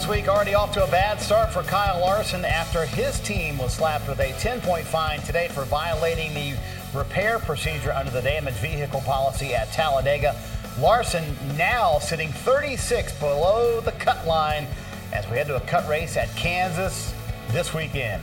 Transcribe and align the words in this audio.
Kansas 0.00 0.16
week 0.16 0.28
already 0.28 0.54
off 0.54 0.72
to 0.72 0.82
a 0.82 0.90
bad 0.90 1.20
start 1.20 1.52
for 1.52 1.62
Kyle 1.62 2.00
Larson 2.00 2.42
after 2.42 2.86
his 2.86 3.20
team 3.20 3.58
was 3.58 3.74
slapped 3.74 4.08
with 4.08 4.18
a 4.18 4.32
10 4.38 4.62
point 4.62 4.86
fine 4.86 5.20
today 5.20 5.48
for 5.48 5.64
violating 5.64 6.32
the 6.32 6.56
repair 6.94 7.38
procedure 7.38 7.92
under 7.92 8.10
the 8.10 8.22
damaged 8.22 8.56
vehicle 8.58 9.02
policy 9.02 9.52
at 9.54 9.70
Talladega. 9.72 10.34
Larson 10.78 11.36
now 11.58 11.98
sitting 11.98 12.32
36 12.32 13.12
below 13.18 13.82
the 13.82 13.92
cut 13.92 14.26
line 14.26 14.66
as 15.12 15.28
we 15.28 15.36
head 15.36 15.48
to 15.48 15.56
a 15.56 15.60
cut 15.60 15.86
race 15.86 16.16
at 16.16 16.34
Kansas 16.34 17.12
this 17.50 17.74
weekend. 17.74 18.22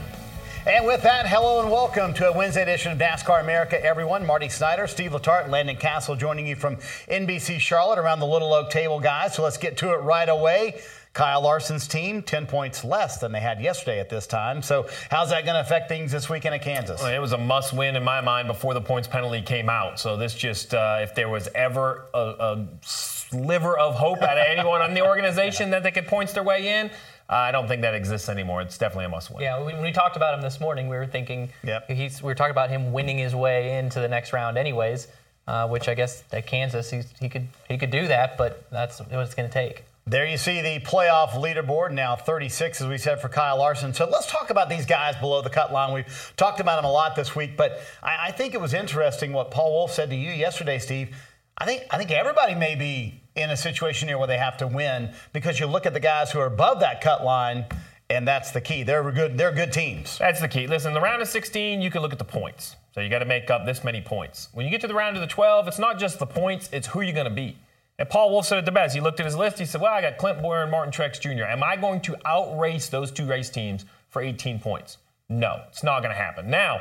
And 0.66 0.84
with 0.84 1.02
that, 1.02 1.28
hello 1.28 1.60
and 1.60 1.70
welcome 1.70 2.12
to 2.14 2.28
a 2.28 2.32
Wednesday 2.36 2.62
edition 2.62 2.90
of 2.90 2.98
NASCAR 2.98 3.40
America, 3.40 3.82
everyone. 3.82 4.26
Marty 4.26 4.48
Snider, 4.48 4.88
Steve 4.88 5.12
Letarte, 5.12 5.48
Landon 5.48 5.76
Cassill 5.76 6.18
joining 6.18 6.46
you 6.46 6.56
from 6.56 6.76
NBC 7.08 7.60
Charlotte 7.60 8.00
around 8.00 8.18
the 8.18 8.26
Little 8.26 8.52
Oak 8.52 8.68
Table, 8.68 8.98
guys. 8.98 9.34
So 9.36 9.44
let's 9.44 9.56
get 9.56 9.76
to 9.78 9.92
it 9.92 9.98
right 9.98 10.28
away. 10.28 10.80
Kyle 11.18 11.42
Larson's 11.42 11.88
team, 11.88 12.22
10 12.22 12.46
points 12.46 12.84
less 12.84 13.18
than 13.18 13.32
they 13.32 13.40
had 13.40 13.60
yesterday 13.60 13.98
at 13.98 14.08
this 14.08 14.24
time. 14.24 14.62
So, 14.62 14.86
how's 15.10 15.30
that 15.30 15.44
going 15.44 15.56
to 15.56 15.60
affect 15.60 15.88
things 15.88 16.12
this 16.12 16.30
weekend 16.30 16.54
at 16.54 16.62
Kansas? 16.62 17.02
Well, 17.02 17.12
it 17.12 17.18
was 17.18 17.32
a 17.32 17.38
must 17.38 17.72
win 17.72 17.96
in 17.96 18.04
my 18.04 18.20
mind 18.20 18.46
before 18.46 18.72
the 18.72 18.80
points 18.80 19.08
penalty 19.08 19.42
came 19.42 19.68
out. 19.68 19.98
So, 19.98 20.16
this 20.16 20.32
just, 20.32 20.74
uh, 20.74 20.98
if 21.00 21.16
there 21.16 21.28
was 21.28 21.48
ever 21.56 22.04
a, 22.14 22.18
a 22.20 22.68
sliver 22.82 23.76
of 23.76 23.96
hope 23.96 24.22
at 24.22 24.38
anyone 24.38 24.80
in 24.88 24.94
the 24.94 25.04
organization 25.04 25.70
that 25.72 25.82
they 25.82 25.90
could 25.90 26.06
points 26.06 26.34
their 26.34 26.44
way 26.44 26.78
in, 26.78 26.86
uh, 26.86 27.34
I 27.34 27.50
don't 27.50 27.66
think 27.66 27.82
that 27.82 27.94
exists 27.94 28.28
anymore. 28.28 28.62
It's 28.62 28.78
definitely 28.78 29.06
a 29.06 29.08
must 29.08 29.32
win. 29.32 29.42
Yeah, 29.42 29.60
when 29.60 29.82
we 29.82 29.90
talked 29.90 30.14
about 30.14 30.34
him 30.34 30.40
this 30.40 30.60
morning, 30.60 30.86
we 30.86 30.94
were 30.94 31.06
thinking 31.06 31.48
Yep. 31.64 31.90
he's, 31.90 32.22
we 32.22 32.26
were 32.26 32.36
talking 32.36 32.52
about 32.52 32.70
him 32.70 32.92
winning 32.92 33.18
his 33.18 33.34
way 33.34 33.76
into 33.76 33.98
the 33.98 34.08
next 34.08 34.32
round, 34.32 34.56
anyways. 34.56 35.08
Uh, 35.48 35.66
which 35.66 35.88
I 35.88 35.94
guess 35.94 36.22
at 36.30 36.46
Kansas 36.46 36.90
he's, 36.90 37.10
he 37.18 37.30
could 37.30 37.48
he 37.70 37.78
could 37.78 37.90
do 37.90 38.06
that, 38.08 38.36
but 38.36 38.70
that's 38.70 39.00
what 39.00 39.08
it's 39.10 39.34
going 39.34 39.48
to 39.48 39.52
take. 39.52 39.82
There 40.08 40.24
you 40.24 40.38
see 40.38 40.62
the 40.62 40.80
playoff 40.80 41.32
leaderboard 41.32 41.92
now 41.92 42.16
36, 42.16 42.80
as 42.80 42.86
we 42.86 42.96
said, 42.96 43.20
for 43.20 43.28
Kyle 43.28 43.58
Larson. 43.58 43.92
So 43.92 44.08
let's 44.08 44.26
talk 44.26 44.48
about 44.48 44.70
these 44.70 44.86
guys 44.86 45.14
below 45.16 45.42
the 45.42 45.50
cut 45.50 45.70
line. 45.70 45.92
We've 45.92 46.32
talked 46.34 46.60
about 46.60 46.76
them 46.76 46.86
a 46.86 46.90
lot 46.90 47.14
this 47.14 47.36
week, 47.36 47.58
but 47.58 47.82
I, 48.02 48.28
I 48.28 48.30
think 48.30 48.54
it 48.54 48.60
was 48.60 48.72
interesting 48.72 49.34
what 49.34 49.50
Paul 49.50 49.70
Wolfe 49.72 49.92
said 49.92 50.08
to 50.08 50.16
you 50.16 50.30
yesterday, 50.30 50.78
Steve. 50.78 51.14
I 51.58 51.66
think 51.66 51.82
I 51.90 51.98
think 51.98 52.10
everybody 52.10 52.54
may 52.54 52.74
be 52.74 53.20
in 53.36 53.50
a 53.50 53.56
situation 53.56 54.08
here 54.08 54.16
where 54.16 54.26
they 54.26 54.38
have 54.38 54.56
to 54.58 54.66
win 54.66 55.12
because 55.34 55.60
you 55.60 55.66
look 55.66 55.84
at 55.84 55.92
the 55.92 56.00
guys 56.00 56.32
who 56.32 56.38
are 56.38 56.46
above 56.46 56.80
that 56.80 57.02
cut 57.02 57.22
line, 57.22 57.66
and 58.08 58.26
that's 58.26 58.50
the 58.52 58.62
key. 58.62 58.84
They're 58.84 59.12
good. 59.12 59.36
They're 59.36 59.52
good 59.52 59.74
teams. 59.74 60.16
That's 60.16 60.40
the 60.40 60.48
key. 60.48 60.66
Listen, 60.66 60.94
the 60.94 61.02
round 61.02 61.20
of 61.20 61.28
16, 61.28 61.82
you 61.82 61.90
can 61.90 62.00
look 62.00 62.14
at 62.14 62.18
the 62.18 62.24
points. 62.24 62.76
So 62.94 63.02
you 63.02 63.10
got 63.10 63.18
to 63.18 63.26
make 63.26 63.50
up 63.50 63.66
this 63.66 63.84
many 63.84 64.00
points. 64.00 64.48
When 64.54 64.64
you 64.64 64.70
get 64.70 64.80
to 64.80 64.88
the 64.88 64.94
round 64.94 65.18
of 65.18 65.20
the 65.20 65.26
12, 65.26 65.68
it's 65.68 65.78
not 65.78 65.98
just 65.98 66.18
the 66.18 66.26
points, 66.26 66.70
it's 66.72 66.86
who 66.86 67.02
you're 67.02 67.12
going 67.12 67.28
to 67.28 67.30
beat. 67.30 67.58
And 67.98 68.08
Paul 68.08 68.30
Wolfe 68.30 68.46
said 68.46 68.58
it 68.58 68.64
the 68.64 68.72
best. 68.72 68.94
He 68.94 69.00
looked 69.00 69.18
at 69.18 69.26
his 69.26 69.36
list. 69.36 69.58
He 69.58 69.64
said, 69.64 69.80
Well, 69.80 69.92
I 69.92 70.00
got 70.00 70.18
Clint 70.18 70.40
Bowyer 70.40 70.62
and 70.62 70.70
Martin 70.70 70.92
Truex 70.92 71.20
Jr. 71.20 71.44
Am 71.44 71.62
I 71.62 71.76
going 71.76 72.00
to 72.02 72.16
outrace 72.24 72.88
those 72.88 73.10
two 73.10 73.26
race 73.26 73.50
teams 73.50 73.84
for 74.08 74.22
18 74.22 74.60
points? 74.60 74.98
No, 75.28 75.62
it's 75.68 75.82
not 75.82 76.00
going 76.00 76.14
to 76.14 76.20
happen. 76.20 76.48
Now, 76.48 76.80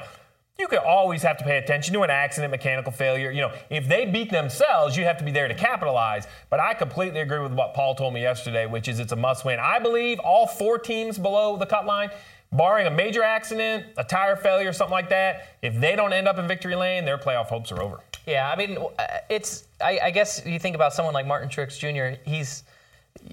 you 0.60 0.68
could 0.68 0.80
always 0.80 1.22
have 1.22 1.38
to 1.38 1.44
pay 1.44 1.58
attention 1.58 1.94
to 1.94 2.02
an 2.02 2.10
accident, 2.10 2.52
mechanical 2.52 2.92
failure. 2.92 3.30
You 3.30 3.42
know, 3.42 3.52
if 3.70 3.88
they 3.88 4.06
beat 4.06 4.32
themselves, 4.32 4.98
you 4.98 5.04
have 5.06 5.18
to 5.18 5.24
be 5.24 5.32
there 5.32 5.48
to 5.48 5.54
capitalize. 5.54 6.28
But 6.50 6.60
I 6.60 6.74
completely 6.74 7.20
agree 7.20 7.40
with 7.40 7.54
what 7.54 7.74
Paul 7.74 7.94
told 7.96 8.14
me 8.14 8.22
yesterday, 8.22 8.66
which 8.66 8.88
is 8.88 9.00
it's 9.00 9.12
a 9.12 9.16
must 9.16 9.46
win. 9.46 9.60
I 9.60 9.80
believe 9.80 10.20
all 10.20 10.48
four 10.48 10.80
teams 10.80 11.18
below 11.18 11.58
the 11.58 11.66
cut 11.66 11.86
line, 11.86 12.10
barring 12.52 12.88
a 12.88 12.91
major 12.91 13.24
accident, 13.24 13.85
a 13.97 14.03
tire 14.03 14.35
failure, 14.35 14.72
something 14.74 14.94
like 14.94 15.09
that, 15.09 15.56
if 15.62 15.80
they 15.80 15.96
don't 15.96 16.13
end 16.13 16.28
up 16.28 16.38
in 16.40 16.47
victory 16.47 16.75
lane, 16.75 17.06
their 17.06 17.18
playoff 17.18 17.47
hopes 17.47 17.72
are 17.72 17.81
over. 17.81 18.00
Yeah, 18.25 18.50
I 18.52 18.56
mean, 18.56 18.78
uh, 18.78 19.03
it's. 19.30 19.66
I, 19.80 20.00
I 20.03 20.12
guess 20.12 20.41
you 20.46 20.59
think 20.59 20.75
about 20.75 20.94
someone 20.94 21.13
like 21.13 21.25
Martin 21.28 21.50
Truex 21.50 21.78
Jr. 21.80 22.19
He's 22.30 22.63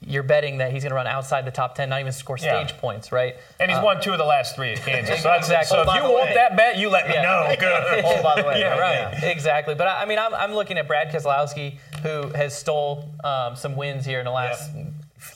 you're 0.06 0.22
betting 0.22 0.58
that 0.58 0.72
he's 0.72 0.82
going 0.82 0.90
to 0.90 0.96
run 0.96 1.06
outside 1.06 1.44
the 1.44 1.50
top 1.50 1.74
ten, 1.74 1.88
not 1.88 2.00
even 2.00 2.10
score 2.12 2.38
Yeah. 2.40 2.64
stage 2.64 2.76
points, 2.78 3.12
right? 3.12 3.36
And 3.60 3.70
he's 3.70 3.78
Uh, 3.78 3.82
won 3.84 4.00
two 4.00 4.12
of 4.12 4.18
the 4.18 4.24
last 4.24 4.56
three 4.56 4.72
at 4.72 4.78
Kansas. 4.82 5.20
So, 5.22 5.32
Exactly. 5.32 5.66
so 5.76 5.82
if 5.82 5.94
you 5.94 6.02
want 6.10 6.30
way. 6.30 6.34
that 6.34 6.56
bet, 6.56 6.78
you 6.78 6.88
let 6.90 7.06
me 7.08 7.14
Yeah. 7.14 7.22
know. 7.22 7.54
Good. 7.58 8.04
Oh, 8.04 8.22
by 8.22 8.40
the 8.40 8.48
way, 8.48 8.60
yeah, 8.60 8.78
right, 8.78 9.12
yeah. 9.22 9.24
Exactly, 9.26 9.74
but 9.74 9.86
I 9.86 10.02
I 10.02 10.04
mean, 10.06 10.18
I'm, 10.18 10.34
I'm 10.34 10.54
looking 10.54 10.78
at 10.78 10.88
Brad 10.88 11.10
Keselowski, 11.12 11.78
who 12.02 12.28
has 12.30 12.56
stole 12.58 13.08
um, 13.22 13.54
some 13.56 13.76
wins 13.76 14.04
here 14.06 14.18
in 14.20 14.24
the 14.24 14.30
last 14.32 14.70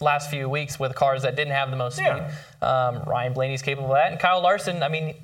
last 0.01 0.31
few 0.31 0.49
weeks 0.49 0.79
with 0.79 0.95
cars 0.95 1.23
that 1.23 1.37
didn't 1.37 1.53
have 1.55 1.71
the 1.71 1.77
most 1.77 1.97
speed. 1.97 2.07
Yeah. 2.07 2.31
Um, 2.61 3.03
Ryan 3.07 3.33
Blaney's 3.33 3.63
capable 3.63 3.91
of 3.93 3.97
that, 3.97 4.11
and 4.13 4.21
Kyle 4.21 4.43
Larson. 4.43 4.83
I 4.83 4.89
mean, 4.89 5.15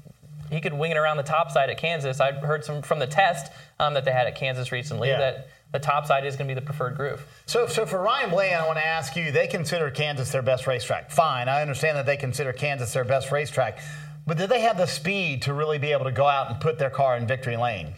he 0.51 0.61
could 0.61 0.75
wing 0.75 0.91
it 0.93 0.97
around 0.97 1.17
the 1.17 1.23
top 1.23 1.51
side 1.51 1.71
at 1.71 1.79
Kansas. 1.79 2.21
I 2.21 2.33
heard 2.33 2.65
some 2.65 2.83
from 2.83 2.99
the 2.99 3.07
test 3.07 3.51
um, 3.81 3.95
that 3.95 4.05
they 4.05 4.13
had 4.13 4.27
at 4.27 4.37
Kansas 4.37 4.71
recently 4.73 5.09
Yeah. 5.09 5.19
that 5.19 5.49
the 5.73 5.79
top 5.81 6.07
side 6.07 6.25
is 6.25 6.37
going 6.37 6.47
to 6.49 6.55
be 6.55 6.61
the 6.61 6.65
preferred 6.65 6.97
groove. 6.97 7.27
So, 7.47 7.67
so 7.67 7.85
for 7.85 8.01
Ryan 8.01 8.31
Blaney, 8.31 8.55
I 8.55 8.65
want 8.67 8.79
to 8.79 8.87
ask 8.87 9.17
you: 9.17 9.33
They 9.33 9.47
consider 9.49 9.91
Kansas 9.91 10.31
their 10.31 10.43
best 10.43 10.67
racetrack. 10.67 11.11
Fine, 11.11 11.49
I 11.49 11.63
understand 11.63 11.97
that 11.97 12.07
they 12.07 12.17
consider 12.17 12.53
Kansas 12.53 12.93
their 12.93 13.05
best 13.05 13.33
racetrack, 13.33 13.79
but 14.27 14.39
do 14.39 14.47
they 14.47 14.61
have 14.61 14.77
the 14.79 14.87
speed 14.87 15.43
to 15.43 15.53
really 15.53 15.79
be 15.79 15.91
able 15.93 16.05
to 16.05 16.13
go 16.13 16.27
out 16.29 16.51
and 16.51 16.61
put 16.61 16.79
their 16.79 16.91
car 16.91 17.17
in 17.17 17.27
victory 17.27 17.57
lane? 17.57 17.95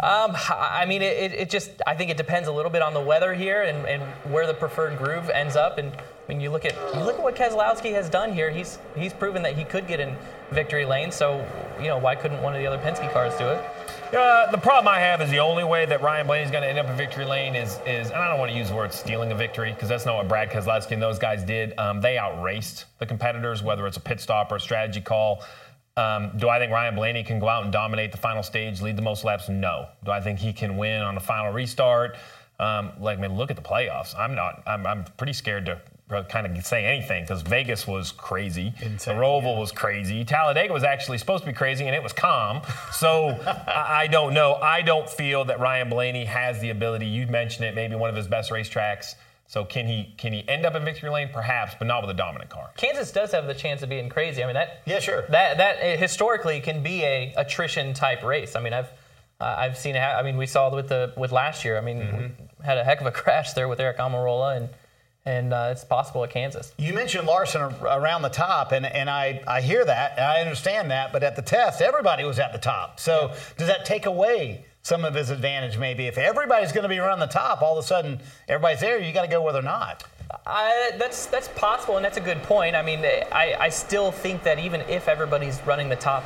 Um, 0.00 0.34
I 0.50 0.84
mean, 0.86 1.02
it, 1.02 1.32
it- 1.32 1.50
just, 1.50 1.70
I 1.86 1.94
think 1.94 2.10
it 2.10 2.16
depends 2.16 2.48
a 2.48 2.52
little 2.52 2.70
bit 2.70 2.82
on 2.82 2.94
the 2.94 3.00
weather 3.00 3.34
here 3.34 3.62
and, 3.62 3.86
and 3.86 4.02
where 4.32 4.46
the 4.46 4.54
preferred 4.54 4.96
groove 4.98 5.28
ends 5.30 5.54
up. 5.54 5.78
And 5.78 5.92
when 6.26 6.40
you 6.40 6.50
look 6.50 6.64
at 6.64 6.74
you 6.94 7.00
look 7.02 7.16
at 7.16 7.22
what 7.22 7.36
Keselowski 7.36 7.92
has 7.92 8.08
done 8.08 8.32
here, 8.32 8.48
he's 8.50 8.78
he's 8.96 9.12
proven 9.12 9.42
that 9.42 9.56
he 9.56 9.64
could 9.64 9.86
get 9.86 10.00
in 10.00 10.16
victory 10.50 10.84
lane. 10.86 11.12
So, 11.12 11.46
you 11.78 11.88
know, 11.88 11.98
why 11.98 12.14
couldn't 12.14 12.40
one 12.42 12.54
of 12.54 12.60
the 12.60 12.66
other 12.66 12.78
Penske 12.78 13.12
cars 13.12 13.36
do 13.36 13.46
it? 13.48 13.62
Uh, 14.14 14.50
the 14.50 14.58
problem 14.58 14.88
I 14.88 14.98
have 14.98 15.20
is 15.22 15.30
the 15.30 15.38
only 15.38 15.64
way 15.64 15.86
that 15.86 16.02
Ryan 16.02 16.26
Blaney 16.26 16.44
is 16.44 16.50
going 16.50 16.62
to 16.62 16.68
end 16.68 16.78
up 16.78 16.86
in 16.86 16.96
victory 16.96 17.24
lane 17.24 17.54
is, 17.54 17.78
is 17.86 18.08
and 18.10 18.16
I 18.16 18.28
don't 18.28 18.38
want 18.38 18.50
to 18.52 18.56
use 18.56 18.68
the 18.68 18.76
word 18.76 18.92
stealing 18.92 19.32
a 19.32 19.34
victory 19.34 19.72
because 19.72 19.88
that's 19.88 20.04
not 20.04 20.16
what 20.16 20.28
Brad 20.28 20.50
Keselowski 20.50 20.90
and 20.92 21.00
those 21.02 21.18
guys 21.18 21.42
did. 21.44 21.72
Um, 21.78 22.00
they 22.02 22.18
outraced 22.18 22.84
the 22.98 23.06
competitors, 23.06 23.62
whether 23.62 23.86
it's 23.86 23.96
a 23.96 24.00
pit 24.00 24.20
stop 24.20 24.52
or 24.52 24.56
a 24.56 24.60
strategy 24.60 25.00
call. 25.00 25.42
Um, 25.96 26.32
do 26.38 26.48
I 26.48 26.58
think 26.58 26.72
Ryan 26.72 26.94
Blaney 26.94 27.22
can 27.22 27.38
go 27.38 27.48
out 27.48 27.64
and 27.64 27.72
dominate 27.72 28.12
the 28.12 28.18
final 28.18 28.42
stage, 28.42 28.80
lead 28.80 28.96
the 28.96 29.02
most 29.02 29.24
laps? 29.24 29.48
No. 29.48 29.88
Do 30.04 30.10
I 30.10 30.20
think 30.20 30.38
he 30.38 30.52
can 30.52 30.76
win 30.76 31.02
on 31.02 31.16
a 31.16 31.20
final 31.20 31.52
restart? 31.52 32.16
Um, 32.58 32.92
like, 33.00 33.18
man, 33.18 33.36
look 33.36 33.50
at 33.50 33.56
the 33.56 33.62
playoffs. 33.62 34.16
I'm 34.16 34.34
not. 34.34 34.62
I'm, 34.66 34.86
I'm 34.86 35.04
pretty 35.16 35.32
scared 35.32 35.66
to 35.66 35.80
kind 36.28 36.46
of 36.46 36.66
say 36.66 36.84
anything 36.84 37.24
because 37.24 37.42
Vegas 37.42 37.86
was 37.86 38.12
crazy. 38.12 38.72
Insane, 38.82 39.16
the 39.16 39.22
Roval 39.22 39.58
was 39.58 39.72
crazy. 39.72 40.24
Talladega 40.24 40.72
was 40.72 40.84
actually 40.84 41.18
supposed 41.18 41.44
to 41.44 41.50
be 41.50 41.54
crazy, 41.54 41.86
and 41.86 41.94
it 41.94 42.02
was 42.02 42.12
calm. 42.12 42.60
So 42.92 43.28
I, 43.66 44.02
I 44.02 44.06
don't 44.06 44.34
know. 44.34 44.54
I 44.54 44.82
don't 44.82 45.08
feel 45.08 45.44
that 45.46 45.60
Ryan 45.60 45.88
Blaney 45.88 46.24
has 46.24 46.60
the 46.60 46.70
ability. 46.70 47.06
You 47.06 47.26
mentioned 47.26 47.64
it, 47.66 47.74
maybe 47.74 47.94
one 47.94 48.10
of 48.10 48.16
his 48.16 48.28
best 48.28 48.50
racetracks. 48.50 49.14
So 49.52 49.66
can 49.66 49.86
he 49.86 50.14
can 50.16 50.32
he 50.32 50.48
end 50.48 50.64
up 50.64 50.74
in 50.74 50.82
victory 50.82 51.10
lane? 51.10 51.28
Perhaps, 51.30 51.74
but 51.78 51.86
not 51.86 52.00
with 52.00 52.08
a 52.10 52.14
dominant 52.14 52.48
car. 52.48 52.70
Kansas 52.78 53.12
does 53.12 53.32
have 53.32 53.46
the 53.46 53.52
chance 53.52 53.82
of 53.82 53.90
being 53.90 54.08
crazy. 54.08 54.42
I 54.42 54.46
mean, 54.46 54.54
that 54.54 54.80
Yeah, 54.86 54.98
sure. 54.98 55.26
that 55.28 55.58
that 55.58 55.98
historically 55.98 56.58
can 56.60 56.82
be 56.82 57.02
a 57.04 57.34
attrition 57.36 57.92
type 57.92 58.22
race. 58.22 58.56
I 58.56 58.60
mean, 58.60 58.72
I've 58.72 58.88
uh, 59.42 59.54
I've 59.58 59.76
seen 59.76 59.94
ha- 59.94 60.16
I 60.18 60.22
mean, 60.22 60.38
we 60.38 60.46
saw 60.46 60.74
with 60.74 60.88
the 60.88 61.12
with 61.18 61.32
last 61.32 61.66
year. 61.66 61.76
I 61.76 61.82
mean, 61.82 61.98
Mm-hmm. 61.98 62.22
we 62.60 62.64
had 62.64 62.78
a 62.78 62.84
heck 62.84 63.02
of 63.02 63.06
a 63.06 63.10
crash 63.22 63.52
there 63.52 63.68
with 63.68 63.78
Eric 63.78 63.98
Almirola, 63.98 64.56
and 64.56 64.70
and 65.26 65.52
uh, 65.52 65.68
it's 65.70 65.84
possible 65.84 66.24
at 66.24 66.30
Kansas. 66.30 66.72
You 66.78 66.94
mentioned 66.94 67.26
Larson 67.26 67.60
around 67.82 68.22
the 68.22 68.30
top, 68.30 68.72
and, 68.72 68.84
and 68.86 69.08
I, 69.08 69.40
I 69.46 69.60
hear 69.60 69.84
that, 69.84 70.18
I 70.18 70.40
understand 70.40 70.90
that, 70.90 71.12
but 71.12 71.22
at 71.22 71.36
the 71.36 71.42
test, 71.42 71.80
everybody 71.80 72.24
was 72.24 72.40
at 72.40 72.52
the 72.52 72.58
top. 72.58 72.98
So 72.98 73.30
does 73.56 73.68
that 73.68 73.84
take 73.84 74.06
away 74.06 74.64
some 74.82 75.04
of 75.04 75.14
his 75.14 75.30
advantage, 75.30 75.78
maybe? 75.78 76.06
If 76.06 76.18
everybody's 76.18 76.72
going 76.72 76.82
to 76.82 76.88
be 76.88 76.98
around 76.98 77.20
the 77.20 77.26
top, 77.26 77.62
all 77.62 77.78
of 77.78 77.84
a 77.84 77.86
sudden 77.86 78.20
everybody's 78.48 78.80
there, 78.80 78.98
you 78.98 79.12
got 79.12 79.22
to 79.22 79.28
go 79.28 79.40
where 79.40 79.52
they're 79.52 79.62
not. 79.62 80.04
I, 80.46 80.92
that's 80.98 81.26
that's 81.26 81.48
possible, 81.48 81.96
and 81.96 82.04
that's 82.04 82.16
a 82.16 82.22
good 82.22 82.42
point. 82.42 82.74
I 82.74 82.82
mean, 82.82 83.00
I, 83.00 83.56
I 83.58 83.68
still 83.68 84.10
think 84.10 84.42
that 84.44 84.58
even 84.58 84.80
if 84.82 85.08
everybody's 85.08 85.60
running 85.66 85.88
the 85.88 85.96
top, 85.96 86.24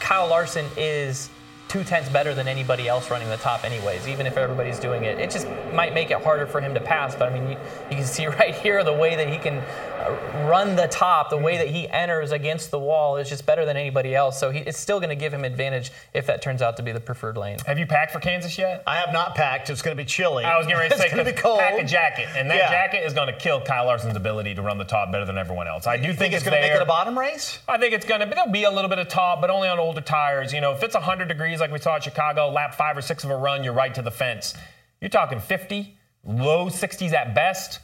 Kyle 0.00 0.28
Larson 0.28 0.66
is 0.76 1.30
two 1.68 1.82
tenths 1.82 2.08
better 2.08 2.32
than 2.34 2.46
anybody 2.46 2.86
else 2.88 3.10
running 3.10 3.28
the 3.28 3.36
top, 3.36 3.64
anyways. 3.64 4.06
Even 4.06 4.26
if 4.26 4.36
everybody's 4.36 4.78
doing 4.78 5.04
it, 5.04 5.18
it 5.18 5.30
just 5.30 5.48
might 5.72 5.92
make 5.94 6.10
it 6.12 6.22
harder 6.22 6.46
for 6.46 6.60
him 6.60 6.72
to 6.74 6.80
pass. 6.80 7.14
But 7.16 7.32
I 7.32 7.38
mean, 7.38 7.50
you, 7.50 7.56
you 7.90 7.96
can 7.96 8.04
see 8.16 8.26
right 8.26 8.54
here 8.54 8.84
the 8.84 8.92
way 8.92 9.16
that 9.16 9.28
he 9.28 9.36
can 9.38 9.58
uh, 9.58 10.46
run 10.48 10.76
the 10.76 10.86
top, 10.86 11.28
the 11.30 11.36
way 11.36 11.56
that 11.58 11.68
he 11.68 11.88
enters 11.88 12.30
against 12.32 12.70
the 12.70 12.78
wall 12.78 13.16
is 13.16 13.28
just 13.28 13.44
better 13.46 13.64
than 13.64 13.76
anybody 13.76 14.14
else. 14.14 14.38
So 14.38 14.50
he, 14.50 14.60
it's 14.60 14.78
still 14.78 15.00
going 15.00 15.08
to 15.10 15.16
give 15.16 15.34
him 15.34 15.44
advantage 15.44 15.90
if 16.14 16.26
that 16.26 16.40
turns 16.40 16.62
out 16.62 16.76
to 16.76 16.82
be 16.84 16.92
the 16.92 17.00
preferred 17.00 17.36
lane. 17.36 17.58
Have 17.66 17.78
you 17.78 17.86
packed 17.86 18.12
for 18.12 18.20
Kansas 18.20 18.56
yet? 18.56 18.84
I 18.86 18.96
have 18.98 19.12
not 19.12 19.34
packed. 19.34 19.68
It's 19.68 19.82
going 19.82 19.96
to 19.96 20.00
be 20.02 20.06
chilly. 20.06 20.44
I 20.44 20.56
was 20.58 20.66
getting 20.66 20.78
ready 20.78 20.90
to 20.94 20.98
say, 20.98 21.06
it's 21.06 21.14
going 21.14 21.26
to 21.26 21.32
be 21.32 21.36
'cause 21.36 21.42
cold. 21.42 21.58
pack 21.58 21.78
a 21.80 21.84
jacket, 21.84 22.28
and 22.36 22.48
that 22.50 22.56
Yeah. 22.56 22.70
jacket 22.70 23.04
is 23.04 23.12
going 23.12 23.26
to 23.26 23.36
kill 23.36 23.60
Kyle 23.60 23.86
Larson's 23.86 24.16
ability 24.16 24.54
to 24.54 24.62
run 24.62 24.78
the 24.78 24.84
top 24.84 25.10
better 25.10 25.24
than 25.24 25.36
everyone 25.36 25.66
else. 25.66 25.86
I 25.88 25.96
do 25.96 26.04
think, 26.08 26.18
think 26.18 26.34
it's 26.34 26.42
it's 26.42 26.50
going 26.50 26.62
to 26.62 26.68
make 26.68 26.76
it 26.76 26.82
a 26.82 26.86
bottom 26.86 27.18
race? 27.18 27.58
I 27.66 27.76
think 27.78 27.92
it's 27.92 28.06
going 28.06 28.20
to 28.20 28.26
there'll 28.26 28.50
be 28.52 28.64
a 28.64 28.70
little 28.70 28.88
bit 28.88 28.98
of 29.00 29.08
top, 29.08 29.40
but 29.40 29.50
only 29.50 29.66
on 29.68 29.78
older 29.80 30.00
tires. 30.00 30.52
You 30.52 30.60
know, 30.60 30.72
if 30.72 30.82
it's 30.84 30.94
100 30.94 31.26
degrees 31.26 31.55
like 31.60 31.72
we 31.72 31.78
saw 31.78 31.96
at 31.96 32.04
Chicago, 32.04 32.48
lap 32.48 32.74
five 32.74 32.96
or 32.96 33.02
six 33.02 33.24
of 33.24 33.30
a 33.30 33.36
run, 33.36 33.64
you're 33.64 33.72
right 33.72 33.94
to 33.94 34.02
the 34.02 34.10
fence. 34.10 34.54
You're 35.00 35.10
talking 35.10 35.40
50, 35.40 35.96
low 36.24 36.66
60s 36.66 37.12
at 37.12 37.34
best. 37.34 37.80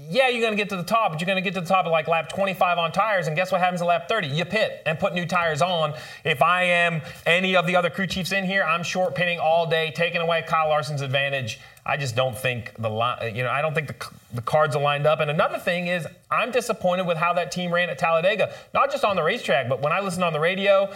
Yeah, 0.00 0.28
you're 0.28 0.40
going 0.40 0.52
to 0.52 0.56
get 0.56 0.68
to 0.68 0.76
the 0.76 0.84
top, 0.84 1.10
but 1.10 1.20
you're 1.20 1.26
going 1.26 1.42
to 1.42 1.42
get 1.42 1.54
to 1.54 1.60
the 1.60 1.66
top 1.66 1.84
at 1.84 1.88
like 1.88 2.06
lap 2.06 2.28
25 2.28 2.78
on 2.78 2.92
tires, 2.92 3.26
and 3.26 3.34
guess 3.34 3.50
what 3.50 3.60
happens 3.60 3.82
at 3.82 3.88
lap 3.88 4.08
30? 4.08 4.28
You 4.28 4.44
pit 4.44 4.80
and 4.86 4.96
put 4.96 5.12
new 5.12 5.26
tires 5.26 5.60
on. 5.60 5.92
If 6.24 6.40
I 6.40 6.62
am 6.62 7.02
any 7.26 7.56
of 7.56 7.66
the 7.66 7.74
other 7.74 7.90
crew 7.90 8.06
chiefs 8.06 8.30
in 8.30 8.44
here, 8.44 8.62
I'm 8.62 8.84
short 8.84 9.16
pitting 9.16 9.40
all 9.40 9.66
day, 9.66 9.92
taking 9.94 10.20
away 10.20 10.44
Kyle 10.46 10.68
Larson's 10.68 11.00
advantage. 11.00 11.58
I 11.84 11.96
just 11.96 12.14
don't 12.14 12.36
think 12.36 12.72
the 12.78 12.90
you 13.34 13.42
know 13.42 13.50
I 13.50 13.60
don't 13.60 13.74
think 13.74 13.88
the, 13.88 14.10
the 14.34 14.42
cards 14.42 14.76
are 14.76 14.82
lined 14.82 15.06
up. 15.06 15.18
And 15.18 15.30
another 15.30 15.58
thing 15.58 15.88
is 15.88 16.06
I'm 16.30 16.52
disappointed 16.52 17.06
with 17.06 17.16
how 17.16 17.32
that 17.32 17.50
team 17.50 17.72
ran 17.72 17.90
at 17.90 17.98
Talladega, 17.98 18.54
not 18.74 18.92
just 18.92 19.04
on 19.04 19.16
the 19.16 19.22
racetrack, 19.22 19.68
but 19.68 19.82
when 19.82 19.92
I 19.92 20.00
listen 20.00 20.22
on 20.22 20.32
the 20.32 20.38
radio, 20.38 20.92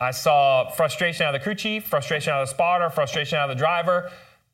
I 0.00 0.12
saw 0.12 0.70
frustration 0.70 1.26
out 1.26 1.34
of 1.34 1.40
the 1.40 1.44
crew 1.44 1.54
chief, 1.54 1.84
frustration 1.84 2.32
out 2.32 2.42
of 2.42 2.48
the 2.48 2.54
spotter, 2.54 2.88
frustration 2.90 3.38
out 3.38 3.50
of 3.50 3.56
the 3.56 3.60
driver. 3.60 4.10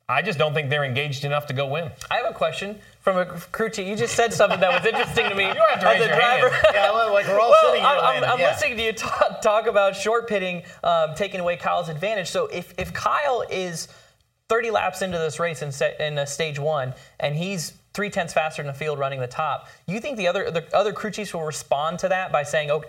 I 0.09 0.23
just 0.23 0.39
don't 0.39 0.55
think 0.55 0.71
they're 0.71 0.85
engaged 0.85 1.25
enough 1.25 1.47
to 1.47 1.53
go 1.53 1.67
win. 1.67 1.91
I 2.11 2.17
have 2.19 2.27
a 2.31 2.35
question 2.35 2.79
from 3.01 3.17
a 3.19 3.27
crew 3.27 3.71
chief. 3.71 3.87
You 3.89 3.97
just 3.97 4.15
said 4.15 4.33
something 4.33 4.61
that 4.61 4.73
was 4.73 4.87
interesting 4.87 5.29
to 5.29 5.35
me. 5.35 5.45
You 5.49 5.55
don't 5.55 5.71
have 5.71 5.81
to 5.81 5.89
as 5.89 5.95
raise 5.99 6.03
a 6.05 6.09
your 6.11 6.21
hand. 6.21 6.41
driver. 6.43 6.57
Yeah, 6.75 6.91
like 6.91 7.27
we're 7.27 7.41
all 7.41 7.51
Well, 7.51 7.61
sitting 7.65 7.81
here. 7.81 7.91
I'm, 7.91 8.25
I'm, 8.25 8.39
Yeah. 8.41 8.51
listening 8.51 8.77
to 8.77 8.83
you 8.85 8.93
talk, 8.93 9.41
talk 9.43 9.67
about 9.67 9.97
short 9.97 10.29
pitting, 10.29 10.63
um, 10.85 11.15
taking 11.17 11.41
away 11.41 11.57
Kyle's 11.57 11.89
advantage. 11.89 12.29
So 12.29 12.47
if, 12.47 12.73
if 12.79 12.93
Kyle 12.93 13.45
is 13.51 13.89
30 14.49 14.71
laps 14.71 15.03
into 15.03 15.19
this 15.19 15.41
race 15.41 15.63
in, 15.63 15.73
set, 15.73 16.01
in 16.01 16.19
uh, 16.19 16.25
stage 16.25 16.59
one, 16.61 16.95
and 17.19 17.35
he's 17.35 17.73
three 17.95 18.11
tenths 18.11 18.33
faster 18.33 18.63
in 18.63 18.69
the 18.69 18.75
field 18.75 18.99
running 19.01 19.19
the 19.21 19.27
top, 19.27 19.69
you 19.89 19.99
think 19.99 20.19
the 20.19 20.29
other 20.29 20.51
the 20.51 20.65
other 20.77 20.93
crew 20.93 21.11
chiefs 21.11 21.33
will 21.35 21.43
respond 21.45 21.99
to 22.01 22.09
that 22.11 22.31
by 22.31 22.43
saying, 22.43 22.71
"Okay, 22.71 22.89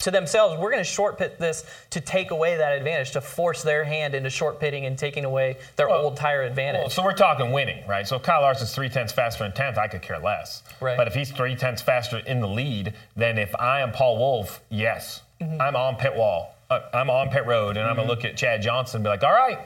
to 0.00 0.10
themselves, 0.10 0.58
we're 0.60 0.70
going 0.70 0.82
to 0.82 0.88
short 0.88 1.18
pit 1.18 1.38
this 1.38 1.64
to 1.90 2.00
take 2.00 2.30
away 2.30 2.56
that 2.56 2.76
advantage, 2.76 3.12
to 3.12 3.20
force 3.20 3.62
their 3.62 3.84
hand 3.84 4.14
into 4.14 4.30
short 4.30 4.60
pitting 4.60 4.86
and 4.86 4.98
taking 4.98 5.24
away 5.24 5.58
their 5.76 5.90
old 5.90 6.16
tire 6.16 6.42
advantage." 6.42 6.80
Well, 6.80 6.90
so 6.90 7.04
we're 7.04 7.12
talking 7.12 7.52
winning, 7.52 7.86
right? 7.86 8.06
So 8.06 8.16
if 8.16 8.22
Kyle 8.22 8.42
Larson's 8.42 8.74
three 8.74 8.88
tenths 8.88 9.12
faster 9.12 9.44
in 9.44 9.52
tenth, 9.52 9.78
I 9.78 9.88
could 9.88 10.02
care 10.02 10.18
less. 10.18 10.62
Right. 10.80 10.96
But 10.96 11.06
if 11.06 11.14
he's 11.14 11.30
three 11.30 11.56
tenths 11.56 11.82
faster 11.82 12.18
in 12.18 12.40
the 12.40 12.48
lead, 12.48 12.94
then 13.16 13.38
if 13.38 13.54
I 13.56 13.80
am 13.80 13.92
Paul 13.92 14.18
Wolfe, 14.18 14.60
yes, 14.70 15.22
Mm-hmm. 15.40 15.60
I'm 15.60 15.76
on 15.76 15.96
pit 15.96 16.14
wall. 16.14 16.54
Uh, 16.70 16.80
I'm 16.92 17.10
on 17.10 17.28
pit 17.28 17.46
road, 17.46 17.76
and 17.76 17.86
I'm 17.86 17.96
gonna 17.96 18.08
look 18.08 18.24
at 18.24 18.36
Chad 18.36 18.62
Johnston 18.62 18.98
and 18.98 19.04
be 19.04 19.08
like, 19.10 19.22
all 19.22 19.32
right, 19.32 19.58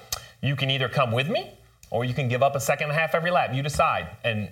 you 0.43 0.57
can 0.57 0.71
either 0.71 0.89
come 0.89 1.13
with 1.13 1.29
me, 1.29 1.53
or 1.91 2.05
you 2.05 2.15
can 2.15 2.29
give 2.29 2.43
up 2.43 2.57
a 2.57 2.61
second 2.61 2.91
and 2.91 2.97
a 2.97 3.01
half 3.01 3.15
every 3.15 3.31
lap. 3.31 3.55
You 3.55 3.63
decide. 3.63 4.09
And 4.25 4.51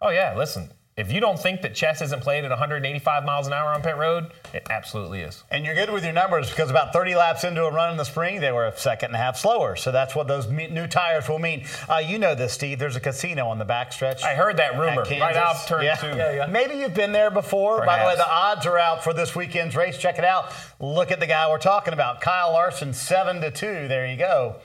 oh 0.00 0.10
yeah, 0.10 0.34
listen. 0.36 0.70
If 1.00 1.10
you 1.10 1.18
don't 1.18 1.38
think 1.38 1.62
that 1.62 1.74
chess 1.74 2.02
isn't 2.02 2.22
played 2.22 2.44
at 2.44 2.50
185 2.50 3.24
miles 3.24 3.46
an 3.46 3.54
hour 3.54 3.72
on 3.72 3.80
pit 3.80 3.96
road, 3.96 4.32
it 4.52 4.66
absolutely 4.68 5.22
is. 5.22 5.42
And 5.50 5.64
you're 5.64 5.74
good 5.74 5.90
with 5.90 6.04
your 6.04 6.12
numbers 6.12 6.50
because 6.50 6.68
about 6.68 6.92
30 6.92 7.14
laps 7.14 7.42
into 7.42 7.64
a 7.64 7.72
run 7.72 7.90
in 7.90 7.96
the 7.96 8.04
spring, 8.04 8.40
they 8.40 8.52
were 8.52 8.66
a 8.66 8.76
second 8.76 9.06
and 9.06 9.14
a 9.14 9.18
half 9.18 9.38
slower. 9.38 9.76
So 9.76 9.92
that's 9.92 10.14
what 10.14 10.28
those 10.28 10.48
new 10.50 10.86
tires 10.86 11.26
will 11.26 11.38
mean. 11.38 11.64
Uh, 11.88 11.96
you 11.96 12.18
know 12.18 12.34
this, 12.34 12.52
Steve. 12.52 12.78
There's 12.78 12.96
a 12.96 13.00
casino 13.00 13.48
on 13.48 13.58
the 13.58 13.64
backstretch. 13.64 14.22
I 14.22 14.34
heard 14.34 14.58
that 14.58 14.78
rumor 14.78 15.04
right 15.04 15.36
off 15.36 15.66
turn 15.66 15.84
yeah. 15.84 15.94
two. 15.96 16.08
Yeah, 16.08 16.32
yeah. 16.34 16.46
Maybe 16.46 16.74
you've 16.76 16.94
been 16.94 17.12
there 17.12 17.30
before. 17.30 17.84
By 17.86 18.00
the 18.00 18.04
way, 18.04 18.16
the 18.16 18.30
odds 18.30 18.66
are 18.66 18.76
out 18.76 19.02
for 19.02 19.14
this 19.14 19.34
weekend's 19.34 19.74
race. 19.74 19.96
Check 19.96 20.18
it 20.18 20.24
out. 20.24 20.52
Look 20.80 21.10
at 21.10 21.18
the 21.18 21.26
guy 21.26 21.48
we're 21.48 21.58
talking 21.58 21.94
about, 21.94 22.20
Kyle 22.20 22.52
Larson, 22.52 22.92
seven 22.92 23.40
to 23.40 23.50
two. 23.50 23.88
There 23.88 24.06
you 24.06 24.18
go. 24.18 24.56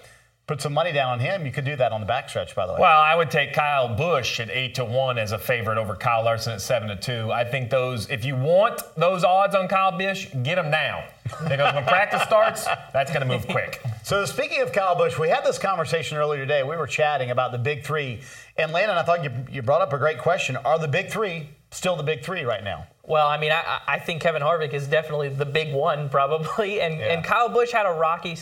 Put 0.47 0.61
some 0.61 0.73
money 0.73 0.91
down 0.91 1.13
on 1.13 1.19
him. 1.19 1.43
You 1.43 1.51
could 1.51 1.65
do 1.65 1.75
that 1.75 1.91
on 1.91 2.01
the 2.01 2.07
backstretch, 2.07 2.53
by 2.53 2.67
the 2.67 2.73
way. 2.73 2.79
Well, 2.81 3.01
I 3.01 3.15
would 3.15 3.31
take 3.31 3.53
Kyle 3.53 3.95
Busch 3.95 4.39
at 4.39 4.51
eight 4.51 4.75
to 4.75 4.85
one 4.85 5.17
as 5.17 5.31
a 5.31 5.39
favorite 5.39 5.79
over 5.79 5.95
Kyle 5.95 6.23
Larson 6.23 6.53
at 6.53 6.61
seven 6.61 6.87
to 6.89 6.95
two. 6.95 7.31
I 7.31 7.43
think 7.43 7.71
those, 7.71 8.07
if 8.11 8.23
you 8.23 8.35
want 8.35 8.81
those 8.95 9.23
odds 9.23 9.55
on 9.55 9.67
Kyle 9.67 9.97
Busch, 9.97 10.27
get 10.43 10.55
them 10.55 10.69
now 10.69 11.03
because 11.47 11.73
when 11.73 11.83
practice 11.85 12.21
starts, 12.21 12.65
that's 12.93 13.11
going 13.11 13.27
to 13.27 13.27
move 13.27 13.47
quick. 13.47 13.81
So 14.05 14.23
speaking 14.25 14.61
of 14.61 14.71
Kyle 14.71 14.95
Busch, 14.95 15.17
we 15.17 15.29
had 15.29 15.43
this 15.43 15.57
conversation 15.57 16.19
earlier 16.19 16.39
today. 16.41 16.61
We 16.61 16.77
were 16.77 16.85
chatting 16.85 17.31
about 17.31 17.51
the 17.51 17.57
big 17.57 17.83
three, 17.83 18.21
and 18.55 18.71
Landon, 18.71 18.99
I 18.99 19.01
thought 19.01 19.23
you, 19.23 19.31
you 19.51 19.63
brought 19.63 19.81
up 19.81 19.93
a 19.93 19.97
great 19.97 20.19
question. 20.19 20.57
Are 20.57 20.77
the 20.77 20.87
big 20.87 21.09
three 21.09 21.49
still 21.71 21.95
the 21.95 22.03
big 22.03 22.23
three 22.23 22.43
right 22.43 22.63
now? 22.63 22.85
Well, 23.07 23.27
I 23.27 23.37
mean, 23.37 23.51
I, 23.51 23.81
I 23.87 23.99
think 23.99 24.21
Kevin 24.21 24.41
Harvick 24.41 24.73
is 24.73 24.87
definitely 24.87 25.29
the 25.29 25.45
big 25.45 25.73
one, 25.73 26.09
probably, 26.17 26.81
and 26.81 26.99
and 27.01 27.23
Kyle 27.23 27.49
Busch 27.49 27.71
had 27.71 27.85
a 27.85 27.91
rocky 27.91 28.37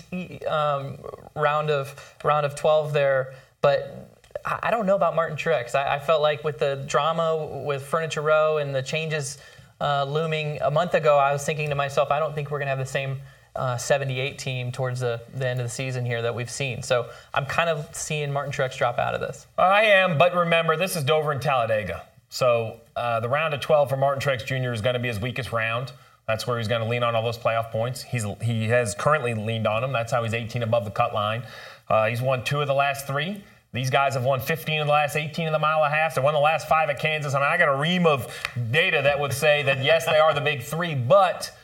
um, 0.45 0.97
round 1.35 1.69
of 1.69 2.15
round 2.23 2.45
of 2.45 2.55
12 2.55 2.93
there, 2.93 3.33
but 3.61 4.09
I 4.45 4.71
don't 4.71 4.85
know 4.85 4.95
about 4.95 5.15
Martin 5.15 5.37
Truex. 5.37 5.75
I, 5.75 5.95
I 5.95 5.99
felt 5.99 6.21
like 6.21 6.43
with 6.43 6.59
the 6.59 6.83
drama 6.87 7.63
with 7.65 7.83
Furniture 7.83 8.21
Row 8.21 8.57
and 8.57 8.73
the 8.73 8.81
changes 8.81 9.37
uh, 9.81 10.05
looming 10.05 10.59
a 10.61 10.71
month 10.71 10.93
ago, 10.93 11.17
I 11.17 11.33
was 11.33 11.45
thinking 11.45 11.69
to 11.69 11.75
myself, 11.75 12.11
I 12.11 12.19
don't 12.19 12.33
think 12.33 12.51
we're 12.51 12.59
gonna 12.59 12.71
have 12.71 12.79
the 12.79 12.85
same. 12.85 13.19
Uh, 13.55 13.77
78 13.77 14.39
team 14.39 14.71
towards 14.71 14.99
the, 14.99 15.21
the 15.35 15.47
end 15.47 15.59
of 15.59 15.65
the 15.67 15.69
season 15.69 16.03
here 16.03 16.23
that 16.23 16.33
we've 16.33 16.49
seen. 16.49 16.81
So 16.81 17.11
I'm 17.35 17.45
kind 17.45 17.69
of 17.69 17.87
seeing 17.95 18.33
Martin 18.33 18.51
Truex 18.51 18.75
drop 18.75 18.97
out 18.97 19.13
of 19.13 19.21
this. 19.21 19.45
I 19.59 19.83
am, 19.83 20.17
but 20.17 20.33
remember, 20.33 20.75
this 20.75 20.95
is 20.95 21.03
Dover 21.03 21.31
and 21.31 21.39
Talladega. 21.39 22.03
So 22.33 22.79
uh, 22.95 23.19
the 23.19 23.29
round 23.29 23.53
of 23.53 23.59
12 23.59 23.89
for 23.89 23.95
Martin 23.95 24.19
Truex 24.19 24.43
Jr. 24.43 24.73
is 24.73 24.81
going 24.81 24.95
to 24.95 24.99
be 24.99 25.07
his 25.07 25.19
weakest 25.19 25.51
round. 25.51 25.91
That's 26.27 26.47
where 26.47 26.57
he's 26.57 26.67
going 26.67 26.81
to 26.81 26.87
lean 26.87 27.03
on 27.03 27.13
all 27.13 27.21
those 27.21 27.37
playoff 27.37 27.69
points. 27.69 28.01
He's 28.01 28.25
he 28.41 28.69
has 28.69 28.95
currently 28.95 29.35
leaned 29.35 29.67
on 29.67 29.83
them. 29.83 29.93
That's 29.93 30.11
how 30.11 30.23
he's 30.23 30.33
18 30.33 30.63
above 30.63 30.83
the 30.83 30.89
cut 30.89 31.13
line. 31.13 31.43
Uh, 31.87 32.07
he's 32.07 32.23
won 32.23 32.43
two 32.43 32.59
of 32.59 32.65
the 32.65 32.73
last 32.73 33.05
three. 33.05 33.43
These 33.71 33.91
guys 33.91 34.15
have 34.15 34.23
won 34.23 34.39
15 34.39 34.81
of 34.81 34.87
the 34.87 34.93
last 34.93 35.15
18 35.15 35.45
of 35.45 35.53
the 35.53 35.59
mile 35.59 35.83
and 35.83 35.93
a 35.93 35.95
half. 35.95 36.15
They 36.15 36.21
won 36.21 36.33
the 36.33 36.39
last 36.39 36.67
five 36.67 36.89
at 36.89 36.99
Kansas. 36.99 37.35
I 37.35 37.37
mean, 37.37 37.47
I 37.47 37.55
got 37.55 37.69
a 37.69 37.77
ream 37.77 38.07
of 38.07 38.25
data 38.71 39.01
that 39.03 39.19
would 39.19 39.33
say 39.33 39.61
that 39.61 39.83
yes, 39.83 40.07
they 40.07 40.17
are 40.17 40.33
the 40.33 40.41
big 40.41 40.63
three, 40.63 40.95
but 40.95 41.55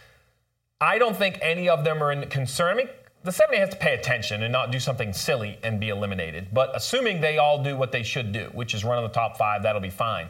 I 0.79 0.99
don't 0.99 1.17
think 1.17 1.39
any 1.41 1.67
of 1.67 1.83
them 1.83 2.03
are 2.03 2.11
in 2.11 2.29
concern. 2.29 2.73
I 2.73 2.77
mean, 2.77 2.89
the 3.23 3.31
70 3.31 3.57
has 3.57 3.69
to 3.69 3.75
pay 3.75 3.95
attention 3.95 4.43
and 4.43 4.51
not 4.51 4.69
do 4.71 4.79
something 4.79 5.13
silly 5.13 5.57
and 5.63 5.79
be 5.79 5.89
eliminated. 5.89 6.49
But 6.53 6.75
assuming 6.75 7.21
they 7.21 7.39
all 7.39 7.63
do 7.63 7.75
what 7.75 7.91
they 7.91 8.03
should 8.03 8.31
do, 8.31 8.51
which 8.53 8.75
is 8.75 8.85
run 8.85 8.99
in 8.99 9.03
the 9.03 9.09
top 9.13 9.35
five, 9.35 9.63
that'll 9.63 9.81
be 9.81 9.89
fine. 9.89 10.29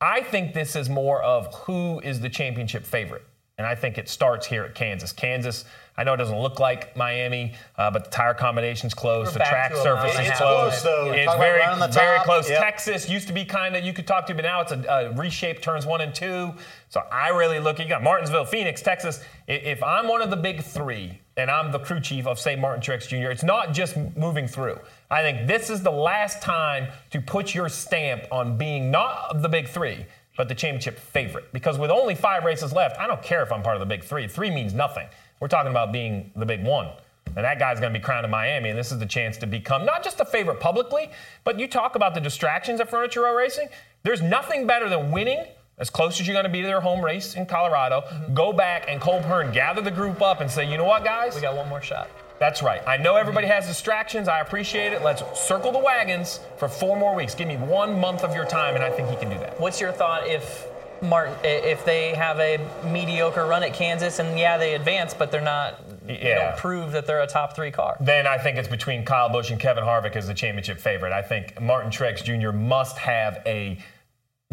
I 0.00 0.22
think 0.22 0.54
this 0.54 0.76
is 0.76 0.88
more 0.88 1.22
of 1.22 1.52
who 1.54 2.00
is 2.00 2.20
the 2.20 2.28
championship 2.28 2.84
favorite. 2.84 3.24
And 3.56 3.66
I 3.66 3.74
think 3.74 3.98
it 3.98 4.08
starts 4.08 4.46
here 4.46 4.62
at 4.62 4.74
Kansas. 4.76 5.12
Kansas, 5.12 5.64
I 5.98 6.04
know 6.04 6.14
it 6.14 6.18
doesn't 6.18 6.38
look 6.38 6.60
like 6.60 6.96
Miami, 6.96 7.54
uh, 7.76 7.90
but 7.90 8.04
the 8.04 8.10
tire 8.10 8.32
combination's 8.32 8.94
close. 8.94 9.26
We're 9.26 9.32
the 9.32 9.38
track 9.40 9.74
surface 9.74 10.12
is 10.12 10.18
half. 10.28 10.38
close. 10.38 10.72
It's 10.72 10.82
close, 10.82 10.82
though. 10.82 11.12
It's 11.12 11.26
Talk 11.26 11.38
very, 11.38 11.78
the 11.80 11.88
very 11.88 12.20
close. 12.20 12.48
Yep. 12.48 12.60
Texas 12.60 13.08
used 13.08 13.26
to 13.26 13.32
be 13.32 13.44
kind 13.44 13.74
of 13.74 13.84
you 13.84 13.92
could 13.92 14.06
talk 14.06 14.24
to, 14.26 14.34
but 14.34 14.42
now 14.42 14.60
it's 14.60 14.70
a, 14.70 14.80
a 14.88 15.12
reshaped 15.14 15.60
turns 15.60 15.84
one 15.86 16.00
and 16.00 16.14
two. 16.14 16.54
So 16.88 17.02
I 17.10 17.30
really 17.30 17.58
look. 17.58 17.80
At 17.80 17.86
you 17.86 17.88
got 17.90 18.04
Martinsville, 18.04 18.44
Phoenix, 18.44 18.80
Texas. 18.80 19.24
If 19.48 19.82
I'm 19.82 20.06
one 20.06 20.22
of 20.22 20.30
the 20.30 20.36
big 20.36 20.62
three, 20.62 21.20
and 21.36 21.50
I'm 21.50 21.72
the 21.72 21.80
crew 21.80 22.00
chief 22.00 22.28
of 22.28 22.38
say 22.38 22.54
Martin 22.54 22.80
Truex 22.80 23.08
Jr., 23.08 23.30
it's 23.30 23.42
not 23.42 23.72
just 23.72 23.96
moving 24.16 24.46
through. 24.46 24.78
I 25.10 25.22
think 25.22 25.48
this 25.48 25.68
is 25.68 25.82
the 25.82 25.90
last 25.90 26.42
time 26.42 26.88
to 27.10 27.20
put 27.20 27.54
your 27.54 27.68
stamp 27.68 28.24
on 28.30 28.56
being 28.56 28.90
not 28.90 29.42
the 29.42 29.48
big 29.48 29.68
three, 29.68 30.06
but 30.36 30.48
the 30.48 30.54
championship 30.54 30.98
favorite. 30.98 31.52
Because 31.52 31.78
with 31.78 31.90
only 31.90 32.14
five 32.14 32.44
races 32.44 32.72
left, 32.72 32.98
I 33.00 33.06
don't 33.06 33.22
care 33.22 33.42
if 33.42 33.52
I'm 33.52 33.62
part 33.62 33.76
of 33.76 33.80
the 33.80 33.86
big 33.86 34.04
three. 34.04 34.28
Three 34.28 34.50
means 34.50 34.74
nothing. 34.74 35.08
We're 35.40 35.48
talking 35.48 35.70
about 35.70 35.92
being 35.92 36.30
the 36.36 36.46
big 36.46 36.64
one. 36.64 36.88
And 37.36 37.44
that 37.44 37.58
guy's 37.58 37.78
going 37.78 37.92
to 37.92 37.98
be 37.98 38.02
crowned 38.02 38.24
in 38.24 38.30
Miami, 38.30 38.70
and 38.70 38.78
this 38.78 38.90
is 38.90 38.98
the 38.98 39.06
chance 39.06 39.36
to 39.38 39.46
become 39.46 39.84
not 39.84 40.02
just 40.02 40.18
a 40.18 40.24
favorite 40.24 40.58
publicly, 40.60 41.10
but 41.44 41.58
you 41.58 41.68
talk 41.68 41.94
about 41.94 42.14
the 42.14 42.20
distractions 42.20 42.80
at 42.80 42.90
Furniture 42.90 43.22
Row 43.22 43.36
Racing. 43.36 43.68
There's 44.02 44.22
nothing 44.22 44.66
better 44.66 44.88
than 44.88 45.12
winning 45.12 45.44
as 45.78 45.90
close 45.90 46.20
as 46.20 46.26
you're 46.26 46.34
going 46.34 46.46
to 46.46 46.50
be 46.50 46.62
to 46.62 46.66
their 46.66 46.80
home 46.80 47.04
race 47.04 47.34
in 47.34 47.46
Colorado. 47.46 48.02
Go 48.34 48.52
back 48.52 48.86
and 48.88 49.00
Cole 49.00 49.22
Pearn 49.22 49.52
gather 49.52 49.80
the 49.80 49.90
group 49.90 50.20
up 50.20 50.40
and 50.40 50.50
say, 50.50 50.68
you 50.68 50.76
know 50.76 50.84
what, 50.84 51.04
guys? 51.04 51.36
We 51.36 51.40
got 51.40 51.54
one 51.54 51.68
more 51.68 51.82
shot. 51.82 52.10
That's 52.40 52.62
right. 52.62 52.82
I 52.86 52.96
know 52.96 53.16
everybody 53.16 53.46
has 53.48 53.66
distractions. 53.66 54.28
I 54.28 54.40
appreciate 54.40 54.92
it. 54.92 55.02
Let's 55.02 55.22
circle 55.38 55.72
the 55.72 55.78
wagons 55.78 56.40
for 56.56 56.68
four 56.68 56.96
more 56.96 57.14
weeks. 57.14 57.34
Give 57.34 57.48
me 57.48 57.56
one 57.56 58.00
month 58.00 58.22
of 58.22 58.34
your 58.34 58.44
time, 58.44 58.74
and 58.74 58.82
I 58.84 58.90
think 58.90 59.08
he 59.08 59.16
can 59.16 59.28
do 59.28 59.38
that. 59.38 59.60
What's 59.60 59.80
your 59.80 59.92
thought 59.92 60.26
if 60.26 60.66
Martin, 61.02 61.34
if 61.44 61.84
they 61.84 62.14
have 62.14 62.38
a 62.40 62.58
mediocre 62.84 63.46
run 63.46 63.62
at 63.62 63.74
Kansas 63.74 64.18
and 64.18 64.38
yeah, 64.38 64.56
they 64.58 64.74
advance, 64.74 65.14
but 65.14 65.30
they're 65.30 65.40
not, 65.40 66.06
they 66.06 66.18
Yeah. 66.20 66.50
don't 66.50 66.56
prove 66.58 66.92
that 66.92 67.06
they're 67.06 67.20
a 67.22 67.26
top 67.26 67.54
three 67.54 67.70
car? 67.70 67.96
Then 68.00 68.26
I 68.26 68.38
think 68.38 68.56
it's 68.58 68.68
between 68.68 69.04
Kyle 69.04 69.28
Busch 69.28 69.50
and 69.50 69.60
Kevin 69.60 69.84
Harvick 69.84 70.16
as 70.16 70.26
the 70.26 70.34
championship 70.34 70.78
favorite. 70.80 71.12
I 71.12 71.22
think 71.22 71.60
Martin 71.60 71.90
Truex 71.90 72.22
Jr. 72.24 72.52
must 72.52 72.98
have 72.98 73.40
a. 73.46 73.78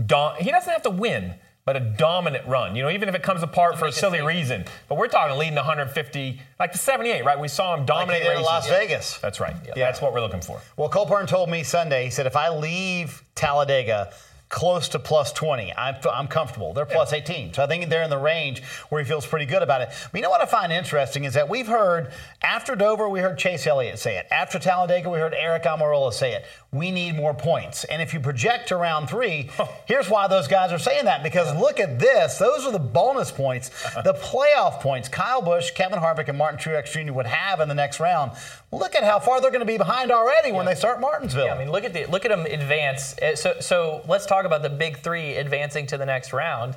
daun- 0.05 0.35
He 0.37 0.51
doesn't 0.51 0.71
have 0.71 0.81
to 0.83 0.89
win, 0.89 1.35
but 1.63 1.75
a 1.75 1.79
dominant 1.79 2.45
run. 2.47 2.75
You 2.75 2.83
know, 2.83 2.89
even 2.89 3.09
if 3.09 3.15
it 3.15 3.23
comes 3.23 3.41
apart 3.41 3.77
for 3.79 3.85
a 3.87 3.91
silly 3.91 4.17
statement. 4.19 4.27
reason. 4.37 4.65
But 4.87 4.97
we're 4.97 5.07
talking 5.07 5.35
leading 5.37 5.55
150, 5.55 6.41
like 6.59 6.71
the 6.73 6.77
78, 6.77 7.25
right? 7.25 7.39
We 7.39 7.47
saw 7.47 7.73
him 7.73 7.79
Like 7.81 7.87
dominate 7.87 8.23
they 8.23 8.29
did 8.29 8.37
in. 8.37 8.43
Las 8.43 8.67
Vegas. 8.69 9.17
That's 9.19 9.39
right. 9.39 9.55
Yeah, 9.65 9.73
That's 9.75 10.01
what 10.01 10.13
we're 10.13 10.21
looking 10.21 10.41
for. 10.41 10.59
Well, 10.77 10.89
Cole 10.89 11.05
Pearn 11.07 11.25
told 11.25 11.49
me 11.49 11.63
Sunday, 11.63 12.03
he 12.05 12.09
said, 12.11 12.27
if 12.27 12.35
I 12.35 12.49
leave 12.49 13.23
Talladega 13.33 14.11
close 14.49 14.89
to 14.89 14.99
plus 14.99 15.31
20, 15.33 15.73
I'm, 15.73 15.95
I'm 16.11 16.27
comfortable. 16.27 16.73
They're 16.73 16.85
plus 16.85 17.13
18. 17.13 17.53
So 17.53 17.63
I 17.63 17.67
think 17.67 17.89
they're 17.89 18.03
in 18.03 18.09
the 18.09 18.17
range 18.17 18.63
where 18.89 19.01
he 19.01 19.07
feels 19.07 19.25
pretty 19.25 19.45
good 19.45 19.63
about 19.63 19.81
it. 19.81 19.89
But 20.11 20.17
you 20.17 20.21
know 20.21 20.29
what 20.29 20.41
I 20.41 20.45
find 20.45 20.71
interesting 20.71 21.23
is 21.23 21.33
that 21.33 21.49
we've 21.49 21.67
heard, 21.67 22.11
after 22.43 22.75
Dover, 22.75 23.09
we 23.09 23.19
heard 23.19 23.37
Chase 23.37 23.65
Elliott 23.65 23.99
say 23.99 24.17
it. 24.17 24.27
After 24.31 24.59
Talladega, 24.59 25.09
we 25.09 25.17
heard 25.17 25.33
Eric 25.33 25.63
Almirola 25.63 26.13
say 26.13 26.33
it. 26.33 26.45
We 26.75 26.91
need 26.91 27.15
more 27.15 27.33
points. 27.33 27.83
And 27.85 28.01
if 28.01 28.13
you 28.13 28.19
project 28.19 28.67
to 28.67 28.75
round 28.75 29.09
three, 29.09 29.49
here's 29.85 30.09
why 30.09 30.27
those 30.27 30.47
guys 30.47 30.71
are 30.71 30.79
saying 30.79 31.05
that. 31.05 31.23
Because 31.23 31.55
look 31.59 31.79
at 31.79 31.99
this. 31.99 32.37
Those 32.37 32.65
are 32.65 32.71
the 32.71 32.79
bonus 32.79 33.31
points, 33.31 33.69
the 34.03 34.13
playoff 34.13 34.81
points 34.81 35.07
Kyle 35.09 35.41
Busch, 35.41 35.71
Kevin 35.71 35.99
Harvick, 35.99 36.27
and 36.27 36.37
Martin 36.37 36.59
Truex 36.59 36.91
Jr. 36.91 37.13
would 37.13 37.25
have 37.25 37.59
in 37.61 37.69
the 37.69 37.75
next 37.75 37.99
round. 37.99 38.31
Look 38.71 38.95
at 38.95 39.03
how 39.03 39.19
far 39.19 39.39
they're 39.41 39.51
going 39.51 39.61
to 39.61 39.65
be 39.65 39.77
behind 39.77 40.11
already 40.11 40.51
when 40.51 40.65
they 40.65 40.75
start 40.75 40.99
Martinsville. 40.99 41.45
Yeah, 41.45 41.55
I 41.55 41.57
mean, 41.59 41.71
look 41.71 41.85
at 41.85 41.93
the 41.93 42.05
look 42.07 42.25
at 42.25 42.29
them 42.29 42.45
advance. 42.45 43.17
Uh, 43.19 43.35
So, 43.35 43.55
so 43.61 44.01
let's 44.07 44.25
talk 44.25 44.45
about 44.45 44.61
the 44.63 44.69
big 44.69 44.97
three 44.97 45.35
advancing 45.35 45.87
to 45.87 45.97
the 45.97 46.05
next 46.05 46.33
round, 46.33 46.75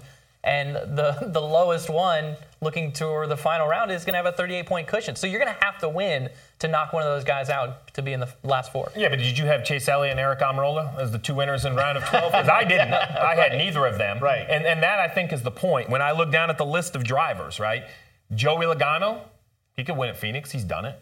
and 0.49 0.75
the 0.97 1.31
the 1.33 1.41
lowest 1.41 1.91
one 1.91 2.37
looking 2.61 2.91
toward 2.91 3.29
the 3.29 3.37
final 3.37 3.69
round 3.69 3.93
is 3.93 4.05
going 4.05 4.15
to 4.15 4.17
have 4.17 4.27
a 4.27 4.33
38 4.33 4.67
point 4.67 4.89
cushion. 4.89 5.15
So 5.15 5.27
you're 5.27 5.39
going 5.39 5.55
to 5.55 5.65
have 5.65 5.79
to 5.79 5.89
win 5.89 6.31
to 6.59 6.69
knock 6.69 6.93
one 6.93 7.03
of 7.03 7.09
those 7.09 7.23
guys 7.23 7.51
out 7.51 7.93
to 7.95 8.03
be 8.03 8.13
in 8.15 8.21
the 8.21 8.29
last 8.43 8.73
four. 8.73 8.91
Yeah, 8.97 9.11
but 9.11 9.19
did 9.19 9.39
you 9.39 9.45
have 9.45 9.63
Chase 9.65 9.89
Elliott 9.89 10.13
and 10.13 10.21
Eric 10.21 10.41
Almirola 10.41 10.99
as 10.99 11.13
the 11.13 11.19
two 11.19 11.35
winners 11.35 11.65
in 11.65 11.77
round 11.77 11.99
of 11.99 12.05
12? 12.05 12.33
Because 12.33 12.49
I 12.49 12.65
didn't. 12.65 12.93
I 12.95 13.37
had 13.37 13.53
neither 13.53 13.87
of 13.87 13.99
them. 13.99 14.19
Right. 14.19 14.47
And, 14.49 14.67
and 14.67 14.83
that, 14.83 14.99
I 14.99 15.07
think, 15.07 15.33
is 15.33 15.43
the 15.43 15.53
point. 15.53 15.89
When 15.89 16.03
I 16.03 16.13
look 16.13 16.33
down 16.33 16.51
at 16.51 16.59
the 16.59 16.67
list 16.67 16.97
of 16.97 17.05
drivers, 17.05 17.61
right? 17.61 17.85
Joey 18.35 18.67
Logano, 18.67 19.21
he 19.77 19.85
could 19.85 19.97
win 19.97 20.09
at 20.09 20.17
Phoenix. 20.17 20.51
He's 20.51 20.65
done 20.65 20.85
it. 20.85 21.01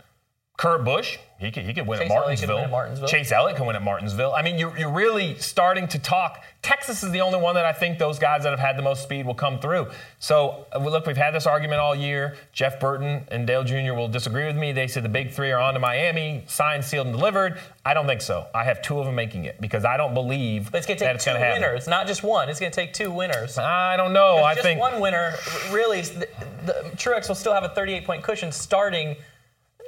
Kurt 0.57 0.85
Busch, 0.85 1.19
he 1.39 1.51
could, 1.51 1.65
he 1.65 1.75
could 1.75 1.87
win 1.87 1.99
Chase 1.99 2.11
at 2.11 2.17
Elliott 2.17 2.25
Martinsville. 2.25 2.57
win 2.57 2.65
at 2.65 2.71
Martinsville. 2.71 3.09
Chase 3.09 3.31
Elliott 3.33 3.57
can 3.59 3.67
win 3.67 3.77
at 3.77 3.83
Martinsville. 3.83 4.33
I 4.33 4.41
mean, 4.41 4.59
you're, 4.59 4.77
you're 4.79 4.91
really 4.91 5.35
starting 5.35 5.87
to 5.89 5.99
talk. 5.99 6.43
Texas 6.63 7.03
is 7.03 7.11
the 7.11 7.21
only 7.21 7.39
one 7.39 7.55
that 7.57 7.67
I 7.67 7.75
think 7.75 7.99
those 7.99 8.19
guys 8.19 8.45
that 8.45 8.51
have 8.51 8.59
had 8.59 8.79
the 8.79 8.83
most 8.83 9.03
speed 9.03 9.27
will 9.27 9.35
come 9.35 9.59
through. 9.59 9.89
So, 10.19 10.65
uh, 10.75 10.79
look, 10.79 11.05
we've 11.05 11.17
had 11.17 11.35
this 11.35 11.47
argument 11.47 11.81
all 11.81 11.95
year. 11.95 12.37
Jeff 12.55 12.81
Burton 12.81 13.27
and 13.31 13.47
Dale 13.47 13.65
Jr. 13.65 13.93
will 13.93 14.09
disagree 14.09 14.47
with 14.47 14.57
me. 14.57 14.73
They 14.73 14.87
said 14.87 15.03
the 15.03 15.11
big 15.11 15.31
three 15.31 15.53
are 15.53 15.61
on 15.61 15.75
to 15.75 15.81
Miami, 15.81 16.43
signed, 16.47 16.83
sealed, 16.83 17.07
and 17.07 17.15
delivered. 17.15 17.59
I 17.85 17.93
don't 17.93 18.07
think 18.07 18.23
so. 18.23 18.47
I 18.55 18.65
have 18.65 18.81
two 18.81 18.99
of 18.99 19.05
them 19.05 19.15
making 19.15 19.45
it 19.45 19.61
because 19.61 19.85
I 19.85 19.99
don't 19.99 20.15
believe 20.15 20.73
But 20.73 20.79
it's 20.79 20.87
going 20.87 20.97
to 20.99 21.05
that 21.05 21.09
take 21.09 21.15
it's 21.17 21.25
two 21.25 21.33
going 21.33 21.41
to 21.43 21.47
happen. 21.47 21.63
winners, 21.63 21.87
not 21.87 22.07
just 22.07 22.23
one. 22.23 22.49
It's 22.49 22.61
going 22.61 22.73
to 22.73 22.77
take 22.77 22.95
two 22.95 23.11
winners. 23.11 23.59
I 23.59 23.99
don't 23.99 24.15
know. 24.15 24.39
I 24.39 24.55
think 24.55 24.57
just 24.57 24.65
think 24.65 24.81
one 24.81 25.01
winner, 25.01 25.35
really, 25.71 26.01
the, 26.01 26.29
the, 26.65 26.73
Truex 26.97 27.29
will 27.29 27.35
still 27.35 27.53
have 27.53 27.63
a 27.65 27.69
38 27.69 28.07
point 28.07 28.23
cushion 28.23 28.51
starting 28.51 29.17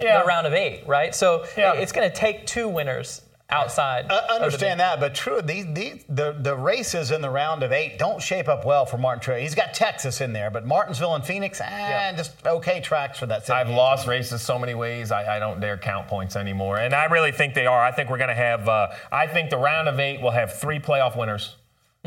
Yeah. 0.00 0.20
the 0.20 0.26
round 0.26 0.46
of 0.46 0.52
eight, 0.54 0.82
right? 0.86 1.14
So 1.14 1.44
Yeah. 1.56 1.72
it's 1.74 1.92
going 1.92 2.08
to 2.10 2.14
take 2.16 2.46
two 2.46 2.68
winners 2.68 3.22
outside. 3.50 4.04
I 4.10 4.18
of 4.18 4.30
understand 4.42 4.78
that, 4.80 5.00
but 5.00 5.14
true, 5.14 5.40
these, 5.40 5.64
these 5.72 6.04
the 6.08 6.36
the 6.38 6.54
races 6.54 7.10
in 7.10 7.22
the 7.22 7.30
round 7.30 7.62
of 7.62 7.72
eight 7.72 7.98
don't 7.98 8.20
shape 8.22 8.46
up 8.46 8.64
well 8.66 8.84
for 8.84 8.98
Martin 8.98 9.22
Truex. 9.22 9.40
He's 9.40 9.54
got 9.54 9.72
Texas 9.72 10.20
in 10.20 10.34
there, 10.34 10.50
but 10.50 10.66
Martinsville 10.66 11.14
and 11.14 11.24
Phoenix, 11.24 11.58
eh, 11.64 12.12
just 12.14 12.32
okay 12.46 12.80
tracks 12.80 13.18
for 13.18 13.24
that. 13.26 13.46
City. 13.46 13.56
I've 13.58 13.70
lost 13.70 14.06
races 14.06 14.42
so 14.42 14.58
many 14.58 14.74
ways. 14.74 15.10
I, 15.10 15.36
I 15.36 15.38
don't 15.38 15.60
dare 15.60 15.78
count 15.78 16.08
points 16.08 16.36
anymore, 16.36 16.78
and 16.78 16.94
I 16.94 17.06
really 17.06 17.32
think 17.32 17.54
they 17.54 17.66
are. 17.66 17.82
I 17.82 17.90
think 17.90 18.10
we're 18.10 18.18
going 18.18 18.28
to 18.28 18.34
have. 18.34 18.68
Uh, 18.68 18.88
I 19.10 19.26
think 19.26 19.48
the 19.48 19.56
round 19.58 19.88
of 19.88 19.98
eight 19.98 20.20
will 20.20 20.30
have 20.32 20.52
three 20.60 20.78
playoff 20.78 21.16
winners 21.16 21.54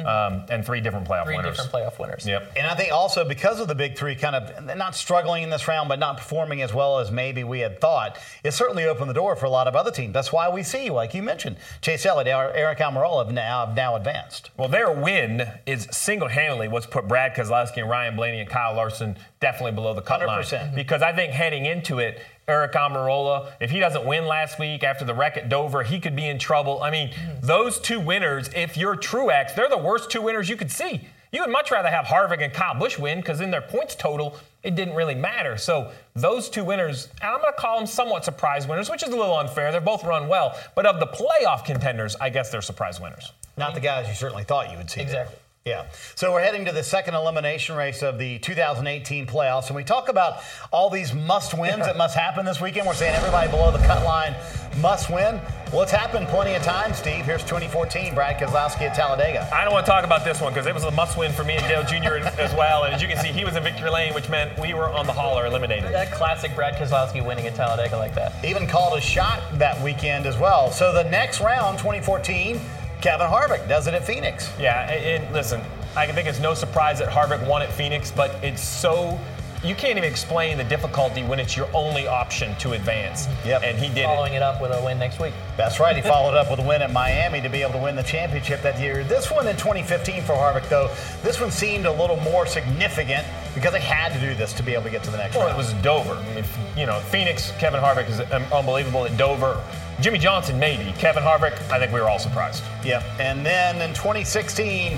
um, 0.06 0.46
and 0.50 0.66
three 0.66 0.82
different 0.82 1.08
playoff 1.08 1.22
Mm-hmm. 1.22 1.28
Three 1.30 1.38
winners. 1.38 1.58
different 1.58 1.72
playoff 1.72 2.00
winners. 2.00 2.26
Yep. 2.26 2.54
And 2.58 2.68
I 2.68 2.76
think 2.76 2.92
also 2.92 3.24
because 3.24 3.60
of 3.60 3.68
the 3.68 3.76
big 3.76 3.96
three 3.98 4.16
kind 4.16 4.36
of 4.36 4.76
not 4.78 4.96
struggling 4.96 5.44
in 5.44 5.50
this 5.50 5.68
round, 5.68 5.88
but 5.88 6.00
not 6.00 6.18
performing 6.18 6.62
as 6.62 6.74
well 6.74 7.00
as 7.00 7.12
maybe 7.12 7.44
we 7.44 7.60
had 7.60 7.80
thought, 7.80 8.18
it 8.44 8.52
certainly 8.52 8.86
opened 8.86 9.10
the 9.10 9.14
door 9.14 9.36
for 9.36 9.46
a 9.46 9.50
lot 9.50 9.68
of 9.68 9.76
other 9.76 9.92
teams. 9.92 10.14
That's 10.14 10.34
why 10.34 10.50
we 10.50 10.64
see, 10.64 10.90
like 10.90 11.14
you 11.14 11.22
mentioned, 11.22 11.58
Chase 11.82 12.06
Elliott, 12.06 12.28
Eric 12.28 12.80
Almirola 12.80 13.26
have 13.26 13.34
now, 13.34 13.66
have 13.66 13.76
now 13.76 13.96
advanced. 13.96 14.50
Well, 14.58 14.68
their 14.68 14.92
win 14.92 15.44
is 15.66 15.88
single-handedly 15.92 16.68
what's 16.70 16.86
put 16.88 17.08
Brad 17.08 17.36
Keselowski 17.36 17.78
and 17.78 17.90
Ryan 17.90 18.16
Blaney 18.16 18.40
and 18.40 18.50
Kyle 18.50 18.74
Larson 18.76 19.18
definitely 19.40 19.74
below 19.74 19.94
the 19.94 20.02
cut 20.02 20.26
line. 20.26 20.44
100%. 20.44 20.76
Because 20.76 21.02
I 21.02 21.14
think 21.14 21.34
heading 21.34 21.66
into 21.66 22.00
it, 22.00 22.20
Eric 22.52 22.74
Almirola, 22.74 23.52
if 23.62 23.72
he 23.72 23.80
doesn't 23.80 24.06
win 24.06 24.26
last 24.26 24.60
week 24.60 24.84
after 24.84 25.06
the 25.06 25.14
wreck 25.14 25.38
at 25.38 25.48
Dover, 25.48 25.84
he 25.84 26.00
could 26.00 26.16
be 26.16 26.28
in 26.28 26.38
trouble. 26.38 26.84
I 26.84 26.92
mean, 26.92 27.12
those 27.42 27.80
two 27.80 28.00
winners, 28.00 28.50
if 28.54 28.76
you're 28.76 28.98
Truex, 28.98 29.56
they're 29.56 29.70
the 29.70 29.78
worst 29.78 30.12
two 30.12 30.22
winners 30.22 30.50
you 30.50 30.58
could 30.58 30.70
see. 30.72 31.08
You 31.32 31.40
would 31.42 31.50
much 31.50 31.72
rather 31.72 31.88
have 31.88 32.06
Harvick 32.06 32.44
and 32.44 32.52
Kyle 32.52 32.78
Busch 32.78 33.00
win 33.00 33.20
because 33.20 33.40
in 33.40 33.52
their 33.52 33.62
points 33.62 33.96
total, 33.96 34.36
it 34.64 34.76
didn't 34.76 34.96
really 34.96 35.16
matter. 35.16 35.56
So 35.56 35.92
those 36.14 36.50
two 36.50 36.66
winners, 36.66 37.08
and 37.22 37.32
I'm 37.32 37.40
going 37.40 37.54
to 37.54 37.60
call 37.60 37.78
them 37.78 37.88
somewhat 37.88 38.26
surprise 38.26 38.68
winners, 38.68 38.90
which 38.90 39.02
is 39.02 39.10
a 39.10 39.16
little 39.16 39.38
unfair. 39.38 39.72
They're 39.72 39.80
both 39.80 40.04
run 40.04 40.28
well, 40.28 40.60
but 40.76 40.86
of 40.86 41.00
the 41.00 41.08
playoff 41.08 41.64
contenders, 41.64 42.18
I 42.20 42.30
guess 42.30 42.52
they're 42.52 42.62
surprise 42.62 43.00
winners. 43.00 43.32
Not 43.58 43.76
the 43.76 43.80
guys 43.80 44.10
you 44.10 44.16
certainly 44.16 44.44
thought 44.44 44.72
you 44.72 44.78
would 44.78 44.90
see. 44.90 45.06
there. 45.06 45.30
Exactly. 45.64 45.92
Yeah. 45.92 45.92
So 46.16 46.32
we're 46.34 46.42
heading 46.42 46.66
to 46.66 46.72
the 46.72 46.84
second 46.84 47.14
elimination 47.14 47.76
race 47.76 48.02
of 48.02 48.18
the 48.18 48.40
2018 48.40 49.28
playoffs, 49.28 49.68
and 49.68 49.76
we 49.76 49.84
talk 49.84 50.10
about 50.10 50.42
all 50.72 50.90
these 50.90 51.14
must 51.14 51.58
wins 51.58 51.86
that 51.86 51.98
must 51.98 52.16
happen 52.16 52.46
this 52.46 52.60
weekend. 52.60 52.88
We're 52.88 52.96
saying 52.96 53.16
everybody 53.16 53.50
below 53.52 53.72
the 53.72 53.78
cut 53.80 54.04
line 54.04 54.36
must 54.78 55.10
win. 55.10 55.40
Well, 55.72 55.84
it's 55.84 55.92
happened 55.92 56.28
plenty 56.30 56.56
of 56.56 56.64
times, 56.64 56.98
Steve. 56.98 57.26
Here's 57.26 57.44
2014, 57.44 58.16
Brad 58.16 58.40
Keselowski 58.40 58.82
at 58.82 58.96
Talladega. 58.96 59.50
I 59.54 59.64
don't 59.64 59.74
want 59.74 59.86
to 59.86 59.92
talk 59.92 60.04
about 60.04 60.26
this 60.26 60.42
one 60.42 60.52
because 60.52 60.66
it 60.66 60.74
was 60.74 60.84
a 60.84 60.92
must-win 60.92 61.32
for 61.32 61.44
me 61.44 61.56
and 61.56 61.68
Dale 61.68 61.84
Jr. 61.84 62.28
as 62.40 62.54
well. 62.56 62.84
And 62.84 62.94
as 62.94 63.02
you 63.02 63.08
can 63.08 63.18
see, 63.18 63.30
he 63.30 63.46
was 63.46 63.56
in 63.56 63.64
victory 63.64 63.90
lane, 63.90 64.14
which 64.14 64.30
meant 64.30 64.58
we 64.60 64.74
were 64.74 64.90
on 64.90 65.06
the 65.06 65.14
hauler 65.14 65.46
eliminated. 65.46 65.94
That 65.94 66.12
classic 66.12 66.56
Brad 66.56 66.76
Keselowski 66.76 67.26
winning 67.26 67.46
at 67.48 67.56
Talladega 67.56 67.98
like 67.98 68.16
that. 68.16 68.44
Even 68.44 68.68
called 68.68 68.98
a 68.98 69.02
shot 69.02 69.42
that 69.60 69.80
weekend 69.82 70.26
as 70.26 70.38
well. 70.38 70.72
So 70.72 70.92
the 70.92 71.04
next 71.04 71.40
round, 71.40 71.78
2014, 71.78 72.60
Kevin 73.02 73.28
Harvick 73.28 73.68
does 73.68 73.88
it 73.88 73.94
at 73.94 74.06
Phoenix. 74.06 74.52
Yeah, 74.60 74.90
and, 74.90 75.24
and 75.24 75.34
listen, 75.34 75.62
I 75.96 76.08
think 76.08 76.28
it's 76.28 76.40
no 76.40 76.54
surprise 76.54 77.00
that 77.00 77.10
Harvick 77.10 77.46
won 77.48 77.62
at 77.62 77.72
Phoenix, 77.74 78.12
but 78.12 78.32
it's 78.44 78.64
so 78.64 79.20
you 79.64 79.76
can't 79.76 79.98
even 79.98 80.10
explain 80.10 80.58
the 80.58 80.64
difficulty 80.64 81.22
when 81.24 81.40
it's 81.40 81.56
your 81.56 81.68
only 81.74 82.08
option 82.08 82.56
to 82.56 82.72
advance. 82.72 83.28
Yep. 83.46 83.62
And 83.64 83.78
he 83.78 83.90
did 83.90 84.00
it. 84.00 84.04
Following 84.06 84.34
it. 84.34 84.38
it 84.38 84.42
up 84.42 84.60
with 84.60 84.72
a 84.72 84.84
win 84.84 84.98
next 84.98 85.20
week. 85.20 85.34
That's 85.56 85.80
right. 85.80 85.96
He 85.96 86.02
followed 86.02 86.36
up 86.36 86.50
with 86.50 86.60
a 86.60 86.68
win 86.68 86.82
at 86.82 86.92
Miami 86.92 87.42
to 87.42 87.50
be 87.50 87.62
able 87.62 87.74
to 87.74 87.78
win 87.78 87.96
the 87.96 88.02
championship 88.02 88.64
that 88.64 88.80
year. 88.80 89.04
This 89.04 89.30
one 89.30 89.48
in 89.48 89.56
2015 89.58 90.24
for 90.24 90.34
Harvick, 90.34 90.68
though, 90.68 90.90
this 91.22 91.40
one 91.40 91.52
seemed 91.52 91.86
a 91.86 91.92
little 91.92 92.18
more 92.22 92.48
significant 92.48 93.26
because 93.54 93.72
they 93.72 93.80
had 93.82 94.14
to 94.14 94.20
do 94.20 94.34
this 94.34 94.52
to 94.54 94.64
be 94.64 94.74
able 94.74 94.84
to 94.84 94.90
get 94.90 95.04
to 95.04 95.12
the 95.12 95.18
next 95.18 95.36
Well, 95.36 95.46
round. 95.46 95.60
it 95.60 95.64
was 95.64 95.74
Dover. 95.84 96.14
I 96.14 96.36
mean, 96.36 96.46
you 96.76 96.88
know, 96.88 97.00
Phoenix, 97.00 97.52
Kevin 97.60 97.82
Harvick 97.82 98.10
is 98.10 98.20
um, 98.32 98.44
unbelievable 98.52 99.06
at 99.06 99.16
Dover. 99.16 99.64
Jimmie 100.02 100.18
Johnson, 100.18 100.58
maybe. 100.58 100.92
Kevin 100.94 101.22
Harvick, 101.22 101.54
I 101.70 101.78
think 101.78 101.94
we 101.94 102.02
were 102.02 102.10
all 102.10 102.18
surprised. 102.18 102.64
Yep. 102.84 103.04
And 103.20 103.46
then 103.46 103.80
in 103.82 103.94
2016, 103.94 104.98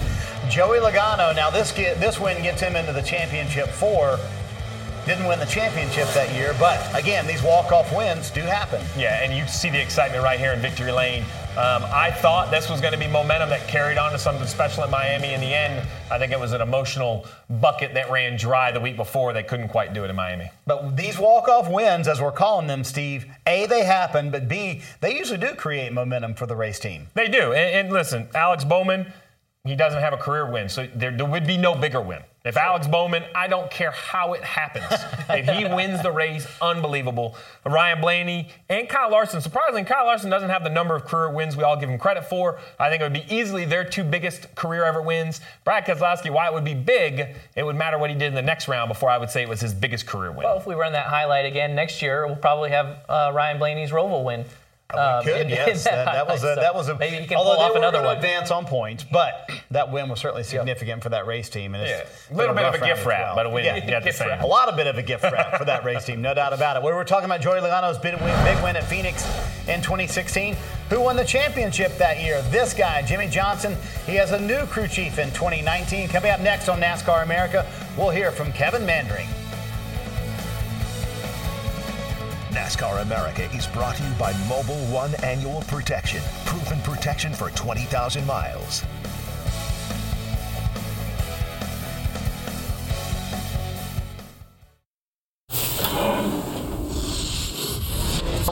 Joey 0.50 0.80
Logano. 0.80 1.36
Now 1.36 1.50
this 1.50 1.74
get, 1.74 2.00
this 2.00 2.20
win 2.20 2.42
gets 2.42 2.62
him 2.62 2.78
into 2.78 2.94
the 2.94 3.02
championship 3.02 3.68
four. 3.68 4.18
Didn't 5.06 5.28
win 5.28 5.40
the 5.40 5.46
championship 5.46 6.08
that 6.14 6.34
year, 6.34 6.56
but 6.58 6.80
again, 6.98 7.28
these 7.28 7.44
walk-off 7.44 7.94
wins 7.94 8.30
do 8.30 8.40
happen. 8.40 8.82
Yeah, 8.98 9.22
and 9.22 9.36
you 9.36 9.46
see 9.48 9.70
the 9.70 9.82
excitement 9.82 10.24
right 10.24 10.40
here 10.40 10.54
in 10.54 10.62
Victory 10.62 10.94
Lane. 10.94 11.26
Um, 11.56 11.84
I 11.94 12.10
thought 12.10 12.50
this 12.50 12.68
was 12.68 12.82
going 12.82 12.94
to 12.94 13.00
be 13.00 13.08
momentum 13.08 13.48
that 13.50 13.68
carried 13.68 14.00
on 14.00 14.12
to 14.12 14.18
something 14.18 14.48
special 14.48 14.84
in 14.86 14.90
Miami. 14.90 15.34
In 15.36 15.40
the 15.40 15.54
end, 15.54 15.88
I 16.10 16.18
think 16.18 16.32
it 16.32 16.40
was 16.40 16.52
an 16.52 16.62
emotional 16.62 17.28
bucket 17.62 17.94
that 17.94 18.10
ran 18.10 18.38
dry 18.38 18.72
the 18.72 18.80
week 18.80 18.96
before. 18.96 19.34
They 19.34 19.44
couldn't 19.44 19.68
quite 19.68 19.94
do 19.94 20.04
it 20.04 20.10
in 20.10 20.16
Miami. 20.16 20.50
But 20.66 20.98
these 20.98 21.20
walk-off 21.20 21.70
wins, 21.70 22.08
as 22.08 22.20
we're 22.20 22.32
calling 22.32 22.66
them, 22.66 22.84
Steve, 22.84 23.28
A, 23.46 23.68
they 23.68 23.84
happen, 23.84 24.32
but 24.32 24.48
B, 24.48 24.82
they 25.00 25.16
usually 25.16 25.38
do 25.38 25.54
create 25.54 25.94
momentum 25.94 26.34
for 26.34 26.48
the 26.48 26.56
race 26.56 26.80
team. 26.80 27.10
They 27.14 27.28
do. 27.28 27.54
And, 27.54 27.86
and 27.86 27.94
listen, 27.94 28.30
Alex 28.34 28.64
Bowman, 28.64 29.14
he 29.64 29.76
doesn't 29.76 30.00
have 30.00 30.14
a 30.14 30.18
career 30.18 30.50
win, 30.50 30.70
so 30.70 30.88
there, 30.96 31.16
there 31.16 31.28
would 31.28 31.46
be 31.46 31.58
no 31.58 31.76
bigger 31.76 32.02
win. 32.02 32.24
If 32.46 32.58
Alex 32.58 32.88
Bowman, 32.88 33.24
I 33.34 33.48
don't 33.48 33.72
care 33.72 33.92
how 33.92 34.34
it 34.34 34.44
happens. 34.44 34.86
if 35.30 35.48
he 35.48 35.64
wins 35.74 36.04
the 36.04 36.12
race, 36.12 36.46
unbelievable. 36.62 37.38
Ryan 37.66 38.02
Blaney 38.02 38.50
and 38.68 38.90
Kyle 38.90 39.10
Larson, 39.10 39.40
surprisingly, 39.40 39.86
Kyle 39.86 40.06
Larson 40.06 40.30
doesn't 40.30 40.50
have 40.50 40.66
the 40.66 40.70
number 40.70 40.94
of 40.94 41.06
career 41.06 41.30
wins 41.30 41.56
we 41.56 41.64
all 41.64 41.78
give 41.78 41.90
him 41.90 41.98
credit 41.98 42.26
for. 42.26 42.60
I 42.78 42.90
think 42.90 43.00
it 43.00 43.06
would 43.06 43.14
be 43.14 43.26
easily 43.34 43.64
their 43.64 43.86
two 43.86 44.04
biggest 44.04 44.54
career 44.56 44.84
ever 44.84 45.02
wins. 45.02 45.40
Brad 45.64 45.86
Keselowski, 45.86 46.32
why 46.32 46.48
it 46.48 46.54
would 46.54 46.66
be 46.66 46.74
big, 46.74 47.34
it 47.56 47.64
would 47.64 47.78
matter 47.78 47.98
what 47.98 48.10
he 48.10 48.16
did 48.18 48.28
in 48.28 48.36
the 48.36 48.42
next 48.42 48.68
round 48.68 48.90
before 48.90 49.10
I 49.10 49.18
would 49.18 49.30
say 49.30 49.42
it 49.44 49.48
was 49.48 49.62
his 49.62 49.74
biggest 49.74 50.06
career 50.06 50.32
win. 50.34 50.44
Well, 50.44 50.58
if 50.58 50.68
we 50.68 50.76
run 50.76 50.92
that 50.92 51.06
highlight 51.06 51.46
again 51.46 51.76
next 51.76 52.02
year, 52.02 52.28
we'll 52.28 52.36
probably 52.36 52.72
have 52.72 52.98
uh, 53.08 53.32
Ryan 53.34 53.58
Blaney's 53.58 53.92
Roval 53.92 54.26
win. 54.26 54.44
Um, 54.94 55.28
in 55.28 55.50
yes. 55.50 55.84
That, 55.94 56.06
that 56.06 56.28
was 56.28 56.44
a, 56.44 56.48
highlight. 56.48 56.62
that 56.62 56.76
was 56.76 56.88
a. 56.88 56.92
So 56.94 56.98
maybe 56.98 57.18
he 57.18 57.26
can 57.28 57.38
although 57.38 57.56
pull 57.56 57.64
off 57.64 57.76
another 57.76 58.02
one. 58.04 58.16
advance 58.16 58.52
on 58.52 58.66
points, 58.66 59.04
but 59.04 59.50
that 59.72 59.92
win 59.92 60.08
was 60.10 60.20
certainly 60.20 60.44
significant 60.44 61.02
for 61.04 61.10
that 61.10 61.26
race 61.28 61.50
team. 61.50 61.74
And 61.76 61.86
yeah, 61.88 62.04
a 62.32 62.34
little 62.34 62.54
bit 62.56 62.66
of 62.66 62.76
a 62.76 62.80
gift 62.86 63.06
wrap, 63.06 63.20
well. 63.28 63.36
but 63.36 63.46
a 63.46 63.50
win 63.50 63.66
Yeah. 63.66 63.76
yet 63.78 64.02
the 64.04 64.10
Gift 64.10 64.18
same. 64.20 64.28
wrap. 64.30 64.44
A 64.44 64.48
lot 64.48 64.70
of 64.70 64.76
bit 64.76 64.88
of 64.88 64.98
a 64.98 65.04
gift 65.04 65.24
wrap 65.24 65.58
for 65.58 65.66
that 65.66 65.84
race 65.84 66.06
team, 66.06 66.22
no 66.22 66.34
doubt 66.34 66.54
about 66.54 66.78
it. 66.78 66.84
We 66.84 66.92
were 66.92 67.04
talking 67.04 67.26
about 67.26 67.42
Joey 67.42 67.60
Logano's 67.60 67.98
big 67.98 68.16
win, 68.16 68.44
big 68.46 68.62
win 68.64 68.76
at 68.76 68.84
Phoenix. 68.84 69.24
in 69.68 69.82
2016. 69.82 70.56
Who 70.90 71.00
won 71.02 71.16
the 71.16 71.24
championship 71.24 71.98
that 71.98 72.22
year? 72.22 72.42
This 72.52 72.74
guy, 72.74 73.02
Jimmie 73.02 73.30
Johnson. 73.30 73.76
He 74.06 74.16
has 74.16 74.32
a 74.32 74.40
new 74.40 74.66
crew 74.66 74.88
chief 74.88 75.18
in 75.20 75.30
2019. 75.32 76.10
Coming 76.10 76.32
up 76.32 76.42
next 76.42 76.68
on 76.70 76.82
NASCAR 76.82 77.24
America, 77.24 77.66
we'll 77.98 78.10
hear 78.10 78.32
from 78.32 78.52
Kevin 78.52 78.86
Meendering. 78.86 79.28
NASCAR 82.54 83.02
America 83.02 83.52
is 83.52 83.66
brought 83.66 83.96
to 83.96 84.04
you 84.04 84.14
by 84.14 84.32
Mobil 84.48 84.92
One 84.92 85.16
Annual 85.24 85.62
Protection. 85.62 86.22
Proven 86.46 86.80
protection 86.82 87.34
for 87.34 87.50
20,000 87.50 88.24
miles. 88.28 88.84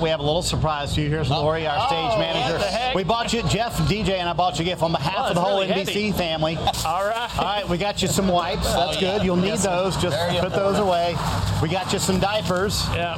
We 0.02 0.10
have 0.10 0.20
a 0.20 0.24
little 0.24 0.42
surprise 0.42 0.96
for 0.96 1.02
you. 1.02 1.10
Here's 1.10 1.30
Lori, 1.30 1.68
our 1.68 1.78
oh, 1.80 1.86
stage 1.86 2.12
Oh, 2.16 2.20
manager. 2.20 2.58
the 2.58 2.64
heck? 2.66 2.96
We 2.96 3.04
bought 3.04 3.32
you, 3.34 3.44
Jeff, 3.44 3.78
DJ, 3.88 4.18
and 4.18 4.28
I 4.28 4.34
bought 4.34 4.58
you 4.58 4.64
a 4.64 4.66
gift 4.66 4.82
on 4.82 4.92
behalf 4.92 5.14
Oh, 5.16 5.24
of 5.30 5.36
the 5.36 5.42
whole 5.42 5.62
really 5.62 5.72
NBC 5.72 6.08
heavy. 6.08 6.12
family. 6.12 6.58
All 6.58 7.06
right. 7.06 7.30
All 7.38 7.46
right, 7.46 7.70
we 7.70 7.78
got 7.78 8.02
you 8.02 8.08
some 8.08 8.28
wipes. 8.28 8.64
Oh, 8.66 8.86
That's 8.88 8.98
Oh, 8.98 9.00
good. 9.00 9.24
You'll 9.24 9.36
need 9.36 9.50
Yes. 9.50 9.64
those. 9.64 9.96
Just 9.98 10.18
put 10.40 10.54
those 10.54 10.80
away. 10.80 11.16
We 11.62 11.70
got 11.70 11.94
you 11.94 12.00
some 12.00 12.20
diapers. 12.20 12.84
Yeah. 12.96 13.16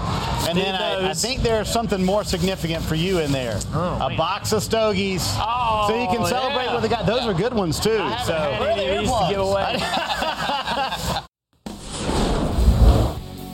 And 0.50 0.58
then 0.58 0.75
I, 0.75 1.12
I 1.12 1.13
think 1.13 1.42
there's 1.42 1.70
something 1.70 2.04
more 2.04 2.25
significant 2.25 2.84
for 2.84 2.96
you 2.96 3.20
in 3.20 3.32
there. 3.32 3.58
Oh, 3.74 4.00
a 4.12 4.18
box 4.18 4.52
of 4.52 4.62
stogies. 4.62 5.25
Oh, 5.38 5.86
so 5.88 5.96
you 6.02 6.08
can 6.18 6.28
celebrate 6.28 6.66
yeah. 6.66 6.74
with 6.74 6.82
the 6.84 6.90
guy. 6.90 7.04
Those 7.04 7.22
are 7.22 7.34
good 7.34 7.54
ones 7.54 7.80
too. 7.80 7.96
so 8.25 8.34
Had 8.34 8.78
any 8.78 8.98
of 8.98 9.06
to 9.06 9.28
give 9.30 9.40
away. 9.40 9.78
that 9.80 11.24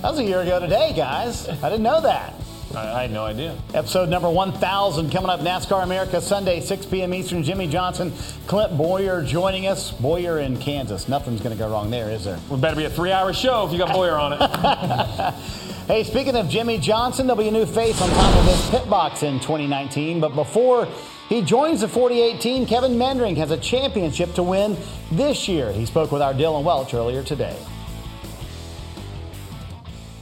was 0.03 0.17
a 0.17 0.23
year 0.23 0.41
ago 0.41 0.59
today, 0.59 0.93
guys. 0.95 1.47
I 1.47 1.69
didn't 1.69 1.83
know 1.83 2.01
that. 2.01 2.33
I, 2.75 2.99
I 2.99 3.01
had 3.03 3.11
no 3.11 3.25
idea. 3.25 3.57
Episode 3.73 4.09
number 4.09 4.29
1000 4.29 5.11
coming 5.11 5.29
up 5.29 5.39
NASCAR 5.39 5.83
America 5.83 6.21
Sunday, 6.21 6.59
6 6.59 6.85
p.m. 6.85 7.13
Eastern. 7.13 7.43
Jimmie 7.43 7.67
Johnson, 7.67 8.13
Clint 8.47 8.77
Bowyer 8.77 9.23
joining 9.23 9.67
us. 9.67 9.91
Bowyer 9.91 10.39
in 10.39 10.57
Kansas. 10.57 11.07
Nothing's 11.07 11.41
going 11.41 11.55
to 11.55 11.59
go 11.59 11.69
wrong 11.69 11.89
there, 11.89 12.09
is 12.09 12.25
there? 12.25 12.39
We 12.49 12.57
better 12.57 12.75
be 12.75 12.85
a 12.85 12.89
three-hour 12.89 13.33
show 13.33 13.65
if 13.65 13.71
you 13.71 13.77
got 13.77 13.93
Bowyer 13.93 14.15
on 14.15 14.33
it. 14.33 15.35
Hey, 15.89 16.03
speaking 16.03 16.35
of 16.35 16.47
Jimmie 16.49 16.77
Johnson, 16.77 17.25
there'll 17.25 17.41
be 17.41 17.47
a 17.47 17.51
new 17.51 17.65
face 17.65 17.99
on 17.99 18.09
top 18.11 18.35
of 18.35 18.45
his 18.45 18.69
pit 18.69 18.87
box 18.87 19.23
in 19.23 19.39
2019. 19.39 20.19
But 20.19 20.35
before 20.35 20.87
he 21.29 21.41
joins 21.41 21.81
the 21.81 21.87
48 21.87 22.39
team, 22.39 22.67
Kevin 22.67 22.95
Meendering 22.95 23.35
has 23.37 23.49
a 23.49 23.57
championship 23.57 24.35
to 24.35 24.43
win 24.43 24.77
this 25.11 25.47
year. 25.47 25.71
He 25.71 25.87
spoke 25.87 26.11
with 26.11 26.21
our 26.21 26.35
Dillon 26.35 26.63
Welch 26.63 26.93
earlier 26.93 27.23
today. 27.23 27.57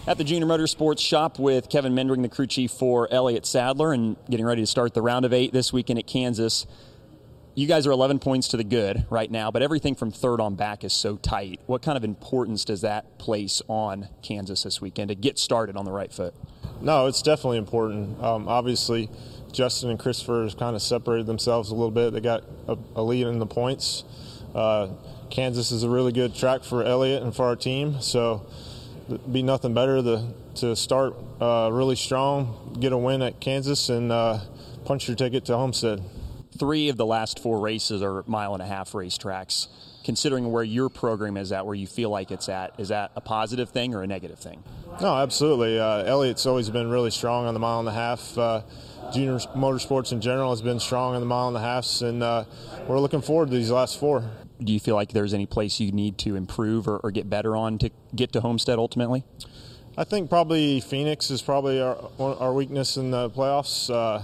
At 0.07 0.17
the 0.17 0.23
Junior 0.23 0.47
Motorsports 0.47 1.01
shop 1.01 1.37
with 1.37 1.67
Kevin 1.67 1.93
Meendering, 1.93 2.21
the 2.21 2.29
crew 2.29 2.47
chief 2.47 2.71
for 2.71 3.09
Elliott 3.11 3.45
Sadler, 3.45 3.91
and 3.91 4.15
getting 4.29 4.45
ready 4.45 4.61
to 4.61 4.65
start 4.65 4.93
the 4.93 5.01
round 5.01 5.25
of 5.25 5.33
eight 5.33 5.51
this 5.51 5.73
weekend 5.73 5.99
at 5.99 6.07
Kansas. 6.07 6.65
You 7.55 7.67
guys 7.67 7.85
are 7.85 7.91
11 7.91 8.19
points 8.19 8.47
to 8.49 8.57
the 8.57 8.63
good 8.63 9.05
right 9.09 9.29
now, 9.29 9.51
but 9.51 9.61
everything 9.61 9.95
from 9.95 10.11
third 10.11 10.39
on 10.39 10.55
back 10.55 10.85
is 10.85 10.93
so 10.93 11.17
tight. 11.17 11.59
What 11.65 11.81
kind 11.81 11.97
of 11.97 12.05
importance 12.05 12.63
does 12.63 12.81
that 12.81 13.19
place 13.19 13.61
on 13.67 14.07
Kansas 14.21 14.63
this 14.63 14.79
weekend 14.79 15.09
to 15.09 15.15
get 15.15 15.37
started 15.37 15.75
on 15.75 15.83
the 15.83 15.91
right 15.91 16.13
foot? 16.13 16.33
No, 16.79 17.07
it's 17.07 17.21
definitely 17.21 17.57
important. 17.57 18.23
Um, 18.23 18.47
obviously, 18.47 19.09
Justin 19.51 19.89
and 19.89 19.99
Christopher 19.99 20.43
has 20.43 20.55
kind 20.55 20.73
of 20.73 20.81
separated 20.81 21.25
themselves 21.25 21.69
a 21.69 21.75
little 21.75 21.91
bit. 21.91 22.13
They 22.13 22.21
got 22.21 22.45
a, 22.69 22.77
a 22.95 23.03
lead 23.03 23.27
in 23.27 23.39
the 23.39 23.45
points. 23.45 24.05
Uh, 24.55 24.87
Kansas 25.29 25.71
is 25.71 25.83
a 25.83 25.89
really 25.89 26.13
good 26.13 26.33
track 26.33 26.63
for 26.63 26.81
Elliott 26.81 27.23
and 27.23 27.35
for 27.35 27.43
our 27.43 27.57
team, 27.57 27.99
so 27.99 28.47
be 29.31 29.43
nothing 29.43 29.73
better 29.73 30.01
to, 30.01 30.33
to 30.55 30.75
start 30.75 31.15
uh, 31.41 31.69
really 31.71 31.95
strong, 31.95 32.77
get 32.79 32.91
a 32.91 32.97
win 32.97 33.21
at 33.21 33.39
Kansas, 33.39 33.89
and 33.89 34.11
uh, 34.11 34.39
punch 34.85 35.07
your 35.07 35.15
ticket 35.15 35.45
to 35.45 35.57
Homestead. 35.57 36.01
Three 36.57 36.89
of 36.89 36.97
the 36.97 37.05
last 37.05 37.39
four 37.39 37.59
races 37.59 38.01
are 38.01 38.23
mile 38.27 38.53
and 38.53 38.61
a 38.61 38.65
half 38.65 38.91
racetracks. 38.91 39.67
Considering 40.03 40.51
where 40.53 40.63
your 40.63 40.87
program 40.87 41.35
is 41.35 41.51
at, 41.51 41.65
where 41.65 41.75
you 41.75 41.85
feel 41.85 42.09
like 42.09 42.31
it's 42.31 42.47
at, 42.47 42.79
is 42.79 42.87
that 42.87 43.11
a 43.17 43.21
positive 43.21 43.69
thing 43.69 43.93
or 43.93 44.03
a 44.03 44.07
negative 44.07 44.39
thing? 44.39 44.63
No, 45.01 45.17
absolutely. 45.17 45.77
Uh, 45.77 46.03
Elliott's 46.03 46.45
always 46.45 46.69
been 46.69 46.89
really 46.89 47.11
strong 47.11 47.45
on 47.45 47.53
the 47.53 47.59
mile 47.59 47.79
and 47.79 47.89
a 47.89 47.93
half. 47.93 48.37
Uh, 48.37 48.61
junior 49.13 49.37
motorsports 49.55 50.13
in 50.13 50.21
general 50.21 50.51
has 50.51 50.61
been 50.61 50.79
strong 50.79 51.15
on 51.15 51.21
the 51.21 51.27
mile 51.27 51.49
and 51.49 51.57
a 51.57 51.59
halfs, 51.59 52.01
and 52.01 52.23
uh, 52.23 52.45
we're 52.87 52.99
looking 52.99 53.21
forward 53.21 53.49
to 53.49 53.55
these 53.55 53.69
last 53.69 53.99
four. 53.99 54.23
Do 54.63 54.73
you 54.73 54.79
feel 54.79 54.95
like 54.95 55.13
there's 55.13 55.33
any 55.33 55.45
place 55.45 55.79
you 55.79 55.91
need 55.91 56.17
to 56.19 56.35
improve 56.35 56.87
or, 56.87 56.97
or 56.97 57.11
get 57.11 57.29
better 57.29 57.55
on 57.55 57.77
to 57.79 57.91
get 58.15 58.31
to 58.33 58.41
Homestead 58.41 58.79
ultimately? 58.79 59.23
I 59.97 60.03
think 60.03 60.29
probably 60.29 60.79
Phoenix 60.79 61.31
is 61.31 61.41
probably 61.41 61.81
our 61.81 61.97
our 62.19 62.53
weakness 62.53 62.97
in 62.97 63.11
the 63.11 63.29
playoffs. 63.29 63.89
Uh, 63.93 64.23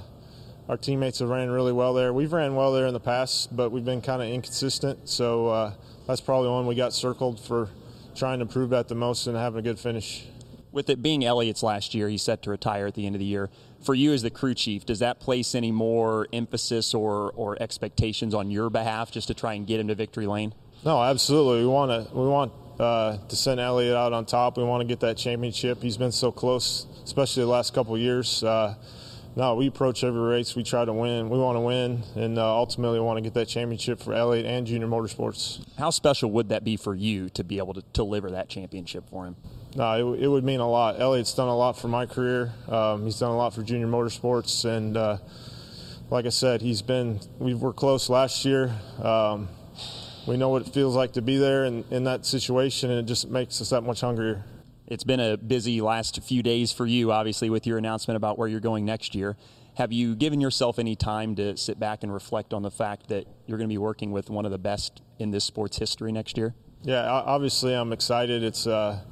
our 0.69 0.78
teammates 0.78 1.19
have 1.19 1.30
ran 1.30 1.50
really 1.50 1.72
well 1.72 1.93
there. 1.93 2.13
We've 2.13 2.32
ran 2.32 2.56
well 2.56 2.72
there 2.72 2.88
in 2.88 2.93
the 2.93 3.00
past, 3.00 3.56
but 3.56 3.72
we've 3.72 3.84
been 3.84 4.02
kind 4.02 4.22
of 4.22 4.30
inconsistent. 4.30 5.10
So 5.10 5.48
uh, 5.50 5.74
that's 6.08 6.22
probably 6.22 6.50
one 6.50 6.67
we 6.67 6.76
got 6.76 6.93
circled 6.93 7.39
for 7.39 7.69
trying 8.15 8.39
to 8.39 8.43
improve 8.43 8.69
that 8.69 8.88
the 8.88 8.96
most 8.96 9.28
and 9.28 9.36
having 9.36 9.60
a 9.60 9.62
good 9.62 9.80
finish. 9.80 10.26
With 10.72 10.89
it 10.89 11.02
being 11.02 11.26
Elliott's 11.26 11.63
last 11.63 11.93
year, 11.93 12.08
he's 12.08 12.24
set 12.24 12.43
to 12.43 12.50
retire 12.50 12.88
at 12.88 12.93
the 12.96 13.06
end 13.06 13.15
of 13.15 13.19
the 13.19 13.26
year. 13.26 13.50
For 13.84 13.93
you 13.93 14.13
as 14.13 14.22
the 14.22 14.30
crew 14.30 14.54
chief, 14.54 14.86
does 14.86 15.00
that 15.00 15.19
place 15.19 15.56
any 15.56 15.72
more 15.72 16.28
emphasis 16.32 16.93
or, 16.93 17.32
or 17.36 17.62
expectations 17.62 18.34
on 18.34 18.50
your 18.50 18.69
behalf 18.69 19.12
just 19.12 19.28
to 19.28 19.34
try 19.34 19.54
and 19.54 19.67
get 19.67 19.80
him 19.80 19.89
to 19.89 19.96
victory 19.96 20.26
lane? 20.26 20.54
No, 20.86 21.02
absolutely. 21.02 21.62
We 21.62 21.67
want 21.67 22.10
to 22.10 22.15
we 22.15 22.28
want 22.28 22.52
uh, 22.80 23.17
to 23.28 23.36
send 23.36 23.60
Elliott 23.60 23.96
out 23.96 24.13
on 24.13 24.26
top. 24.26 24.58
We 24.58 24.63
want 24.63 24.82
to 24.82 24.88
get 24.88 25.00
that 25.02 25.17
championship. 25.17 25.82
He's 25.82 25.98
been 25.98 26.12
so 26.12 26.32
close, 26.32 26.88
especially 27.04 27.43
the 27.43 27.50
last 27.50 27.74
couple 27.74 27.98
years. 27.98 28.43
Uh, 28.43 28.76
no, 29.36 29.56
we 29.56 29.67
approach 29.67 30.04
every 30.04 30.22
race. 30.22 30.56
We 30.56 30.63
try 30.63 30.86
to 30.86 30.93
win. 30.93 31.30
We 31.30 31.39
want 31.39 31.56
to 31.56 31.62
win, 31.62 32.04
and 32.15 32.38
uh, 32.38 32.56
ultimately, 32.56 33.00
we 33.00 33.06
want 33.06 33.17
to 33.17 33.22
get 33.22 33.34
that 33.34 33.48
championship 33.48 34.00
for 34.00 34.13
Elliott 34.13 34.46
and 34.46 34.67
Junior 34.67 34.88
Motorsports. 34.88 35.65
How 35.78 35.89
special 35.89 36.30
would 36.32 36.50
that 36.50 36.63
be 36.63 36.78
for 36.78 36.93
you 36.93 37.30
to 37.30 37.43
be 37.43 37.58
able 37.58 37.74
to 37.74 37.84
deliver 37.93 38.32
that 38.32 38.50
championship 38.50 39.10
for 39.10 39.26
him? 39.26 39.36
No, 39.76 40.13
it, 40.13 40.24
it 40.24 40.28
would 40.28 40.43
mean 40.43 40.60
a 40.60 40.69
lot. 40.69 41.00
Elliott's 41.00 41.34
done 41.34 41.48
a 41.48 41.56
lot 41.56 41.80
for 41.80 41.88
my 41.88 42.06
career. 42.06 42.54
Um, 42.67 43.06
he's 43.06 43.17
done 43.17 43.32
a 43.32 43.38
lot 43.38 43.56
for 43.56 43.63
Junior 43.63 43.88
Motorsports, 43.88 44.65
and 44.65 44.96
uh, 44.96 45.17
like 46.12 46.26
I 46.26 46.30
said, 46.30 46.62
he's 46.62 46.84
been. 46.84 47.19
We 47.39 47.56
were 47.56 47.74
close 47.74 48.10
last 48.10 48.46
year. 48.46 48.72
Um, 49.02 49.50
we 50.28 50.38
know 50.38 50.50
what 50.50 50.67
it 50.67 50.74
feels 50.74 50.96
like 50.96 51.13
to 51.13 51.22
be 51.22 51.38
there 51.38 51.65
in, 51.65 51.84
in 51.89 52.04
that 52.04 52.26
situation, 52.26 52.91
and 52.91 53.00
it 53.00 53.06
just 53.06 53.30
makes 53.30 53.60
us 53.62 53.72
that 53.72 53.82
much 53.82 54.02
hungrier. 54.02 54.46
It's 54.88 55.04
been 55.04 55.19
a 55.19 55.38
busy 55.38 55.80
last 55.82 56.22
few 56.24 56.43
days 56.43 56.72
for 56.72 56.86
you, 56.86 57.12
obviously, 57.12 57.50
with 57.50 57.65
your 57.65 57.78
announcement 57.78 58.17
about 58.17 58.38
where 58.38 58.48
you're 58.48 58.60
going 58.60 58.86
next 58.86 59.15
year. 59.15 59.38
Have 59.76 59.91
you 59.91 60.15
given 60.15 60.41
yourself 60.41 60.78
any 60.78 60.96
time 60.96 61.36
to 61.36 61.58
sit 61.58 61.80
back 61.80 62.04
and 62.04 62.13
reflect 62.13 62.54
on 62.54 62.62
the 62.62 62.69
fact 62.69 63.08
that 63.08 63.26
you're 63.48 63.58
going 63.58 63.69
to 63.69 63.74
be 63.74 63.78
working 63.80 64.12
with 64.12 64.30
one 64.30 64.46
of 64.46 64.52
the 64.52 64.58
best 64.58 65.02
in 65.19 65.32
this 65.32 65.46
sport's 65.46 65.78
history 65.78 66.12
next 66.12 66.38
year? 66.38 66.54
Yeah, 66.84 67.10
obviously, 67.10 67.74
I'm 67.74 67.93
excited. 67.93 68.43
It's 68.43 68.67
a 68.67 69.04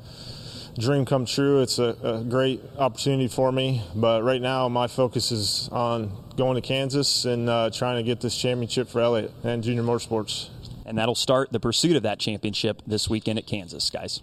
dream 0.78 1.06
come 1.06 1.26
true. 1.26 1.62
It's 1.62 1.80
a, 1.80 1.96
a 2.04 2.24
great 2.24 2.62
opportunity 2.78 3.28
for 3.28 3.52
me. 3.52 3.82
But 3.96 4.24
right 4.24 4.42
now, 4.42 4.68
my 4.68 4.88
focus 4.88 5.32
is 5.32 5.70
on 5.72 6.32
going 6.36 6.56
to 6.56 6.62
Kansas 6.62 7.26
and 7.26 7.50
uh, 7.50 7.70
trying 7.72 7.98
to 7.98 8.04
get 8.04 8.22
this 8.22 8.38
championship 8.38 8.90
for 8.90 9.00
Elliott 9.00 9.32
and 9.44 9.64
Junior 9.64 9.84
Motorsports. 9.84 10.50
And 10.86 10.98
that'll 10.98 11.16
start 11.16 11.52
the 11.52 11.60
pursuit 11.60 11.96
of 11.96 12.04
that 12.04 12.20
championship 12.20 12.82
this 12.86 13.10
weekend 13.10 13.40
at 13.40 13.48
Kansas, 13.48 13.90
guys. 13.90 14.22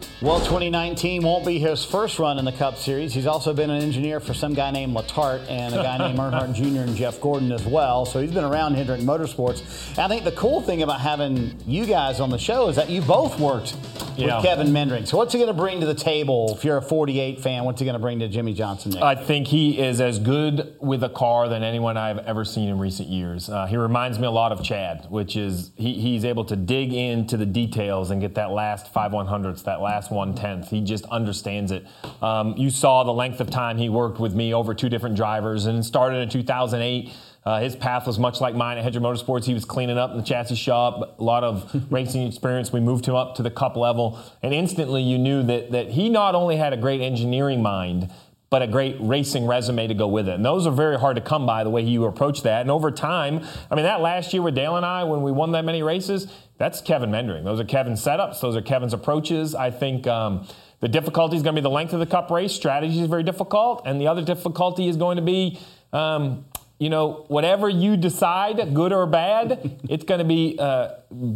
Thank 0.00 0.10
you. 0.10 0.15
Well, 0.22 0.38
2019 0.38 1.22
won't 1.22 1.44
be 1.44 1.58
his 1.58 1.84
first 1.84 2.18
run 2.18 2.38
in 2.38 2.46
the 2.46 2.52
Cup 2.52 2.78
Series. 2.78 3.12
He's 3.12 3.26
also 3.26 3.52
been 3.52 3.68
an 3.68 3.82
engineer 3.82 4.18
for 4.18 4.32
some 4.32 4.54
guy 4.54 4.70
named 4.70 4.96
Letarte 4.96 5.44
and 5.50 5.74
a 5.74 5.82
guy 5.82 5.98
named 6.06 6.18
Earnhardt 6.18 6.54
Jr. 6.54 6.80
and 6.88 6.96
Jeff 6.96 7.20
Gordon 7.20 7.52
as 7.52 7.66
well. 7.66 8.06
So 8.06 8.22
he's 8.22 8.32
been 8.32 8.42
around 8.44 8.76
Hendrick 8.76 9.02
Motorsports. 9.02 9.90
And 9.90 9.98
I 9.98 10.08
think 10.08 10.24
the 10.24 10.32
cool 10.32 10.62
thing 10.62 10.80
about 10.82 11.00
having 11.02 11.60
you 11.66 11.84
guys 11.84 12.18
on 12.20 12.30
the 12.30 12.38
show 12.38 12.68
is 12.70 12.76
that 12.76 12.88
you 12.88 13.02
both 13.02 13.38
worked 13.38 13.76
Yeah. 14.16 14.36
with 14.36 14.46
Kevin 14.46 14.72
Meendering. 14.72 15.04
So 15.04 15.18
what's 15.18 15.34
he 15.34 15.38
going 15.38 15.54
to 15.54 15.60
bring 15.62 15.80
to 15.80 15.86
the 15.86 15.94
table? 15.94 16.54
If 16.56 16.64
you're 16.64 16.78
a 16.78 16.82
48 16.82 17.42
fan, 17.42 17.64
what's 17.64 17.78
he 17.80 17.84
going 17.84 17.92
to 17.96 18.00
bring 18.00 18.20
to 18.20 18.28
Jimmie 18.28 18.54
Johnson 18.54 18.92
next? 18.92 19.02
I 19.04 19.14
think 19.16 19.46
he 19.48 19.78
is 19.78 20.00
as 20.00 20.18
good 20.18 20.76
with 20.80 21.04
a 21.04 21.10
car 21.10 21.50
than 21.50 21.62
anyone 21.62 21.98
I've 21.98 22.20
ever 22.20 22.42
seen 22.46 22.70
in 22.70 22.78
recent 22.78 23.10
years. 23.10 23.50
Uh, 23.50 23.66
he 23.66 23.76
reminds 23.76 24.18
me 24.18 24.26
a 24.26 24.30
lot 24.30 24.50
of 24.50 24.64
Chad, 24.64 25.04
which 25.10 25.36
is 25.36 25.72
he, 25.76 25.92
he's 26.00 26.24
able 26.24 26.46
to 26.46 26.56
dig 26.56 26.94
into 26.94 27.36
the 27.36 27.44
details 27.44 28.10
and 28.10 28.22
get 28.22 28.36
that 28.36 28.50
last 28.50 28.90
five 28.94 29.12
one 29.12 29.26
hundredths, 29.26 29.60
that 29.64 29.82
last 29.82 30.05
one 30.10 30.34
tenth. 30.34 30.70
He 30.70 30.80
just 30.80 31.04
understands 31.06 31.72
it. 31.72 31.86
Um, 32.22 32.54
you 32.56 32.70
saw 32.70 33.04
the 33.04 33.12
length 33.12 33.40
of 33.40 33.50
time 33.50 33.78
he 33.78 33.88
worked 33.88 34.18
with 34.18 34.34
me 34.34 34.54
over 34.54 34.74
two 34.74 34.88
different 34.88 35.16
drivers, 35.16 35.66
and 35.66 35.84
started 35.84 36.18
in 36.18 36.28
2008. 36.28 37.12
Uh, 37.44 37.60
his 37.60 37.76
path 37.76 38.08
was 38.08 38.18
much 38.18 38.40
like 38.40 38.56
mine 38.56 38.76
at 38.76 38.82
Hendrick 38.82 39.04
Motorsports. 39.04 39.44
He 39.44 39.54
was 39.54 39.64
cleaning 39.64 39.98
up 39.98 40.10
in 40.10 40.16
the 40.16 40.22
chassis 40.24 40.56
shop, 40.56 41.16
a 41.20 41.22
lot 41.22 41.44
of 41.44 41.70
racing 41.92 42.26
experience. 42.26 42.72
We 42.72 42.80
moved 42.80 43.06
him 43.06 43.14
up 43.14 43.36
to 43.36 43.42
the 43.42 43.52
cup 43.52 43.76
level, 43.76 44.18
and 44.42 44.52
instantly 44.52 45.02
you 45.02 45.16
knew 45.16 45.44
that 45.44 45.70
that 45.70 45.90
he 45.90 46.08
not 46.08 46.34
only 46.34 46.56
had 46.56 46.72
a 46.72 46.76
great 46.76 47.00
engineering 47.00 47.62
mind, 47.62 48.10
but 48.48 48.62
a 48.62 48.66
great 48.66 48.96
racing 49.00 49.46
resume 49.46 49.86
to 49.88 49.94
go 49.94 50.06
with 50.06 50.28
it. 50.28 50.34
And 50.34 50.44
those 50.44 50.66
are 50.66 50.72
very 50.72 50.98
hard 50.98 51.16
to 51.16 51.22
come 51.22 51.46
by 51.46 51.64
the 51.64 51.70
way 51.70 51.82
you 51.82 52.04
approach 52.04 52.42
that. 52.42 52.60
And 52.60 52.70
over 52.70 52.90
time, 52.90 53.44
I 53.70 53.74
mean, 53.74 53.84
that 53.84 54.00
last 54.00 54.32
year 54.32 54.42
with 54.42 54.54
Dale 54.54 54.76
and 54.76 54.86
I, 54.86 55.04
when 55.04 55.22
we 55.22 55.32
won 55.32 55.52
that 55.52 55.64
many 55.64 55.82
races, 55.82 56.28
that's 56.58 56.80
Kevin 56.80 57.10
Meendering. 57.10 57.44
Those 57.44 57.60
are 57.60 57.64
Kevin's 57.64 58.02
setups, 58.02 58.40
those 58.40 58.56
are 58.56 58.62
Kevin's 58.62 58.92
approaches. 58.92 59.54
I 59.54 59.70
think. 59.70 60.06
Um, 60.06 60.46
the 60.78 60.88
difficulty 60.88 61.36
is 61.36 61.42
going 61.42 61.54
to 61.54 61.60
be 61.60 61.64
the 61.64 61.70
length 61.70 61.94
of 61.94 62.00
the 62.00 62.06
cup 62.06 62.30
race. 62.30 62.52
Strategy 62.52 63.00
is 63.00 63.08
very 63.08 63.22
difficult. 63.22 63.80
And 63.86 63.98
the 63.98 64.08
other 64.08 64.22
difficulty 64.22 64.88
is 64.88 64.98
going 64.98 65.16
to 65.16 65.22
be 65.22 65.58
um, 65.94 66.44
you 66.78 66.90
know, 66.90 67.24
whatever 67.28 67.68
you 67.68 67.96
decide, 67.96 68.74
good 68.74 68.92
or 68.92 69.06
bad, 69.06 69.80
it's 69.88 70.04
going 70.04 70.18
to 70.18 70.24
be 70.24 70.56
uh, 70.58 70.90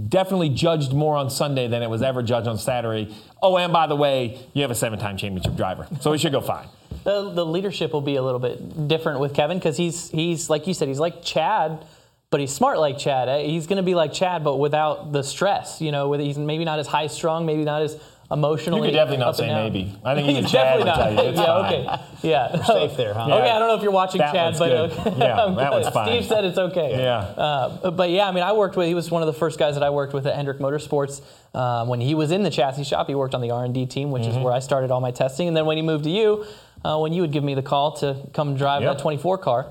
definitely 0.09 0.51
judged 0.51 0.93
more 0.93 1.17
on 1.17 1.31
Sunday 1.31 1.67
than 1.67 1.83
it 1.83 1.89
was 1.89 2.03
ever 2.03 2.23
judged 2.23 2.47
on 2.47 2.59
Saturday. 2.59 3.15
Oh, 3.43 3.57
and 3.57 3.73
by 3.73 3.87
the 3.87 3.97
way, 3.97 4.39
you 4.53 4.63
have 4.63 4.71
a 4.71 4.75
seven 4.75 4.99
time 4.99 5.17
championship 5.17 5.57
driver, 5.57 5.89
so 6.01 6.13
it 6.13 6.19
should 6.19 6.33
go 6.33 6.41
fine. 6.41 6.69
The, 7.05 7.31
the 7.31 7.47
leadership 7.47 7.93
will 7.93 8.01
be 8.01 8.17
a 8.17 8.23
little 8.23 8.41
bit 8.41 8.89
different 8.89 9.21
with 9.21 9.35
Kevin 9.35 9.59
because 9.59 9.77
he's, 9.77 10.11
he's, 10.11 10.51
like 10.51 10.67
you 10.67 10.75
said, 10.75 10.89
he's 10.89 11.01
like 11.01 11.23
Chad 11.23 11.85
but 12.31 12.39
he's 12.41 12.53
smart 12.53 12.79
like 12.79 12.97
Chad. 12.97 13.29
Eh? 13.29 13.43
He's 13.43 13.67
going 13.67 13.79
to 13.79 13.83
be 13.83 13.97
like 13.97 14.13
Chad, 14.13 14.45
but 14.45 14.57
without 14.59 15.11
the 15.13 15.23
stress. 15.23 15.81
You 15.81 15.91
know, 15.91 16.09
whether 16.09 16.23
he's 16.23 16.39
maybe 16.39 16.65
not 16.65 16.79
as 16.79 16.87
high 16.87 17.09
strung, 17.09 17.45
maybe 17.45 17.65
not 17.65 17.83
as 17.83 18.01
emotionally. 18.31 18.81
You 18.83 18.87
could 18.87 18.97
definitely 18.97 19.25
not 19.25 19.37
say 19.37 19.53
maybe. 19.53 19.99
I 20.05 20.15
think 20.15 20.29
even 20.31 20.47
Chad 20.47 20.79
would 20.79 20.87
tell 20.87 21.13
you 21.13 21.19
it's 21.31 21.39
yeah, 21.39 21.45
fine. 21.45 21.75
okay. 21.75 22.03
Yeah. 22.23 22.57
We're 22.57 22.65
safe 22.65 22.97
there, 22.97 23.15
huh? 23.15 23.27
Yeah. 23.29 23.35
Okay, 23.41 23.51
I 23.51 23.59
don't 23.59 23.67
know 23.67 23.75
if 23.75 23.83
you're 23.83 23.91
watching 23.91 24.21
That 24.21 24.33
Chad, 24.33 24.55
but 24.59 24.71
okay. 24.71 25.15
Yeah, 25.19 25.55
that 25.57 25.73
one's 25.73 25.89
fine. 25.93 26.07
Steve 26.07 26.25
said 26.27 26.45
it's 26.45 26.59
okay. 26.59 26.93
Yeah. 27.03 27.17
Uh, 27.19 27.91
but 27.91 28.11
yeah, 28.11 28.29
I 28.29 28.33
mean, 28.33 28.45
I 28.45 28.53
worked 28.53 28.77
with. 28.77 28.87
He 28.87 28.95
was 28.95 29.11
one 29.11 29.23
of 29.23 29.27
the 29.27 29.33
first 29.33 29.59
guys 29.59 29.75
that 29.75 29.83
I 29.83 29.91
worked 29.91 30.13
with 30.15 30.25
at 30.29 30.37
Hendrick 30.37 30.59
Motorsports. 30.59 31.23
Um, 31.53 31.89
when 31.89 32.01
he 32.01 32.15
was 32.15 32.31
in 32.31 32.45
the 32.45 32.51
chassis 32.51 32.85
shop, 32.85 33.09
he 33.09 33.17
worked 33.17 33.35
on 33.35 33.41
the 33.41 33.51
R 33.51 33.65
and 33.65 33.75
D 33.75 33.87
team, 33.87 34.13
which 34.13 34.23
Mm-hmm. 34.23 34.39
is 34.39 34.45
where 34.45 34.53
I 34.53 34.61
started 34.61 34.93
all 34.93 35.01
my 35.01 35.11
testing. 35.11 35.49
And 35.49 35.57
then 35.57 35.67
when 35.67 35.77
he 35.77 35.83
moved 35.83 36.05
to 36.05 36.11
you, 36.11 36.45
uh, 36.85 36.99
when 36.99 37.13
you 37.13 37.23
would 37.23 37.33
give 37.33 37.45
me 37.45 37.55
the 37.55 37.63
call 37.63 37.93
to 37.99 38.17
come 38.33 38.57
drive 38.57 38.83
Yep. 38.83 38.97
that 38.97 39.03
24 39.03 39.39
car. 39.39 39.67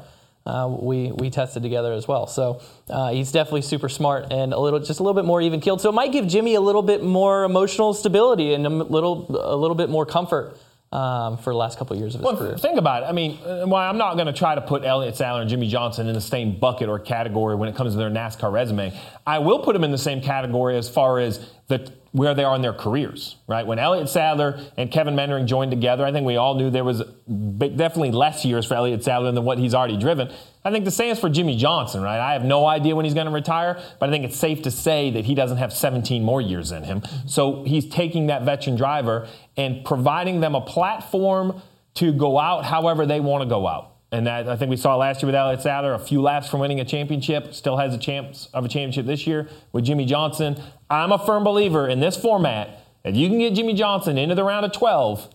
Uh, 0.46 0.68
we 0.82 1.12
we 1.12 1.30
tested 1.30 1.62
together 1.62 1.94
as 1.94 2.08
well, 2.08 2.26
so 2.26 2.60
uh, 2.90 3.12
he's 3.12 3.32
definitely 3.32 3.62
super 3.62 3.88
smart 3.90 4.32
and 4.32 4.52
a 4.52 4.58
little 4.60 4.80
just 4.80 5.00
a 5.00 5.04
little 5.04 5.14
bit 5.14 5.26
more 5.26 5.42
even 5.42 5.60
keeled. 5.60 5.80
So 5.80 5.90
it 5.90 5.92
might 5.92 6.12
give 6.12 6.26
Jimmie 6.28 6.56
a 6.56 6.62
little 6.62 6.82
bit 6.82 7.04
more 7.04 7.44
emotional 7.44 7.94
stability 7.94 8.54
and 8.56 8.66
a 8.66 8.70
little 8.70 9.28
a 9.30 9.56
little 9.56 9.76
bit 9.76 9.90
more 9.92 10.08
comfort 10.08 10.58
um, 10.92 11.38
for 11.38 11.54
the 11.54 11.58
last 11.58 11.78
couple 11.78 11.94
of 11.96 12.00
years 12.00 12.16
of 12.16 12.22
his 12.22 12.26
Well, 12.26 12.38
career. 12.38 12.58
think 12.58 12.80
about 12.80 13.04
it. 13.04 13.06
I 13.08 13.12
mean, 13.12 13.38
uh, 13.46 13.66
well, 13.68 13.76
I'm 13.76 13.98
not 14.00 14.16
going 14.16 14.26
to 14.26 14.34
try 14.34 14.56
to 14.56 14.62
put 14.62 14.84
Elliott 14.84 15.16
Sadler 15.18 15.42
and 15.42 15.50
Jimmie 15.50 15.68
Johnson 15.68 16.08
in 16.08 16.16
the 16.16 16.22
same 16.22 16.58
bucket 16.58 16.90
or 16.90 16.98
category 16.98 17.56
when 17.56 17.70
it 17.70 17.76
comes 17.76 17.92
to 17.94 17.98
their 18.00 18.10
NASCAR 18.10 18.52
resume. 18.52 18.92
I 19.28 19.38
will 19.40 19.60
put 19.60 19.74
them 19.74 19.84
in 19.84 19.92
the 19.92 20.00
same 20.00 20.20
category 20.20 20.78
as 20.78 20.90
far 20.90 21.20
as 21.20 21.46
the 21.68 21.92
where 22.12 22.34
they 22.34 22.44
are 22.44 22.56
in 22.56 22.62
their 22.62 22.74
careers, 22.74 23.36
right? 23.48 23.66
When 23.68 23.78
Elliott 23.78 24.10
Sadler 24.10 24.60
and 24.78 24.92
Kevin 24.92 25.16
Meendering 25.16 25.46
joined 25.46 25.72
together, 25.72 26.04
I 26.04 26.12
think 26.12 26.26
we 26.26 26.38
all 26.38 26.56
knew 26.56 26.70
there 26.70 26.84
was 26.84 27.04
definitely 27.28 28.12
less 28.12 28.44
years 28.44 28.66
for 28.66 28.74
Elliott 28.74 29.04
Sadler 29.04 29.32
than 29.32 29.44
what 29.44 29.60
he's 29.60 29.76
already 29.76 29.98
driven. 29.98 30.32
I 30.66 30.72
think 30.72 30.86
the 30.86 30.92
same 30.92 31.12
is 31.12 31.20
for 31.20 31.30
Jimmie 31.30 31.56
Johnson, 31.56 32.02
right? 32.02 32.20
I 32.20 32.34
have 32.34 32.44
no 32.44 32.66
idea 32.66 32.96
when 32.96 33.06
he's 33.06 33.14
going 33.14 33.28
to 33.28 33.34
retire, 33.34 33.80
but 34.00 34.10
I 34.10 34.12
think 34.12 34.26
it's 34.26 34.38
safe 34.38 34.64
to 34.64 34.72
say 34.72 35.12
that 35.12 35.26
he 35.26 35.36
doesn't 35.36 35.58
have 35.58 35.72
17 35.72 36.24
more 36.24 36.42
years 36.42 36.72
in 36.72 36.84
him. 36.84 37.04
So 37.28 37.64
he's 37.64 37.88
taking 37.88 38.28
that 38.28 38.44
veteran 38.44 38.76
driver 38.76 39.28
and 39.56 39.86
providing 39.86 40.40
them 40.40 40.56
a 40.56 40.62
platform 40.62 41.62
to 41.96 42.12
go 42.12 42.40
out 42.40 42.66
however 42.66 43.06
they 43.06 43.20
want 43.20 43.44
to 43.44 43.50
go 43.50 43.68
out. 43.68 43.96
And 44.12 44.26
that, 44.26 44.48
I 44.48 44.56
think 44.56 44.72
we 44.72 44.78
saw 44.78 44.96
last 44.96 45.22
year 45.22 45.28
with 45.28 45.36
Elliott 45.36 45.62
Sadler, 45.62 45.94
a 45.94 46.00
few 46.00 46.22
laps 46.22 46.50
from 46.50 46.62
winning 46.62 46.80
a 46.80 46.86
championship, 46.86 47.54
still 47.54 47.78
has 47.78 47.94
a 47.94 47.98
chance 47.98 48.50
of 48.54 48.66
a 48.66 48.68
championship 48.68 49.06
this 49.06 49.28
year 49.28 49.48
with 49.72 49.86
Jimmie 49.86 50.06
Johnson. 50.06 50.60
I'm 50.90 51.12
a 51.12 51.20
firm 51.20 51.44
believer 51.44 51.88
in 51.88 52.00
this 52.00 52.18
format. 52.18 52.86
If 53.04 53.16
you 53.16 53.30
can 53.30 53.38
get 53.38 53.54
Jimmie 53.54 53.76
Johnson 53.76 54.18
into 54.18 54.34
the 54.34 54.44
round 54.44 54.66
of 54.66 54.72
12, 54.72 55.30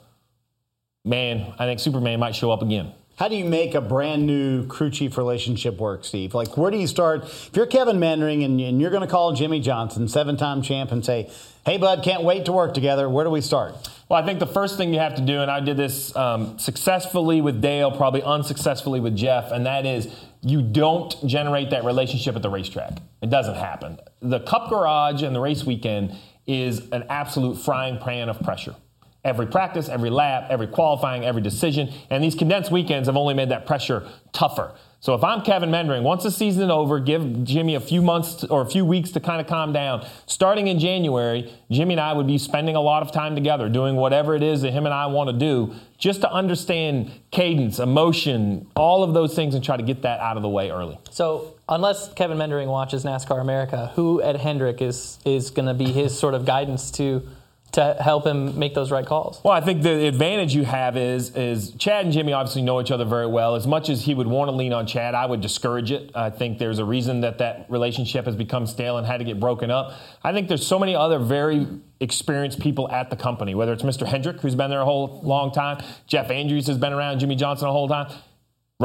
man, 1.05 1.55
I 1.59 1.67
think 1.67 1.79
Superman 1.79 2.19
might 2.19 2.35
show 2.35 2.51
up 2.51 2.63
again. 2.63 2.93
How 3.17 3.29
do 3.29 3.37
you 3.37 3.45
make 3.45 3.77
a 3.77 3.81
brand 3.81 4.27
new 4.27 4.67
crew 4.67 4.91
chief 4.91 5.17
relationship 5.17 5.79
work, 5.79 6.05
Steve? 6.05 6.35
Like, 6.35 6.57
where 6.57 6.73
do 6.73 6.77
you 6.77 6.89
start? 6.89 7.23
If 7.23 7.51
you're 7.55 7.67
Kevin 7.67 8.01
Meendering 8.01 8.43
and, 8.43 8.61
and 8.61 8.81
you're 8.81 8.91
going 8.91 9.03
to 9.03 9.09
call 9.09 9.33
Jimmie 9.33 9.61
Johnson, 9.61 10.09
seven 10.09 10.37
time 10.37 10.63
champ, 10.63 10.91
and 10.91 11.05
say, 11.05 11.31
hey, 11.65 11.79
bud, 11.79 12.03
can't 12.03 12.25
wait 12.25 12.47
to 12.47 12.53
work 12.53 12.75
together, 12.75 13.09
where 13.09 13.25
do 13.25 13.31
we 13.31 13.41
start? 13.41 13.77
Well, 14.09 14.21
I 14.21 14.27
think 14.27 14.41
the 14.41 14.49
first 14.49 14.77
thing 14.77 14.93
you 14.93 14.99
have 14.99 15.15
to 15.15 15.23
do, 15.23 15.41
and 15.41 15.49
I 15.49 15.61
did 15.61 15.77
this 15.77 16.15
um, 16.17 16.59
successfully 16.59 17.41
with 17.41 17.63
Dale, 17.63 17.93
probably 17.93 18.23
unsuccessfully 18.23 18.99
with 18.99 19.17
Jeff, 19.17 19.53
and 19.53 19.65
that 19.65 19.87
is 19.87 20.09
you 20.41 20.61
don't 20.61 21.15
generate 21.25 21.71
that 21.71 21.85
relationship 21.85 22.35
at 22.35 22.43
the 22.43 22.51
racetrack. 22.51 22.99
It 23.23 23.31
doesn't 23.31 23.55
happen. 23.55 24.01
The 24.21 24.41
Cup 24.41 24.71
Garage 24.71 25.23
and 25.23 25.37
the 25.37 25.41
race 25.41 25.63
weekend 25.63 26.17
is 26.49 26.91
an 26.91 27.05
absolute 27.09 27.59
frying 27.59 27.99
pan 27.99 28.29
of 28.29 28.41
pressure. 28.41 28.75
Every 29.25 29.47
practice, 29.47 29.89
every 29.89 30.11
lap, 30.11 30.49
every 30.51 30.67
qualifying, 30.67 31.25
every 31.25 31.41
decision, 31.41 31.93
and 32.11 32.23
these 32.23 32.35
condensed 32.35 32.71
weekends 32.71 33.09
have 33.09 33.17
only 33.17 33.35
made 33.35 33.49
that 33.49 33.67
pressure 33.67 34.07
tougher. 34.33 34.75
So 35.05 35.15
if 35.15 35.23
I'm 35.23 35.43
Kevin 35.43 35.71
Meendering, 35.71 36.03
once 36.03 36.23
the 36.23 36.31
season 36.31 36.63
is 36.63 36.71
over, 36.71 36.99
give 36.99 37.45
Jimmie 37.45 37.75
a 37.75 37.81
few 37.81 38.01
months 38.01 38.43
or 38.45 38.63
a 38.63 38.67
few 38.67 38.87
weeks 38.87 39.11
to 39.11 39.21
kind 39.21 39.39
of 39.39 39.47
calm 39.47 39.71
down. 39.71 40.07
Starting 40.25 40.69
in 40.69 40.79
January, 40.79 41.53
Jimmie 41.71 41.93
and 41.93 42.01
I 42.01 42.15
would 42.15 42.27
be 42.27 42.39
spending 42.39 42.75
a 42.75 42.81
lot 42.81 43.03
of 43.03 43.13
time 43.13 43.35
together 43.35 43.69
doing 43.69 43.97
whatever 43.97 44.35
it 44.35 44.43
is 44.43 44.63
that 44.63 44.73
him 44.73 44.87
and 44.87 44.95
I 44.95 45.05
want 45.09 45.29
to 45.29 45.37
do 45.37 45.75
just 45.99 46.23
to 46.23 46.33
understand 46.33 47.11
cadence, 47.31 47.79
emotion, 47.81 48.67
all 48.77 49.03
of 49.03 49.13
those 49.13 49.35
things 49.35 49.55
and 49.55 49.63
try 49.63 49.77
to 49.77 49.83
get 49.83 50.01
that 50.03 50.21
out 50.21 50.39
of 50.39 50.43
the 50.43 50.49
way 50.49 50.71
early. 50.71 50.99
So, 51.11 51.53
unless 51.69 52.11
Kevin 52.15 52.39
Meendering 52.39 52.71
watches 52.71 53.05
NASCAR 53.05 53.43
America, 53.43 53.93
who 53.97 54.23
at 54.23 54.37
Hendrick 54.37 54.81
is 54.81 55.19
is 55.27 55.51
going 55.51 55.69
to 55.69 55.75
be 55.75 55.93
his 55.93 56.19
sort 56.19 56.33
of 56.33 56.47
guidance 56.47 56.91
to 56.93 57.23
to 57.75 57.97
help 58.01 58.25
him 58.27 58.59
make 58.59 58.73
those 58.73 58.91
right 58.91 59.05
calls? 59.05 59.41
Well, 59.43 59.53
I 59.53 59.61
think 59.61 59.83
the 59.83 60.07
advantage 60.07 60.55
you 60.55 60.65
have 60.65 60.97
is 60.97 61.35
is 61.37 61.73
Chad 61.73 62.05
and 62.05 62.15
Jimmie 62.15 62.33
obviously 62.33 62.63
know 62.63 62.81
each 62.81 62.91
other 62.91 63.05
very 63.05 63.27
well. 63.27 63.57
As 63.57 63.67
much 63.67 63.89
as 63.89 64.05
he 64.05 64.15
would 64.15 64.29
want 64.29 64.49
to 64.49 64.53
lean 64.53 64.73
on 64.73 64.87
Chad, 64.87 65.15
I 65.15 65.27
would 65.27 65.41
discourage 65.41 65.91
it. 65.91 66.11
I 66.15 66.31
think 66.31 66.59
there's 66.59 66.79
a 66.79 66.85
reason 66.85 67.21
that 67.23 67.39
that 67.39 67.67
relationship 67.69 68.27
has 68.27 68.37
become 68.37 68.67
stale 68.67 68.97
and 68.97 69.07
had 69.07 69.19
to 69.19 69.25
get 69.25 69.41
broken 69.41 69.71
up. 69.71 69.93
I 70.23 70.33
think 70.33 70.49
there's 70.49 70.67
so 70.67 70.79
many 70.79 70.95
other 70.95 71.19
very 71.19 71.67
experienced 72.01 72.61
people 72.61 72.91
at 72.91 73.11
the 73.11 73.17
company, 73.17 73.55
whether 73.55 73.73
it's 73.73 73.83
Mr. 73.83 74.07
Hendrick, 74.07 74.41
who's 74.41 74.55
been 74.55 74.71
there 74.71 74.81
a 74.81 74.85
whole 74.85 75.21
long 75.23 75.51
time, 75.53 75.83
Jeff 76.07 76.31
Andrews 76.31 76.67
has 76.69 76.79
been 76.79 76.93
around, 76.93 77.19
Jimmie 77.19 77.37
Johnson 77.37 77.69
a 77.69 77.73
whole 77.73 77.89
time. 77.89 78.13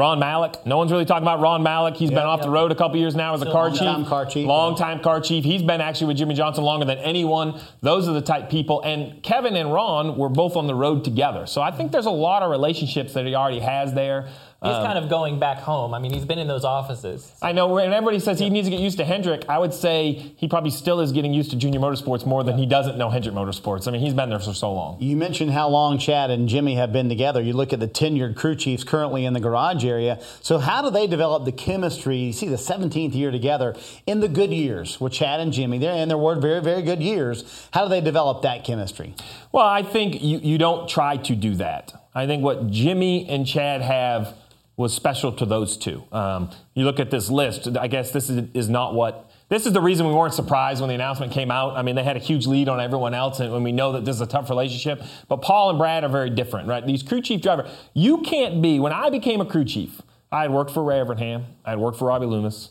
Ron 0.00 0.18
Malec. 0.18 0.64
No 0.64 0.78
one's 0.78 0.90
really 0.90 1.04
talking 1.04 1.24
about 1.24 1.40
Ron 1.40 1.62
Malec. 1.62 1.94
He's 1.94 2.08
been 2.08 2.20
off 2.20 2.40
the 2.40 2.48
road 2.48 2.72
a 2.72 2.74
couple 2.74 2.96
years 2.96 3.14
now 3.14 3.34
as 3.34 3.42
a 3.42 3.52
car 3.52 3.68
chief. 3.70 3.82
Long-time 3.82 4.06
car 4.06 4.24
chief. 4.24 4.46
Long 4.46 4.74
time 4.74 5.00
car 5.00 5.20
chief. 5.20 5.44
He's 5.44 5.62
been 5.62 5.82
actually 5.82 6.06
with 6.06 6.16
Jimmie 6.16 6.34
Johnson 6.34 6.64
longer 6.64 6.86
than 6.86 6.96
anyone. 6.98 7.60
Those 7.82 8.08
are 8.08 8.14
the 8.14 8.22
type 8.22 8.48
people. 8.48 8.80
And 8.80 9.22
Kevin 9.22 9.56
and 9.56 9.74
Ron 9.74 10.16
were 10.16 10.30
both 10.30 10.56
on 10.56 10.66
the 10.66 10.74
road 10.74 11.04
together. 11.04 11.44
So 11.44 11.60
I 11.60 11.70
think 11.70 11.92
there's 11.92 12.06
a 12.06 12.10
lot 12.10 12.42
of 12.42 12.50
relationships 12.50 13.12
that 13.12 13.26
he 13.26 13.34
already 13.34 13.60
has 13.60 13.92
there. 13.92 14.30
He's 14.62 14.74
Um, 14.74 14.84
kind 14.84 14.98
of 14.98 15.08
going 15.08 15.38
back 15.38 15.60
home. 15.60 15.94
I 15.94 15.98
mean, 15.98 16.12
he's 16.12 16.26
been 16.26 16.38
in 16.38 16.46
those 16.46 16.66
offices. 16.66 17.32
I 17.40 17.52
know, 17.52 17.78
and 17.78 17.94
everybody 17.94 18.18
says 18.18 18.38
he 18.38 18.50
needs 18.50 18.66
to 18.66 18.70
get 18.70 18.80
used 18.80 18.98
to 18.98 19.06
Hendrick. 19.06 19.46
I 19.48 19.58
would 19.58 19.72
say 19.72 20.32
he 20.36 20.48
probably 20.48 20.70
still 20.70 21.00
is 21.00 21.12
getting 21.12 21.32
used 21.32 21.50
to 21.52 21.56
Junior 21.56 21.80
Motorsports 21.80 22.26
more 22.26 22.44
than 22.44 22.58
he 22.58 22.66
doesn't 22.66 22.98
know 22.98 23.08
Hendrick 23.08 23.34
Motorsports. 23.34 23.88
I 23.88 23.90
mean, 23.90 24.02
he's 24.02 24.12
been 24.12 24.28
there 24.28 24.38
for 24.38 24.52
so 24.52 24.70
long. 24.70 25.00
You 25.00 25.16
mentioned 25.16 25.52
how 25.52 25.70
long 25.70 25.96
Chad 25.96 26.30
and 26.30 26.46
Jimmie 26.46 26.74
have 26.74 26.92
been 26.92 27.08
together. 27.08 27.40
You 27.40 27.54
look 27.54 27.72
at 27.72 27.80
the 27.80 27.88
tenured 27.88 28.36
crew 28.36 28.54
chiefs 28.54 28.84
currently 28.84 29.24
in 29.24 29.32
the 29.32 29.40
garage 29.40 29.82
area. 29.82 30.20
So, 30.42 30.58
how 30.58 30.82
do 30.82 30.90
they 30.90 31.06
develop 31.06 31.46
the 31.46 31.52
chemistry? 31.52 32.18
You 32.18 32.32
see 32.34 32.48
the 32.48 32.56
17th 32.56 33.14
year 33.14 33.30
together 33.30 33.74
in 34.06 34.20
the 34.20 34.28
good 34.28 34.52
years 34.52 35.00
with 35.00 35.14
Chad 35.14 35.40
and 35.40 35.54
Jimmie. 35.54 35.78
They're 35.78 35.94
in 35.96 36.08
their 36.08 36.18
word 36.18 36.42
very, 36.42 36.60
very 36.60 36.82
good 36.82 37.00
years. 37.02 37.68
How 37.72 37.84
do 37.84 37.88
they 37.88 38.02
develop 38.02 38.42
that 38.42 38.64
chemistry? 38.64 39.14
Well, 39.52 39.64
I 39.64 39.82
think 39.82 40.22
you, 40.22 40.36
you 40.38 40.58
don't 40.58 40.86
try 40.86 41.16
to 41.16 41.34
do 41.34 41.54
that. 41.54 41.94
I 42.14 42.26
think 42.26 42.42
what 42.42 42.70
Jimmie 42.70 43.26
and 43.26 43.46
Chad 43.46 43.80
have 43.80 44.34
was 44.80 44.94
special 44.94 45.30
to 45.30 45.44
those 45.44 45.76
two. 45.76 46.02
Um, 46.10 46.50
you 46.74 46.86
look 46.86 46.98
at 46.98 47.10
this 47.10 47.30
list, 47.30 47.76
I 47.76 47.86
guess 47.86 48.12
this 48.12 48.30
is, 48.30 48.48
is 48.54 48.70
not 48.70 48.94
what. 48.94 49.30
This 49.50 49.66
is 49.66 49.74
the 49.74 49.80
reason 49.80 50.06
we 50.06 50.14
weren't 50.14 50.32
surprised 50.32 50.80
when 50.80 50.88
the 50.88 50.94
announcement 50.94 51.32
came 51.32 51.50
out. 51.50 51.76
I 51.76 51.82
mean, 51.82 51.96
they 51.96 52.02
had 52.02 52.16
a 52.16 52.20
huge 52.20 52.46
lead 52.46 52.66
on 52.66 52.80
everyone 52.80 53.12
else, 53.12 53.40
and 53.40 53.52
when 53.52 53.62
we 53.62 53.72
know 53.72 53.92
that 53.92 54.06
this 54.06 54.16
is 54.16 54.22
a 54.22 54.26
tough 54.26 54.48
relationship. 54.48 55.02
But 55.28 55.42
Paul 55.42 55.68
and 55.68 55.78
Brad 55.78 56.02
are 56.02 56.08
very 56.08 56.30
different, 56.30 56.66
right? 56.66 56.84
These 56.86 57.02
crew 57.02 57.20
chief 57.20 57.42
driver, 57.42 57.68
you 57.92 58.22
can't 58.22 58.62
be. 58.62 58.80
When 58.80 58.92
I 58.92 59.10
became 59.10 59.42
a 59.42 59.44
crew 59.44 59.66
chief, 59.66 60.00
I 60.32 60.42
had 60.42 60.50
worked 60.50 60.70
for 60.70 60.82
Ray 60.82 60.96
Evernham, 60.96 61.44
I 61.62 61.70
had 61.70 61.78
worked 61.78 61.98
for 61.98 62.06
Robbie 62.06 62.26
Loomis. 62.26 62.70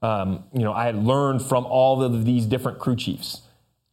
Um, 0.00 0.44
you 0.52 0.62
know, 0.62 0.72
I 0.72 0.84
had 0.84 0.94
learned 0.94 1.42
from 1.42 1.66
all 1.66 2.04
of 2.04 2.24
these 2.24 2.46
different 2.46 2.78
crew 2.78 2.94
chiefs. 2.94 3.42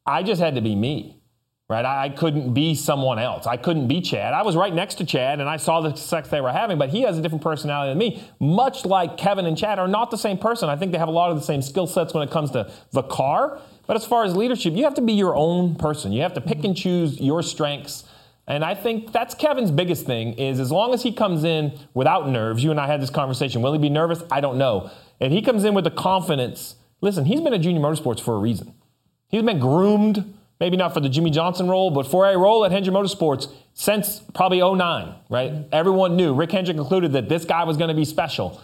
I 0.06 0.21
just 0.21 0.39
had 0.39 0.54
to 0.54 0.62
be 0.62 0.75
me 0.75 1.19
right? 1.67 1.84
I, 1.84 2.10
couldn't 2.10 2.54
be 2.54 2.75
someone 2.75 3.17
else. 3.17 3.47
I 3.47 3.58
couldn't 3.58 3.88
be 3.88 3.99
Chad. 3.99 4.34
I 4.34 4.43
was 4.43 4.56
right 4.56 4.73
next 4.73 4.95
to 4.95 5.06
Chad 5.06 5.39
and 5.39 5.49
I 5.49 5.58
saw 5.58 5.82
the 5.82 5.95
sex 5.95 6.30
they 6.30 6.41
were 6.41 6.51
having, 6.51 6.78
but 6.78 6.89
he 6.89 7.01
has 7.01 7.17
a 7.17 7.21
different 7.21 7.43
personality 7.43 7.89
than 7.91 7.97
me. 7.97 8.23
Much 8.39 8.86
like 8.86 9.17
Kevin 9.17 9.47
and 9.47 9.58
Chad 9.58 9.80
are 9.80 9.88
not 9.88 10.12
the 10.12 10.17
same 10.17 10.38
person. 10.38 10.69
I 10.69 10.75
think 10.75 10.91
they 10.91 10.99
have 10.99 11.08
a 11.08 11.12
lot 11.12 11.32
of 11.32 11.38
the 11.38 11.43
same 11.43 11.63
skill 11.63 11.88
sets 11.88 12.13
when 12.13 12.28
it 12.28 12.30
comes 12.30 12.51
to 12.51 12.71
the 12.91 13.01
car. 13.01 13.60
But 13.88 13.95
as 13.95 14.06
far 14.06 14.23
as 14.23 14.36
leadership, 14.36 14.73
you 14.73 14.84
have 14.84 14.93
to 14.95 15.01
be 15.01 15.13
your 15.13 15.36
own 15.36 15.75
person. 15.75 16.12
You 16.12 16.21
have 16.21 16.36
to 16.36 16.41
pick 16.41 16.63
and 16.63 16.78
choose 16.78 17.19
your 17.19 17.41
strengths. 17.41 18.04
And 18.47 18.63
I 18.63 18.75
think 18.75 19.12
that's 19.12 19.34
Kevin's 19.34 19.71
biggest 19.71 20.06
thing 20.06 20.34
is 20.34 20.60
as 20.60 20.71
long 20.71 20.93
as 20.93 21.01
he 21.01 21.12
comes 21.12 21.43
in 21.43 21.80
without 21.95 22.30
nerves, 22.30 22.63
you 22.63 22.69
and 22.69 22.80
I 22.80 22.86
had 22.86 23.01
this 23.01 23.10
conversation. 23.10 23.63
Will 23.63 23.73
he 23.73 23.80
be 23.80 23.89
nervous? 23.89 24.21
I 24.32 24.39
don't 24.39 24.60
know. 24.60 24.91
If 25.19 25.32
he 25.32 25.41
comes 25.41 25.63
in 25.63 25.73
with 25.73 25.84
the 25.84 25.91
confidence, 25.91 26.75
listen, 27.01 27.25
he's 27.25 27.41
been 27.41 27.56
at 27.56 27.62
Junior 27.62 27.82
Motorsports 27.82 28.19
for 28.19 28.36
a 28.36 28.39
reason. 28.39 28.75
He's 29.30 29.41
been 29.41 29.60
groomed 29.60 30.35
maybe 30.60 30.78
not 30.78 30.94
for 30.94 31.00
the 31.00 31.10
Jimmie 31.10 31.32
Johnson 31.32 31.68
role, 31.68 31.91
but 31.91 32.08
for 32.08 32.26
a 32.26 32.38
role 32.38 32.65
at 32.65 32.72
Hendrick 32.72 32.96
Motorsports 32.96 33.52
since 33.74 34.22
probably 34.34 34.60
09, 34.60 35.15
right? 35.30 35.65
Everyone 35.72 36.15
knew, 36.15 36.34
Rick 36.34 36.52
Hendrick 36.52 36.78
concluded 36.78 37.13
that 37.13 37.30
this 37.30 37.46
guy 37.46 37.63
was 37.63 37.78
going 37.78 37.89
to 37.89 37.96
be 37.96 38.06
special. 38.06 38.62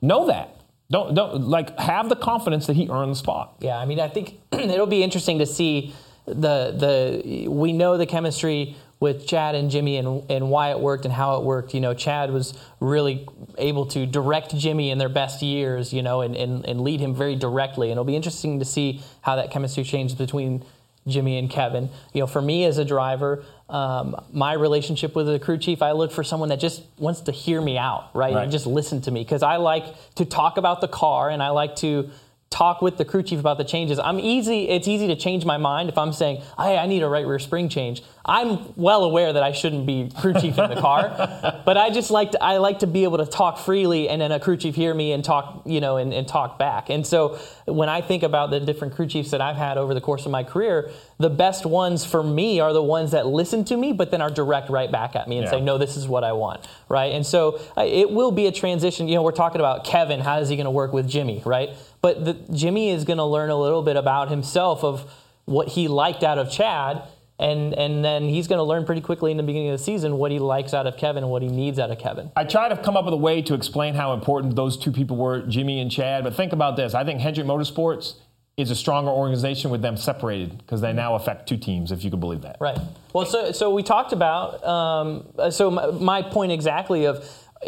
Know 0.00 0.26
that. 0.26 0.56
Don't, 0.90 1.14
don't, 1.14 1.42
like, 1.42 1.78
have 1.78 2.08
the 2.08 2.16
confidence 2.16 2.66
that 2.66 2.74
he 2.74 2.88
earned 2.88 3.12
the 3.12 3.16
spot. 3.16 3.56
Yeah, 3.60 3.76
I 3.76 3.84
mean, 3.84 4.00
I 4.00 4.08
think 4.08 4.40
it'll 4.52 4.86
be 4.86 5.02
interesting 5.02 5.38
to 5.38 5.46
see 5.46 5.94
the, 6.26 7.22
the, 7.22 7.48
we 7.48 7.72
know 7.72 7.96
the 7.96 8.06
chemistry 8.06 8.76
with 8.98 9.26
Chad 9.26 9.54
and 9.54 9.70
Jimmie 9.70 9.96
and, 9.96 10.30
and 10.30 10.50
why 10.50 10.70
it 10.70 10.80
worked 10.80 11.06
and 11.06 11.14
how 11.14 11.36
it 11.36 11.44
worked. 11.44 11.74
You 11.74 11.80
know, 11.80 11.94
Chad 11.94 12.32
was 12.32 12.58
really 12.80 13.26
able 13.56 13.86
to 13.86 14.04
direct 14.04 14.54
Jimmie 14.56 14.90
in 14.90 14.98
their 14.98 15.08
best 15.08 15.42
years, 15.42 15.92
you 15.92 16.02
know, 16.02 16.20
and, 16.20 16.36
and, 16.36 16.66
and 16.66 16.82
lead 16.82 17.00
him 17.00 17.14
very 17.14 17.34
directly. 17.34 17.88
And 17.88 17.92
it'll 17.92 18.04
be 18.04 18.16
interesting 18.16 18.58
to 18.58 18.64
see 18.64 19.00
how 19.22 19.36
that 19.36 19.50
chemistry 19.50 19.84
changed 19.84 20.18
between 20.18 20.64
Jimmie 21.06 21.38
and 21.38 21.50
Kevin. 21.50 21.88
You 22.12 22.20
know, 22.20 22.26
for 22.26 22.42
me 22.42 22.64
as 22.64 22.78
a 22.78 22.84
driver, 22.84 23.44
um, 23.68 24.16
my 24.32 24.52
relationship 24.52 25.14
with 25.14 25.26
the 25.26 25.38
crew 25.38 25.58
chief, 25.58 25.82
I 25.82 25.92
look 25.92 26.12
for 26.12 26.24
someone 26.24 26.48
that 26.50 26.60
just 26.60 26.82
wants 26.98 27.22
to 27.22 27.32
hear 27.32 27.60
me 27.60 27.78
out, 27.78 28.10
right? 28.14 28.34
Right. 28.34 28.42
And 28.42 28.52
just 28.52 28.66
listen 28.66 29.00
to 29.02 29.10
me 29.10 29.22
because 29.22 29.42
I 29.42 29.56
like 29.56 29.84
to 30.16 30.24
talk 30.24 30.56
about 30.56 30.80
the 30.80 30.88
car 30.88 31.30
and 31.30 31.42
I 31.42 31.50
like 31.50 31.76
to 31.76 32.10
talk 32.50 32.82
with 32.82 32.98
the 32.98 33.04
crew 33.04 33.22
chief 33.22 33.38
about 33.38 33.58
the 33.58 33.64
changes. 33.64 33.98
I'm 34.00 34.18
easy. 34.18 34.68
It's 34.68 34.88
easy 34.88 35.06
to 35.06 35.16
change 35.16 35.44
my 35.44 35.56
mind 35.56 35.88
if 35.88 35.96
I'm 35.96 36.12
saying, 36.12 36.42
"Hey, 36.58 36.76
I 36.76 36.86
need 36.86 37.02
a 37.02 37.08
right 37.08 37.26
rear 37.26 37.38
spring 37.38 37.68
change." 37.68 38.02
I'm 38.24 38.74
well 38.76 39.04
aware 39.04 39.32
that 39.32 39.42
I 39.42 39.52
shouldn't 39.52 39.86
be 39.86 40.10
crew 40.20 40.34
chief 40.34 40.58
in 40.58 40.68
the 40.68 40.80
car, 40.80 41.62
but 41.64 41.76
I 41.76 41.90
just 41.90 42.10
like 42.10 42.32
to, 42.32 42.42
I 42.42 42.58
like 42.58 42.80
to 42.80 42.86
be 42.86 43.04
able 43.04 43.18
to 43.18 43.26
talk 43.26 43.58
freely, 43.58 44.08
and 44.08 44.20
then 44.20 44.32
a 44.32 44.40
crew 44.40 44.56
chief 44.56 44.74
hear 44.74 44.92
me 44.92 45.12
and 45.12 45.24
talk, 45.24 45.62
you 45.64 45.80
know, 45.80 45.96
and, 45.96 46.12
and 46.12 46.26
talk 46.26 46.58
back. 46.58 46.90
And 46.90 47.06
so 47.06 47.38
when 47.66 47.88
I 47.88 48.00
think 48.00 48.24
about 48.24 48.50
the 48.50 48.60
different 48.60 48.94
crew 48.94 49.06
chiefs 49.06 49.30
that 49.30 49.40
I've 49.40 49.56
had 49.56 49.78
over 49.78 49.94
the 49.94 50.00
course 50.00 50.26
of 50.26 50.32
my 50.32 50.42
career, 50.42 50.90
the 51.20 51.30
best 51.30 51.66
ones 51.66 52.04
for 52.04 52.22
me 52.22 52.58
are 52.60 52.72
the 52.72 52.82
ones 52.82 53.10
that 53.12 53.26
listen 53.26 53.64
to 53.66 53.76
me, 53.76 53.92
but 53.92 54.10
then 54.10 54.20
are 54.22 54.30
direct 54.30 54.70
right 54.70 54.90
back 54.90 55.14
at 55.14 55.28
me 55.28 55.36
and 55.36 55.44
Yeah. 55.44 55.50
say, 55.50 55.60
"No, 55.60 55.76
this 55.78 55.96
is 55.96 56.08
what 56.08 56.24
I 56.24 56.32
want." 56.32 56.66
Right? 56.88 57.12
And 57.12 57.24
so 57.24 57.60
uh, 57.76 57.84
it 57.86 58.10
will 58.10 58.30
be 58.32 58.46
a 58.46 58.52
transition. 58.52 59.06
You 59.06 59.16
know, 59.16 59.22
we're 59.22 59.32
talking 59.32 59.60
about 59.60 59.84
Kevin. 59.84 60.20
How 60.20 60.38
is 60.38 60.48
he 60.48 60.56
going 60.56 60.64
to 60.64 60.70
work 60.70 60.92
with 60.92 61.06
Jimmie? 61.08 61.42
Right? 61.44 61.70
But 62.00 62.24
the, 62.24 62.32
Jimmie 62.52 62.88
is 62.90 63.04
going 63.04 63.18
to 63.18 63.24
learn 63.24 63.50
a 63.50 63.56
little 63.60 63.82
bit 63.82 63.96
about 63.96 64.30
himself 64.30 64.82
of 64.82 65.04
what 65.44 65.68
he 65.68 65.86
liked 65.88 66.24
out 66.24 66.38
of 66.38 66.50
Chad. 66.50 67.02
And, 67.38 67.72
and 67.72 68.04
then 68.04 68.24
he's 68.28 68.48
going 68.48 68.58
to 68.58 68.62
learn 68.64 68.84
pretty 68.84 69.00
quickly 69.00 69.30
in 69.30 69.38
the 69.38 69.42
beginning 69.42 69.70
of 69.70 69.78
the 69.78 69.82
season 69.82 70.18
what 70.18 70.30
he 70.30 70.38
likes 70.38 70.74
out 70.74 70.86
of 70.86 70.98
Kevin 70.98 71.22
and 71.24 71.30
what 71.32 71.40
he 71.40 71.48
needs 71.48 71.78
out 71.78 71.90
of 71.90 71.98
Kevin. 71.98 72.30
I 72.36 72.44
try 72.44 72.68
to 72.68 72.76
come 72.76 72.98
up 72.98 73.06
with 73.06 73.14
a 73.14 73.16
way 73.16 73.40
to 73.40 73.54
explain 73.54 73.94
how 73.94 74.12
important 74.12 74.56
those 74.56 74.76
two 74.76 74.92
people 74.92 75.16
were, 75.16 75.40
Jimmie 75.46 75.80
and 75.80 75.90
Chad. 75.90 76.22
But 76.22 76.34
think 76.34 76.52
about 76.52 76.76
this: 76.76 76.92
I 76.94 77.02
think 77.02 77.20
Hendrick 77.20 77.46
Motorsports 77.46 78.16
is 78.60 78.70
a 78.70 78.76
stronger 78.76 79.10
organization 79.10 79.70
with 79.70 79.82
them 79.82 79.96
separated 79.96 80.58
because 80.58 80.80
they 80.80 80.92
now 80.92 81.14
affect 81.14 81.48
two 81.48 81.56
teams, 81.56 81.92
if 81.92 82.04
you 82.04 82.10
could 82.10 82.20
believe 82.20 82.42
that. 82.42 82.56
Right. 82.60 82.78
Well, 83.12 83.26
so 83.26 83.52
so 83.52 83.70
we 83.74 83.82
talked 83.82 84.12
about 84.12 84.64
um, 84.64 85.26
so 85.50 85.70
my, 85.70 85.86
my 85.90 86.22
point 86.22 86.52
exactly 86.52 87.06
of 87.06 87.24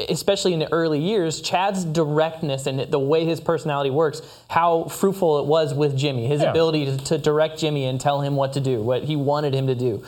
especially 0.08 0.54
in 0.54 0.58
the 0.58 0.72
early 0.72 0.98
years, 0.98 1.42
Chad's 1.42 1.84
directness 1.84 2.66
and 2.66 2.80
the 2.80 2.98
way 2.98 3.26
his 3.26 3.40
personality 3.40 3.90
works, 3.90 4.22
how 4.48 4.84
fruitful 4.84 5.40
it 5.40 5.44
was 5.46 5.74
with 5.74 5.96
Jimmie, 5.98 6.26
his 6.26 6.40
Yeah. 6.40 6.50
ability 6.50 6.86
to, 6.86 6.96
to 6.96 7.18
direct 7.18 7.58
Jimmie 7.58 7.84
and 7.84 8.00
tell 8.00 8.22
him 8.22 8.34
what 8.34 8.54
to 8.54 8.60
do, 8.60 8.80
what 8.80 9.04
he 9.04 9.16
wanted 9.16 9.52
him 9.54 9.66
to 9.66 9.74
do. 9.74 10.02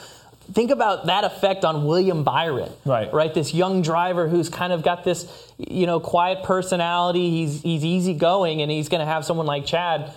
Think 0.53 0.71
about 0.71 1.07
that 1.07 1.25
effect 1.25 1.65
on 1.67 1.85
William 1.85 2.23
Byron. 2.25 2.71
Right. 2.87 3.13
Right. 3.13 3.33
This 3.35 3.53
young 3.53 3.83
driver 3.83 4.27
who's 4.29 4.49
kind 4.49 4.73
of 4.73 4.83
got 4.83 5.05
this, 5.05 5.27
you 5.59 5.87
know, 5.87 6.01
quiet 6.01 6.45
personality. 6.45 7.31
He's 7.31 7.63
he's 7.63 7.85
easygoing, 7.85 8.61
and 8.63 8.71
he's 8.71 8.89
going 8.91 9.01
to 9.01 9.07
have 9.07 9.25
someone 9.25 9.47
like 9.47 9.65
Chad 9.67 10.13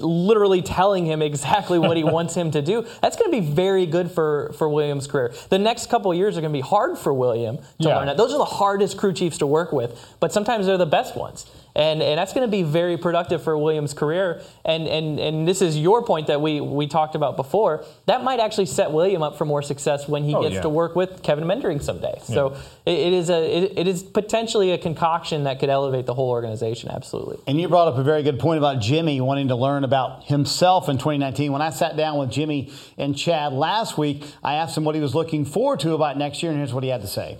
literally 0.00 0.62
telling 0.62 1.06
him 1.06 1.22
exactly 1.22 1.78
what 1.78 1.96
he 1.96 2.04
wants 2.04 2.34
him 2.34 2.50
to 2.52 2.62
do. 2.62 2.86
That's 3.02 3.16
going 3.16 3.30
to 3.30 3.40
be 3.40 3.46
very 3.46 3.86
good 3.86 4.10
for, 4.10 4.52
for 4.58 4.68
William's 4.68 5.06
career. 5.06 5.32
The 5.50 5.58
next 5.58 5.88
couple 5.90 6.10
of 6.10 6.16
years 6.16 6.36
are 6.36 6.40
going 6.40 6.52
to 6.52 6.56
be 6.56 6.60
hard 6.62 6.98
for 6.98 7.12
William 7.12 7.58
to 7.58 7.64
Yeah. 7.78 7.96
learn 7.96 8.06
that. 8.06 8.16
Those 8.16 8.32
are 8.32 8.38
the 8.38 8.44
hardest 8.44 8.96
crew 8.96 9.12
chiefs 9.12 9.38
to 9.38 9.46
work 9.46 9.72
with, 9.72 9.98
but 10.20 10.32
sometimes 10.32 10.66
they're 10.66 10.78
the 10.78 10.86
best 10.86 11.16
ones. 11.16 11.46
And, 11.76 12.02
and 12.02 12.18
that's 12.18 12.32
going 12.32 12.46
to 12.46 12.50
be 12.50 12.62
very 12.62 12.96
productive 12.96 13.42
for 13.42 13.58
Williams' 13.58 13.94
career. 13.94 14.40
And, 14.64 14.86
and, 14.86 15.18
and 15.18 15.48
this 15.48 15.60
is 15.60 15.76
your 15.76 16.04
point 16.04 16.28
that 16.28 16.40
we, 16.40 16.60
we 16.60 16.86
talked 16.86 17.14
about 17.16 17.36
before. 17.36 17.84
That 18.06 18.22
might 18.22 18.38
actually 18.38 18.66
set 18.66 18.92
William 18.92 19.22
up 19.22 19.36
for 19.36 19.44
more 19.44 19.62
success 19.62 20.06
when 20.08 20.22
he 20.24 20.34
Oh, 20.34 20.42
gets 20.42 20.54
yeah. 20.56 20.62
to 20.62 20.68
work 20.68 20.94
with 20.94 21.22
Kevin 21.22 21.46
Meendering 21.46 21.80
someday. 21.80 22.18
So 22.24 22.56
it, 22.86 22.98
it 22.98 23.12
is 23.12 23.30
a 23.30 23.64
it, 23.64 23.72
it 23.78 23.88
is 23.88 24.02
potentially 24.02 24.70
a 24.72 24.78
concoction 24.78 25.44
that 25.44 25.58
could 25.60 25.68
elevate 25.68 26.06
the 26.06 26.14
whole 26.14 26.30
organization. 26.30 26.90
Absolutely. 26.90 27.38
And 27.46 27.60
you 27.60 27.68
brought 27.68 27.88
up 27.88 27.98
a 27.98 28.02
very 28.02 28.22
good 28.22 28.38
point 28.38 28.58
about 28.58 28.80
Jimmie 28.80 29.20
wanting 29.20 29.48
to 29.48 29.56
learn 29.56 29.84
about 29.84 30.24
himself 30.24 30.88
in 30.88 30.96
2019. 30.98 31.50
When 31.52 31.62
I 31.62 31.70
sat 31.70 31.96
down 31.96 32.18
with 32.18 32.30
Jimmie 32.30 32.72
and 32.98 33.16
Chad 33.16 33.52
last 33.52 33.98
week, 33.98 34.24
I 34.42 34.54
asked 34.54 34.76
him 34.76 34.84
what 34.84 34.94
he 34.94 35.00
was 35.00 35.14
looking 35.14 35.44
forward 35.44 35.80
to 35.80 35.92
about 35.94 36.16
next 36.18 36.42
year, 36.42 36.50
and 36.52 36.58
here's 36.58 36.72
what 36.72 36.82
he 36.84 36.90
had 36.90 37.00
to 37.02 37.06
say. 37.08 37.38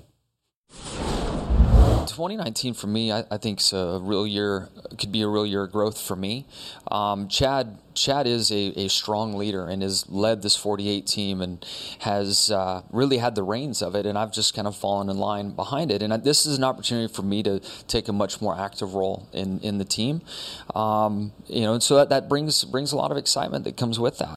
2019 2.14 2.74
for 2.74 2.86
me, 2.86 3.10
I, 3.10 3.24
I 3.30 3.38
think 3.38 3.60
is 3.60 3.72
a 3.72 3.98
real 4.00 4.26
year. 4.26 4.68
Could 4.98 5.10
be 5.10 5.22
a 5.22 5.28
real 5.28 5.44
year 5.44 5.64
of 5.64 5.72
growth 5.72 6.00
for 6.00 6.14
me. 6.14 6.46
Um, 6.90 7.28
Chad, 7.28 7.78
Chad 7.94 8.26
is 8.26 8.52
a, 8.52 8.72
a 8.78 8.88
strong 8.88 9.34
leader 9.34 9.66
and 9.66 9.82
has 9.82 10.08
led 10.08 10.42
this 10.42 10.54
48 10.56 11.06
team 11.06 11.40
and 11.40 11.64
has 12.00 12.50
uh, 12.50 12.82
really 12.92 13.18
had 13.18 13.34
the 13.34 13.42
reins 13.42 13.82
of 13.82 13.96
it. 13.96 14.06
And 14.06 14.16
I've 14.16 14.32
just 14.32 14.54
kind 14.54 14.68
of 14.68 14.76
fallen 14.76 15.08
in 15.08 15.18
line 15.18 15.50
behind 15.50 15.90
it. 15.90 16.02
And 16.02 16.14
I, 16.14 16.18
this 16.18 16.46
is 16.46 16.56
an 16.56 16.64
opportunity 16.64 17.12
for 17.12 17.22
me 17.22 17.42
to 17.42 17.60
take 17.88 18.06
a 18.08 18.12
much 18.12 18.40
more 18.40 18.56
active 18.58 18.94
role 18.94 19.28
in 19.32 19.58
in 19.60 19.78
the 19.78 19.84
team. 19.84 20.22
Um, 20.74 21.32
you 21.48 21.62
know, 21.62 21.74
and 21.74 21.82
so 21.82 21.96
that, 21.96 22.10
that 22.10 22.28
brings 22.28 22.64
brings 22.64 22.92
a 22.92 22.96
lot 22.96 23.10
of 23.10 23.16
excitement 23.16 23.64
that 23.64 23.76
comes 23.76 23.98
with 23.98 24.18
that. 24.18 24.36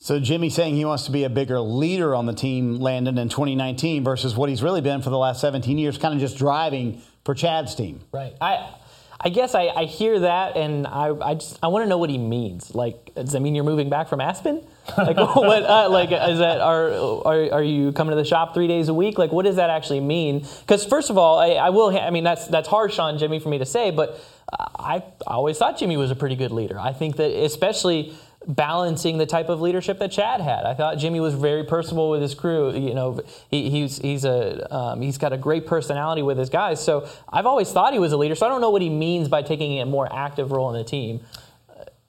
So 0.00 0.20
Jimmie 0.20 0.50
saying 0.50 0.76
he 0.76 0.84
wants 0.84 1.04
to 1.06 1.10
be 1.10 1.24
a 1.24 1.28
bigger 1.28 1.58
leader 1.58 2.14
on 2.14 2.26
the 2.26 2.32
team, 2.32 2.76
Landon, 2.76 3.18
in 3.18 3.28
2019 3.28 4.04
versus 4.04 4.36
what 4.36 4.48
he's 4.48 4.62
really 4.62 4.80
been 4.80 5.02
for 5.02 5.10
the 5.10 5.18
last 5.18 5.40
17 5.40 5.76
years, 5.76 5.98
kind 5.98 6.14
of 6.14 6.20
just 6.20 6.38
driving 6.38 7.02
for 7.24 7.34
Chad's 7.34 7.74
team. 7.74 8.00
Right. 8.12 8.34
I 8.40 8.74
I 9.20 9.30
guess 9.30 9.56
I, 9.56 9.66
I 9.66 9.84
hear 9.86 10.20
that 10.20 10.56
and 10.56 10.86
I, 10.86 11.12
I 11.20 11.34
just 11.34 11.58
I 11.60 11.66
want 11.66 11.84
to 11.84 11.88
know 11.88 11.98
what 11.98 12.10
he 12.10 12.18
means. 12.18 12.72
Like, 12.76 13.12
does 13.16 13.32
that 13.32 13.40
mean 13.40 13.56
you're 13.56 13.64
moving 13.64 13.90
back 13.90 14.08
from 14.08 14.20
Aspen? 14.20 14.64
Like, 14.96 15.16
what? 15.16 15.64
Uh, 15.64 15.88
like, 15.90 16.12
is 16.12 16.38
that 16.38 16.60
are, 16.60 16.92
are 17.26 17.54
are 17.54 17.62
you 17.62 17.90
coming 17.90 18.12
to 18.12 18.16
the 18.16 18.24
shop 18.24 18.54
three 18.54 18.68
days 18.68 18.88
a 18.88 18.94
week? 18.94 19.18
Like, 19.18 19.32
what 19.32 19.44
does 19.44 19.56
that 19.56 19.70
actually 19.70 19.98
mean? 19.98 20.46
Because 20.60 20.84
first 20.84 21.10
of 21.10 21.18
all, 21.18 21.40
I, 21.40 21.54
I 21.54 21.70
will. 21.70 21.98
I 21.98 22.10
mean, 22.10 22.22
that's 22.22 22.46
that's 22.46 22.68
harsh 22.68 23.00
on 23.00 23.18
Jimmie 23.18 23.40
for 23.40 23.48
me 23.48 23.58
to 23.58 23.66
say, 23.66 23.90
but 23.90 24.20
I, 24.52 25.02
I 25.26 25.34
always 25.34 25.58
thought 25.58 25.78
Jimmie 25.78 25.96
was 25.96 26.12
a 26.12 26.16
pretty 26.16 26.36
good 26.36 26.52
leader. 26.52 26.78
I 26.78 26.92
think 26.92 27.16
that 27.16 27.32
especially 27.32 28.14
balancing 28.48 29.18
the 29.18 29.26
type 29.26 29.48
of 29.50 29.60
leadership 29.60 29.98
that 29.98 30.10
Chad 30.10 30.40
had. 30.40 30.64
I 30.64 30.74
thought 30.74 30.96
Jimmie 30.98 31.20
was 31.20 31.34
very 31.34 31.64
personable 31.64 32.08
with 32.10 32.22
his 32.22 32.34
crew. 32.34 32.72
You 32.74 32.94
know, 32.94 33.20
he, 33.50 33.68
he's 33.70 33.98
he's 33.98 34.24
a 34.24 34.74
um, 34.74 35.02
he's 35.02 35.18
got 35.18 35.32
a 35.32 35.36
great 35.36 35.66
personality 35.66 36.22
with 36.22 36.38
his 36.38 36.48
guys. 36.48 36.82
So 36.82 37.06
I've 37.30 37.46
always 37.46 37.70
thought 37.70 37.92
he 37.92 37.98
was 37.98 38.12
a 38.12 38.16
leader. 38.16 38.34
So 38.34 38.46
I 38.46 38.48
don't 38.48 38.60
know 38.62 38.70
what 38.70 38.82
he 38.82 38.88
means 38.88 39.28
by 39.28 39.42
taking 39.42 39.80
a 39.80 39.86
more 39.86 40.08
active 40.12 40.50
role 40.50 40.74
in 40.74 40.78
the 40.78 40.88
team. 40.88 41.20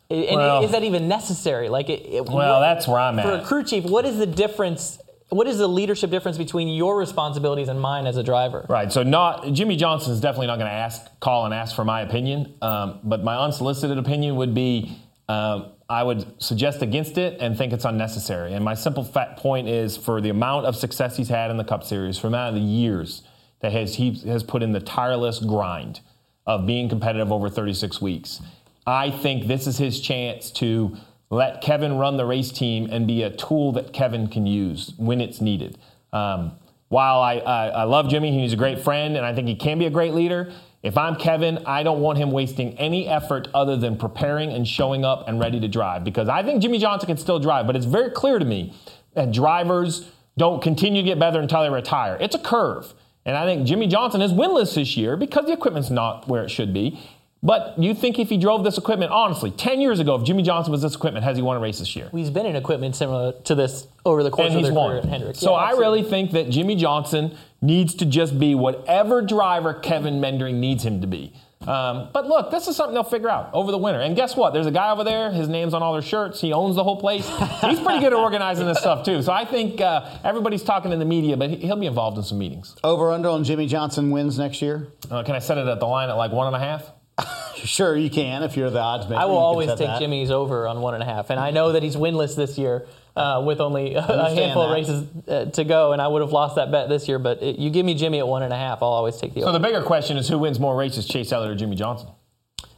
And 0.09 0.37
Well- 0.37 0.63
is 0.63 0.71
that 0.71 0.83
even 0.83 1.07
necessary? 1.07 1.69
Like, 1.69 1.87
it, 1.89 2.01
it- 2.05 2.25
Well, 2.25 2.61
that's 2.61 2.87
where 2.87 2.99
I'm 2.99 3.19
at. 3.19 3.25
for 3.25 3.33
a 3.33 3.43
crew 3.45 3.63
chief. 3.63 3.83
What 3.83 4.05
is 4.05 4.17
the 4.17 4.25
difference? 4.25 4.97
What 5.29 5.45
is 5.45 5.59
the 5.59 5.67
leadership 5.67 6.09
difference 6.09 6.39
between 6.39 6.67
your 6.69 6.97
responsibilities 6.97 7.67
and 7.67 7.79
mine 7.79 8.07
as 8.07 8.17
a 8.17 8.23
driver? 8.23 8.65
Right. 8.67 8.91
So 8.91 9.03
not 9.03 9.51
Jimmie 9.53 9.75
Johnson 9.75 10.11
is 10.11 10.19
definitely 10.19 10.47
not 10.47 10.55
going 10.57 10.65
to 10.71 10.73
ask, 10.75 11.03
call 11.19 11.45
and 11.45 11.53
ask 11.53 11.75
for 11.75 11.85
my 11.85 12.01
opinion. 12.01 12.55
Um, 12.63 12.99
but 13.03 13.23
my 13.23 13.37
unsolicited 13.37 13.99
opinion 13.99 14.37
would 14.37 14.55
be, 14.55 14.97
um, 15.29 15.73
I 15.87 16.01
would 16.01 16.41
suggest 16.41 16.81
against 16.81 17.17
it 17.17 17.37
and 17.39 17.55
think 17.55 17.71
it's 17.71 17.85
unnecessary. 17.85 18.53
And 18.53 18.65
my 18.65 18.73
simple 18.73 19.03
fat 19.03 19.37
point 19.37 19.69
is 19.69 19.95
for 19.95 20.19
the 20.19 20.29
amount 20.29 20.65
of 20.65 20.75
success 20.75 21.15
he's 21.15 21.29
had 21.29 21.51
in 21.51 21.57
the 21.57 21.63
Cup 21.63 21.83
Series, 21.83 22.17
for 22.17 22.23
the 22.23 22.35
amount 22.35 22.55
of 22.55 22.61
the 22.61 22.67
years 22.67 23.21
that 23.61 23.71
has 23.71 23.95
he 23.95 24.11
has 24.27 24.43
put 24.43 24.63
in 24.63 24.71
the 24.71 24.79
tireless 24.79 25.39
grind 25.39 26.01
of 26.47 26.65
being 26.65 26.89
competitive 26.89 27.31
over 27.31 27.47
36 27.47 28.01
weeks. 28.01 28.41
I 28.87 29.11
think 29.11 29.45
this 29.45 29.67
is 29.67 29.77
his 29.77 30.01
chance 30.01 30.49
to 30.51 30.97
let 31.29 31.61
Kevin 31.61 31.97
run 31.97 32.17
the 32.17 32.25
race 32.25 32.51
team 32.51 32.87
and 32.91 33.05
be 33.05 33.21
a 33.21 33.29
tool 33.29 33.71
that 33.73 33.93
Kevin 33.93 34.27
can 34.27 34.47
use 34.47 34.93
when 34.97 35.21
it's 35.21 35.41
needed. 35.41 35.77
Um, 36.11 36.53
while 36.87 37.19
I, 37.21 37.35
I, 37.35 37.67
I 37.67 37.83
love 37.83 38.09
Jimmie, 38.09 38.31
he's 38.31 38.53
a 38.53 38.55
great 38.55 38.79
friend, 38.79 39.15
and 39.15 39.23
I 39.23 39.35
think 39.35 39.47
he 39.47 39.55
can 39.55 39.77
be 39.77 39.85
a 39.85 39.91
great 39.91 40.15
leader. 40.15 40.51
If 40.81 40.97
I'm 40.97 41.15
Kevin, 41.15 41.59
I 41.65 41.83
don't 41.83 41.99
want 41.99 42.17
him 42.17 42.31
wasting 42.31 42.77
any 42.79 43.07
effort 43.07 43.49
other 43.53 43.75
than 43.75 43.97
preparing 43.97 44.51
and 44.51 44.67
showing 44.67 45.03
up 45.03 45.27
and 45.27 45.39
ready 45.39 45.59
to 45.59 45.67
drive 45.67 46.03
because 46.05 46.29
I 46.29 46.41
think 46.41 46.61
Jimmie 46.61 46.79
Johnson 46.79 47.07
can 47.07 47.17
still 47.17 47.39
drive, 47.39 47.67
but 47.67 47.75
it's 47.75 47.85
very 47.85 48.11
clear 48.11 48.39
to 48.39 48.45
me 48.45 48.73
that 49.13 49.31
drivers 49.31 50.09
don't 50.37 50.61
continue 50.61 51.01
to 51.01 51.05
get 51.05 51.19
better 51.19 51.39
until 51.39 51.63
they 51.63 51.69
retire. 51.69 52.17
It's 52.21 52.35
a 52.35 52.39
curve. 52.39 52.93
And 53.25 53.35
I 53.35 53.45
think 53.45 53.67
Jimmie 53.67 53.87
Johnson 53.87 54.21
is 54.21 54.31
winless 54.31 54.75
this 54.75 54.95
year 54.95 55.17
because 55.17 55.45
the 55.45 55.51
equipment's 55.51 55.89
not 55.89 56.27
where 56.29 56.43
it 56.43 56.49
should 56.49 56.73
be. 56.73 56.99
But 57.41 57.75
you 57.77 57.93
think 57.93 58.19
if 58.19 58.29
he 58.29 58.37
drove 58.37 58.63
this 58.65 58.77
equipment, 58.77 59.11
honestly, 59.11 59.49
10 59.51 59.79
years 59.79 59.99
ago, 59.99 60.15
if 60.15 60.23
Jimmie 60.23 60.43
Johnson 60.43 60.71
was 60.71 60.81
this 60.81 60.95
equipment, 60.95 61.23
has 61.23 61.37
he 61.37 61.43
won 61.43 61.55
a 61.55 61.59
race 61.59 61.79
this 61.79 61.95
year? 61.95 62.09
He's 62.11 62.29
been 62.29 62.45
in 62.45 62.55
equipment 62.55 62.95
similar 62.95 63.31
to 63.31 63.55
this 63.55 63.87
over 64.05 64.23
the 64.23 64.29
course 64.29 64.53
and 64.53 64.57
of 64.57 64.63
their 64.63 64.73
career 64.73 64.97
at 64.97 65.05
Hendrick. 65.05 65.35
So 65.37 65.51
Yeah, 65.51 65.57
I 65.57 65.71
really 65.71 66.03
think 66.03 66.31
that 66.31 66.49
Jimmie 66.49 66.75
Johnson 66.75 67.37
needs 67.61 67.93
to 67.95 68.05
just 68.05 68.39
be 68.39 68.55
whatever 68.55 69.21
driver 69.21 69.73
Kevin 69.73 70.19
Meendering 70.21 70.59
needs 70.59 70.83
him 70.83 71.01
to 71.01 71.07
be. 71.07 71.33
Um, 71.67 72.09
but 72.13 72.25
look, 72.25 72.51
this 72.51 72.67
is 72.69 72.77
something 72.77 72.93
they'll 72.93 73.03
figure 73.03 73.29
out 73.29 73.49
over 73.53 73.69
the 73.71 73.77
winter. 73.77 73.99
And 73.99 74.15
guess 74.15 74.35
what? 74.35 74.53
There's 74.53 74.65
a 74.65 74.71
guy 74.71 74.91
over 74.91 75.03
there. 75.03 75.29
His 75.29 75.49
name's 75.49 75.73
on 75.73 75.83
all 75.83 75.91
their 75.91 76.01
shirts. 76.01 76.39
He 76.39 76.53
owns 76.53 76.77
the 76.77 76.85
whole 76.85 76.95
place. 76.95 77.27
He's 77.27 77.79
pretty 77.81 77.99
good 77.99 78.13
at 78.13 78.13
organizing 78.13 78.65
this 78.65 78.79
stuff 78.79 79.03
too. 79.03 79.21
So 79.21 79.33
I 79.33 79.43
think 79.43 79.81
uh, 79.81 80.09
everybody's 80.23 80.63
talking 80.63 80.93
in 80.93 80.99
the 80.99 81.05
media, 81.05 81.35
but 81.35 81.49
he'll 81.49 81.75
be 81.75 81.85
involved 81.85 82.17
in 82.17 82.23
some 82.23 82.37
meetings. 82.37 82.75
Over 82.83 83.11
under 83.11 83.27
on 83.29 83.43
Jimmie 83.43 83.67
Johnson 83.67 84.09
wins 84.09 84.39
next 84.39 84.61
year. 84.61 84.87
Uh, 85.11 85.23
can 85.23 85.35
I 85.35 85.39
set 85.39 85.57
it 85.57 85.67
at 85.67 85.81
the 85.81 85.85
line 85.85 86.09
at 86.09 86.13
like 86.13 86.31
one 86.31 86.47
and 86.47 86.55
a 86.55 86.59
half? 86.59 86.91
Sure, 87.65 87.93
you 87.97 88.09
can 88.09 88.43
if 88.43 88.55
you're 88.55 88.69
the 88.69 88.79
odds 88.79 89.09
maker. 89.09 89.19
I 89.21 89.25
will 89.25 89.37
always 89.37 89.67
take 89.67 89.79
that. 89.79 89.99
Jimmie's 89.99 90.31
over 90.31 90.65
on 90.65 90.79
one 90.79 90.93
and 90.93 91.03
a 91.03 91.05
half, 91.05 91.29
and 91.29 91.37
I 91.37 91.51
know 91.51 91.73
that 91.73 91.83
he's 91.83 91.97
winless 91.97 92.33
this 92.33 92.57
year 92.57 92.87
uh, 93.19 93.41
with 93.41 93.59
only 93.59 93.93
a 93.95 94.01
handful 94.01 94.63
of 94.63 94.71
races 94.71 95.05
uh, 95.27 95.45
to 95.45 95.63
go, 95.63 95.91
and 95.93 96.01
I 96.01 96.07
would 96.07 96.21
have 96.21 96.31
lost 96.31 96.55
that 96.55 96.71
bet 96.71 96.89
this 96.89 97.07
year. 97.07 97.19
But 97.19 97.43
it, 97.43 97.59
you 97.59 97.69
give 97.69 97.85
me 97.85 97.93
Jimmie 97.93 98.19
at 98.19 98.27
one 98.27 98.43
and 98.43 98.53
a 98.53 98.57
half, 98.57 98.81
I'll 98.81 98.89
always 98.89 99.17
take 99.17 99.33
the 99.33 99.41
So 99.41 99.47
over. 99.49 99.57
the 99.59 99.63
bigger 99.63 99.81
question 99.81 100.17
is 100.17 100.27
who 100.29 100.39
wins 100.39 100.59
more 100.59 100.75
races, 100.77 101.07
Chase 101.07 101.31
Elliott 101.31 101.51
or 101.51 101.55
Jimmie 101.55 101.75
Johnson? 101.75 102.09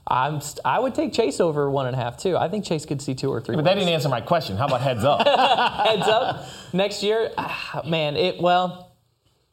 I'm 0.07 0.41
st- 0.41 0.59
I 0.65 0.79
would 0.79 0.95
take 0.95 1.13
Chase 1.13 1.39
over 1.39 1.69
one 1.69 1.85
and 1.85 1.95
a 1.95 1.99
half 1.99 2.17
too. 2.17 2.35
I 2.35 2.49
think 2.49 2.65
Chase 2.65 2.85
could 2.85 3.01
see 3.01 3.13
two 3.13 3.29
or 3.31 3.39
three. 3.39 3.55
But 3.55 3.63
that 3.65 3.75
didn't 3.75 3.89
answer 3.89 4.09
my 4.09 4.19
question. 4.19 4.57
How 4.57 4.65
about 4.65 4.81
heads 4.81 5.03
up? 5.05 5.25
Heads 5.87 6.07
up, 6.07 6.45
next 6.73 7.03
year, 7.03 7.31
ah, 7.37 7.83
man. 7.87 8.15
It 8.17 8.41
well. 8.41 8.90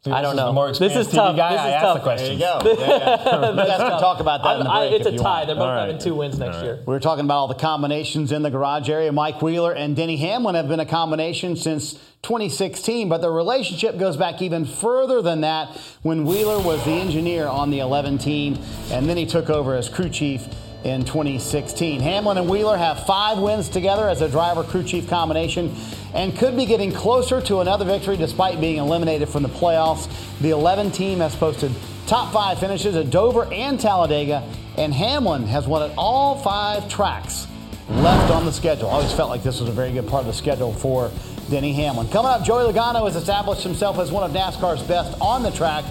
See, 0.09 0.13
I 0.15 0.23
don't 0.23 0.33
is 0.33 0.37
know. 0.37 0.47
the 0.47 0.53
more 0.53 0.69
This 0.69 0.81
is 0.81 0.83
experienced 0.83 1.11
TV 1.13 1.15
tough. 1.17 1.37
Guy, 1.37 1.51
This 1.53 1.61
I 1.61 1.69
is 1.69 1.75
asked 1.75 1.83
tough. 1.85 1.97
the 1.97 2.03
question. 2.03 2.39
There 2.39 2.49
you 2.65 2.77
go. 2.77 2.83
Yeah, 2.83 2.89
yeah. 2.99 3.51
you 3.51 3.57
guys 3.57 3.79
can 3.91 4.01
talk 4.01 4.21
about 4.21 4.43
that 4.43 4.59
in 4.61 4.65
the 4.65 4.71
I- 4.71 4.85
it's 4.87 5.07
if 5.07 5.13
a 5.13 5.13
you 5.13 5.19
tie. 5.19 5.25
want. 5.25 5.47
They're 5.47 5.57
both 5.57 5.63
All 5.65 5.69
right. 5.75 5.81
having 5.87 5.99
two 5.99 6.15
wins 6.15 6.39
next 6.39 6.63
year. 6.63 6.77
We 6.87 6.93
were 6.93 7.01
talking 7.01 7.25
about 7.25 7.37
all 7.39 7.49
the 7.49 7.55
combinations 7.55 8.33
in 8.33 8.43
the 8.43 8.51
garage 8.51 8.89
area. 8.89 9.13
Mike 9.13 9.41
Wheeler 9.43 9.73
and 9.73 9.95
Denny 9.97 10.17
Hamlin 10.17 10.55
have 10.55 10.69
been 10.69 10.81
a 10.81 10.87
combination 10.87 11.57
since 11.57 11.95
2016, 12.23 13.09
but 13.09 13.21
the 13.21 13.31
relationship 13.31 13.97
goes 13.99 14.17
back 14.17 14.43
even 14.43 14.65
further 14.65 15.23
than 15.23 15.43
that 15.43 15.69
when 16.03 16.25
Wheeler 16.25 16.59
was 16.61 16.85
the 16.85 16.91
engineer 16.93 17.47
on 17.47 17.71
the 17.71 17.79
11 17.79 18.19
team, 18.19 18.59
and 18.91 19.09
then 19.09 19.17
he 19.17 19.25
took 19.27 19.49
over 19.51 19.75
as 19.75 19.89
crew 19.89 20.09
chief 20.09 20.47
in 20.89 21.05
2016. 21.05 22.01
Hamlin 22.01 22.39
and 22.39 22.49
Wheeler 22.49 22.77
have 22.77 23.07
five 23.07 23.39
wins 23.39 23.69
together 23.69 24.09
as 24.09 24.23
a 24.23 24.29
driver 24.29 24.65
crew 24.65 24.83
chief 24.83 25.09
combination 25.09 25.75
and 26.15 26.37
could 26.37 26.57
be 26.57 26.67
getting 26.67 26.91
closer 26.91 27.41
to 27.43 27.59
another 27.59 27.85
victory 27.85 28.17
despite 28.17 28.61
being 28.61 28.79
eliminated 28.79 29.29
from 29.29 29.43
the 29.43 29.49
playoffs. 29.49 30.09
The 30.41 30.51
11 30.51 30.91
team 30.91 31.19
has 31.19 31.37
posted 31.37 31.73
top 32.07 32.33
five 32.33 32.59
finishes 32.59 32.97
at 32.97 33.11
Dover 33.11 33.53
and 33.53 33.79
Talladega, 33.79 34.43
and 34.77 34.95
Hamlin 34.95 35.47
has 35.47 35.67
won 35.67 35.89
at 35.89 35.97
all 35.99 36.39
five 36.39 36.89
tracks 36.89 37.47
left 37.91 38.33
on 38.33 38.45
the 38.45 38.53
schedule. 38.53 38.89
Always 38.89 39.13
felt 39.13 39.31
like 39.31 39.43
this 39.43 39.61
was 39.61 39.69
a 39.69 39.73
very 39.73 39.93
good 39.93 40.09
part 40.09 40.21
of 40.23 40.27
the 40.27 40.33
schedule 40.33 40.73
for 40.73 41.11
Denny 41.51 41.73
Hamlin. 41.73 42.09
Coming 42.09 42.31
up, 42.31 42.45
Joey 42.45 42.71
Logano 42.71 43.05
has 43.05 43.17
established 43.17 43.63
himself 43.63 43.99
as 43.99 44.13
one 44.13 44.23
of 44.23 44.33
NASCAR's 44.33 44.83
best 44.83 45.19
on 45.21 45.43
the 45.43 45.51
track. 45.51 45.85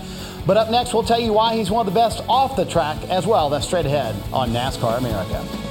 But 0.47 0.55
up 0.55 0.71
next, 0.71 0.93
we'll 0.93 1.03
tell 1.03 1.19
you 1.19 1.33
why 1.33 1.57
he's 1.57 1.69
one 1.69 1.85
of 1.85 1.93
the 1.93 1.99
best 1.99 2.23
off 2.29 2.55
the 2.55 2.63
track 2.63 2.97
as 3.09 3.27
well. 3.27 3.49
That's 3.49 3.67
straight 3.67 3.85
ahead 3.85 4.15
on 4.31 4.51
NASCAR 4.51 4.97
America. 4.97 5.66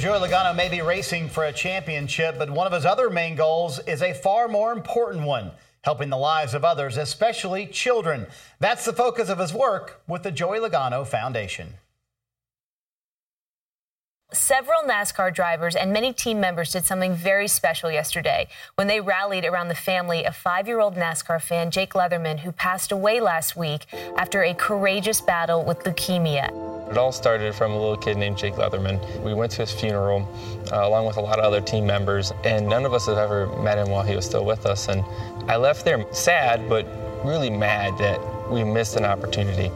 Joey 0.00 0.18
Logano 0.18 0.56
may 0.56 0.70
be 0.70 0.80
racing 0.80 1.28
for 1.28 1.44
a 1.44 1.52
championship, 1.52 2.38
but 2.38 2.48
one 2.48 2.66
of 2.66 2.72
his 2.72 2.86
other 2.86 3.10
main 3.10 3.36
goals 3.36 3.80
is 3.80 4.00
a 4.00 4.14
far 4.14 4.48
more 4.48 4.72
important 4.72 5.26
one 5.26 5.50
helping 5.82 6.08
the 6.08 6.16
lives 6.16 6.54
of 6.54 6.64
others, 6.64 6.96
especially 6.96 7.66
children. 7.66 8.26
That's 8.60 8.86
the 8.86 8.94
focus 8.94 9.28
of 9.28 9.38
his 9.38 9.52
work 9.52 10.00
with 10.08 10.22
the 10.22 10.30
Joey 10.30 10.58
Logano 10.58 11.06
Foundation. 11.06 11.74
Several 14.32 14.82
NASCAR 14.82 15.34
drivers 15.34 15.74
and 15.74 15.92
many 15.92 16.12
team 16.12 16.38
members 16.38 16.72
did 16.72 16.84
something 16.84 17.14
very 17.14 17.48
special 17.48 17.90
yesterday 17.90 18.46
when 18.76 18.86
they 18.86 19.00
rallied 19.00 19.44
around 19.44 19.66
the 19.66 19.74
family 19.74 20.24
of 20.24 20.36
five 20.36 20.68
year 20.68 20.78
old 20.78 20.94
NASCAR 20.94 21.42
fan 21.42 21.72
Jake 21.72 21.94
Leatherman, 21.94 22.38
who 22.38 22.52
passed 22.52 22.92
away 22.92 23.18
last 23.18 23.56
week 23.56 23.86
after 24.16 24.44
a 24.44 24.54
courageous 24.54 25.20
battle 25.20 25.64
with 25.64 25.80
leukemia. 25.80 26.48
It 26.88 26.96
all 26.96 27.10
started 27.10 27.56
from 27.56 27.72
a 27.72 27.76
little 27.76 27.96
kid 27.96 28.18
named 28.18 28.38
Jake 28.38 28.54
Leatherman. 28.54 29.00
We 29.24 29.34
went 29.34 29.50
to 29.52 29.62
his 29.62 29.72
funeral 29.72 30.28
uh, 30.72 30.86
along 30.86 31.06
with 31.06 31.16
a 31.16 31.20
lot 31.20 31.40
of 31.40 31.44
other 31.44 31.60
team 31.60 31.84
members, 31.84 32.32
and 32.44 32.68
none 32.68 32.84
of 32.86 32.94
us 32.94 33.06
have 33.06 33.18
ever 33.18 33.48
met 33.62 33.78
him 33.78 33.90
while 33.90 34.04
he 34.04 34.14
was 34.14 34.26
still 34.26 34.44
with 34.44 34.64
us. 34.64 34.86
And 34.86 35.04
I 35.50 35.56
left 35.56 35.84
there 35.84 36.04
sad, 36.12 36.68
but 36.68 36.86
really 37.24 37.50
mad 37.50 37.98
that 37.98 38.20
we 38.48 38.62
missed 38.62 38.94
an 38.94 39.04
opportunity. 39.04 39.72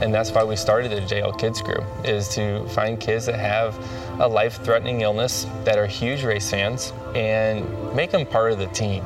And 0.00 0.12
that's 0.12 0.30
why 0.30 0.44
we 0.44 0.56
started 0.56 0.90
the 0.90 1.00
JL 1.00 1.38
Kids 1.38 1.62
Group 1.62 1.84
is 2.04 2.28
to 2.30 2.66
find 2.68 2.98
kids 3.00 3.26
that 3.26 3.38
have 3.38 3.78
a 4.20 4.28
life-threatening 4.28 5.02
illness, 5.02 5.46
that 5.64 5.78
are 5.78 5.86
huge 5.86 6.24
race 6.24 6.50
fans, 6.50 6.92
and 7.14 7.64
make 7.94 8.10
them 8.10 8.26
part 8.26 8.52
of 8.52 8.58
the 8.58 8.66
team. 8.68 9.04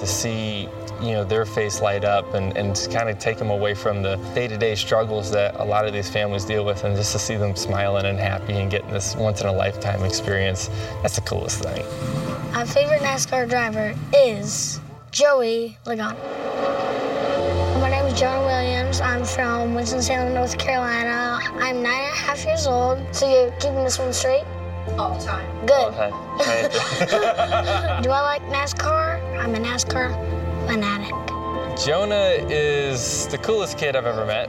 To 0.00 0.06
see, 0.06 0.68
you 1.00 1.12
know, 1.12 1.24
their 1.24 1.46
face 1.46 1.80
light 1.80 2.04
up 2.04 2.34
and, 2.34 2.56
and 2.56 2.74
to 2.74 2.90
kind 2.90 3.08
of 3.08 3.18
take 3.18 3.38
them 3.38 3.50
away 3.50 3.74
from 3.74 4.02
the 4.02 4.16
day-to-day 4.34 4.74
struggles 4.74 5.30
that 5.30 5.54
a 5.60 5.64
lot 5.64 5.86
of 5.86 5.92
these 5.92 6.10
families 6.10 6.44
deal 6.44 6.64
with, 6.64 6.82
and 6.84 6.96
just 6.96 7.12
to 7.12 7.18
see 7.18 7.36
them 7.36 7.54
smiling 7.54 8.04
and 8.04 8.18
happy 8.18 8.54
and 8.54 8.70
getting 8.70 8.90
this 8.90 9.14
once-in-a-lifetime 9.14 10.02
experience, 10.04 10.68
that's 11.02 11.14
the 11.14 11.22
coolest 11.22 11.62
thing. 11.62 11.84
My 12.52 12.64
favorite 12.64 13.02
NASCAR 13.02 13.48
driver 13.48 13.94
is 14.12 14.80
Joey 15.12 15.78
Logano. 15.86 17.13
My 18.14 18.20
name 18.20 18.26
is 18.26 18.32
Jonah 18.32 18.46
Williams. 18.46 19.00
I'm 19.00 19.24
from 19.24 19.74
Winston-Salem, 19.74 20.34
North 20.34 20.56
Carolina. 20.56 21.40
I'm 21.54 21.82
nine 21.82 22.04
and 22.04 22.12
a 22.12 22.16
half 22.16 22.44
years 22.44 22.64
old. 22.64 23.02
So 23.12 23.28
you're 23.28 23.50
keeping 23.58 23.82
this 23.82 23.98
one 23.98 24.12
straight? 24.12 24.44
All 24.96 25.18
the 25.18 25.24
time. 25.24 25.44
Good. 25.66 25.92
Do 28.04 28.10
I 28.10 28.20
like 28.20 28.42
NASCAR? 28.42 29.20
I'm 29.40 29.52
a 29.56 29.58
NASCAR 29.58 30.14
fanatic. 30.68 31.12
Jonah 31.84 32.36
is 32.48 33.26
the 33.28 33.38
coolest 33.38 33.78
kid 33.78 33.96
I've 33.96 34.06
ever 34.06 34.24
met. 34.24 34.48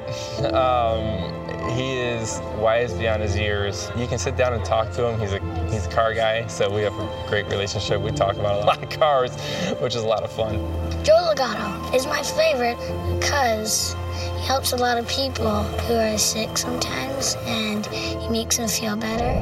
Um, 0.54 1.45
he 1.74 1.98
is 1.98 2.40
wise 2.58 2.94
beyond 2.94 3.22
his 3.22 3.36
years. 3.38 3.90
You 3.96 4.08
can 4.08 4.18
sit 4.18 4.38
down 4.38 4.54
and 4.54 4.64
talk 4.64 4.92
to 4.94 5.06
him. 5.08 5.20
He's 5.20 5.34
a 5.34 5.40
he's 5.72 5.86
a 5.86 5.90
car 5.90 6.14
guy, 6.14 6.48
so 6.48 6.74
we 6.74 6.82
have 6.82 6.94
a 6.94 7.26
great 7.28 7.46
relationship. 7.48 8.02
We 8.02 8.12
talk 8.12 8.36
about 8.36 8.64
a 8.64 8.66
lot 8.68 8.82
of 8.84 8.90
cars, 8.90 9.36
which 9.80 9.96
is 9.96 10.04
a 10.04 10.08
lot 10.08 10.24
of 10.24 10.32
fun. 10.32 10.56
Joey 11.04 11.36
Logano 11.36 11.94
is 11.94 12.06
my 12.06 12.22
favorite 12.22 12.78
because 13.20 13.96
he 14.14 14.46
helps 14.46 14.74
a 14.74 14.78
lot 14.78 14.98
of 14.98 15.08
people 15.08 15.64
who 15.64 15.96
are 15.96 16.18
sick 16.18 16.58
sometimes 16.58 17.36
and 17.46 17.86
he 17.88 18.28
makes 18.30 18.58
them 18.58 18.68
feel 18.68 18.96
better. 18.96 19.34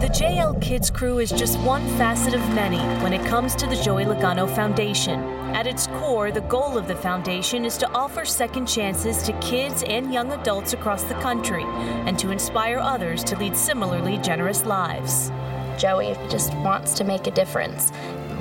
The 0.00 0.08
JL 0.08 0.60
Kids 0.62 0.90
Crew 0.90 1.18
is 1.18 1.30
just 1.30 1.58
one 1.60 1.86
facet 1.98 2.34
of 2.34 2.40
many 2.54 2.78
when 3.02 3.12
it 3.12 3.26
comes 3.26 3.54
to 3.56 3.66
the 3.66 3.76
Joey 3.76 4.04
Logano 4.04 4.48
Foundation. 4.54 5.37
At 5.54 5.66
its 5.66 5.86
core, 5.86 6.30
the 6.30 6.42
goal 6.42 6.78
of 6.78 6.86
the 6.86 6.94
foundation 6.94 7.64
is 7.64 7.76
to 7.78 7.90
offer 7.90 8.24
second 8.24 8.66
chances 8.66 9.22
to 9.22 9.32
kids 9.40 9.82
and 9.82 10.12
young 10.12 10.30
adults 10.32 10.72
across 10.72 11.02
the 11.04 11.14
country 11.14 11.64
and 11.64 12.18
to 12.18 12.30
inspire 12.30 12.78
others 12.78 13.24
to 13.24 13.36
lead 13.36 13.56
similarly 13.56 14.18
generous 14.18 14.64
lives. 14.66 15.32
Joey 15.78 16.16
just 16.28 16.54
wants 16.56 16.94
to 16.94 17.04
make 17.04 17.26
a 17.26 17.30
difference. 17.30 17.92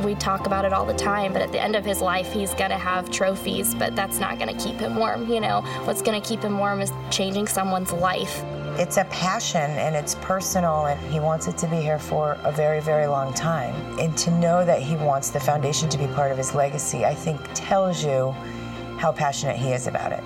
We 0.04 0.16
talk 0.16 0.46
about 0.46 0.66
it 0.66 0.74
all 0.74 0.86
the 0.86 0.94
time, 0.94 1.34
but 1.34 1.42
at 1.42 1.52
the 1.52 1.60
end 1.60 1.76
of 1.76 1.86
his 1.86 2.02
life, 2.02 2.32
he's 2.32 2.54
going 2.54 2.72
to 2.72 2.78
have 2.78 3.10
trophies, 3.10 3.74
but 3.74 3.96
that's 3.96 4.20
not 4.20 4.38
going 4.38 4.56
to 4.56 4.64
keep 4.64 4.76
him 4.76 4.96
warm. 4.96 5.32
You 5.32 5.40
know, 5.40 5.62
what's 5.86 6.02
going 6.02 6.22
to 6.22 6.28
keep 6.28 6.42
him 6.42 6.58
warm 6.60 6.82
is 6.82 6.92
changing 7.10 7.48
someone's 7.48 7.94
life. 7.94 8.44
It's 8.80 8.98
a 8.98 9.06
passion 9.06 9.72
and 9.72 9.96
it's 9.96 10.14
personal, 10.22 10.86
and 10.86 11.00
he 11.12 11.20
wants 11.20 11.48
it 11.48 11.58
to 11.58 11.68
be 11.68 11.78
here 11.78 11.98
for 11.98 12.38
a 12.44 12.52
very, 12.52 12.80
very 12.80 13.08
long 13.08 13.34
time. 13.34 13.74
And 13.98 14.16
to 14.20 14.30
know 14.30 14.64
that 14.66 14.84
he 14.84 14.96
wants 14.96 15.32
the 15.32 15.40
foundation 15.40 15.90
to 15.90 15.98
be 15.98 16.06
part 16.06 16.32
of 16.32 16.38
his 16.38 16.54
legacy, 16.54 17.04
I 17.04 17.16
think 17.16 17.42
tells 17.56 18.04
you 18.04 18.36
how 19.00 19.12
passionate 19.12 19.58
he 19.58 19.72
is 19.72 19.88
about 19.88 20.12
it. 20.12 20.24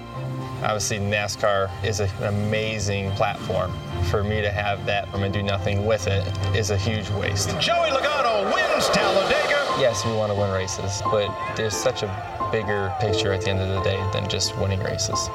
Obviously, 0.64 1.00
NASCAR 1.00 1.72
is 1.82 2.02
an 2.02 2.10
amazing 2.24 3.12
platform. 3.12 3.72
For 4.10 4.22
me 4.22 4.42
to 4.42 4.52
have 4.52 4.86
that 4.86 5.08
I 5.14 5.18
and 5.18 5.34
do 5.34 5.42
nothing 5.42 5.86
with 5.86 6.08
it 6.08 6.28
is 6.54 6.72
a 6.72 6.78
huge 6.78 7.10
waste. 7.12 7.52
Joey 7.52 7.90
Logano 7.90 8.54
wins 8.54 8.90
Talladega. 8.90 9.80
Yes, 9.80 10.06
we 10.06 10.12
want 10.12 10.30
to 10.30 10.38
win 10.38 10.52
races, 10.52 11.02
but 11.06 11.34
there's 11.56 11.74
such 11.74 12.04
a 12.04 12.50
bigger 12.52 12.94
picture 13.00 13.32
at 13.32 13.44
the 13.44 13.50
end 13.50 13.62
of 13.62 13.70
the 13.70 13.82
day 13.82 14.06
than 14.12 14.28
just 14.28 14.58
winning 14.58 14.82
races. 14.82 15.30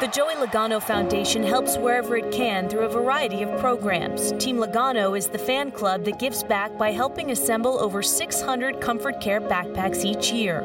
The 0.00 0.06
Joey 0.06 0.34
Logano 0.34 0.80
Foundation 0.80 1.42
helps 1.42 1.76
wherever 1.76 2.16
it 2.16 2.30
can 2.30 2.68
through 2.68 2.82
a 2.82 2.88
variety 2.88 3.42
of 3.42 3.58
programs. 3.58 4.30
Team 4.38 4.58
Logano 4.58 5.18
is 5.18 5.26
the 5.26 5.40
fan 5.40 5.72
club 5.72 6.04
that 6.04 6.20
gives 6.20 6.44
back 6.44 6.78
by 6.78 6.92
helping 6.92 7.32
assemble 7.32 7.80
over 7.80 8.00
600 8.00 8.80
Comfort 8.80 9.20
Care 9.20 9.40
backpacks 9.40 10.04
each 10.04 10.30
year. 10.30 10.60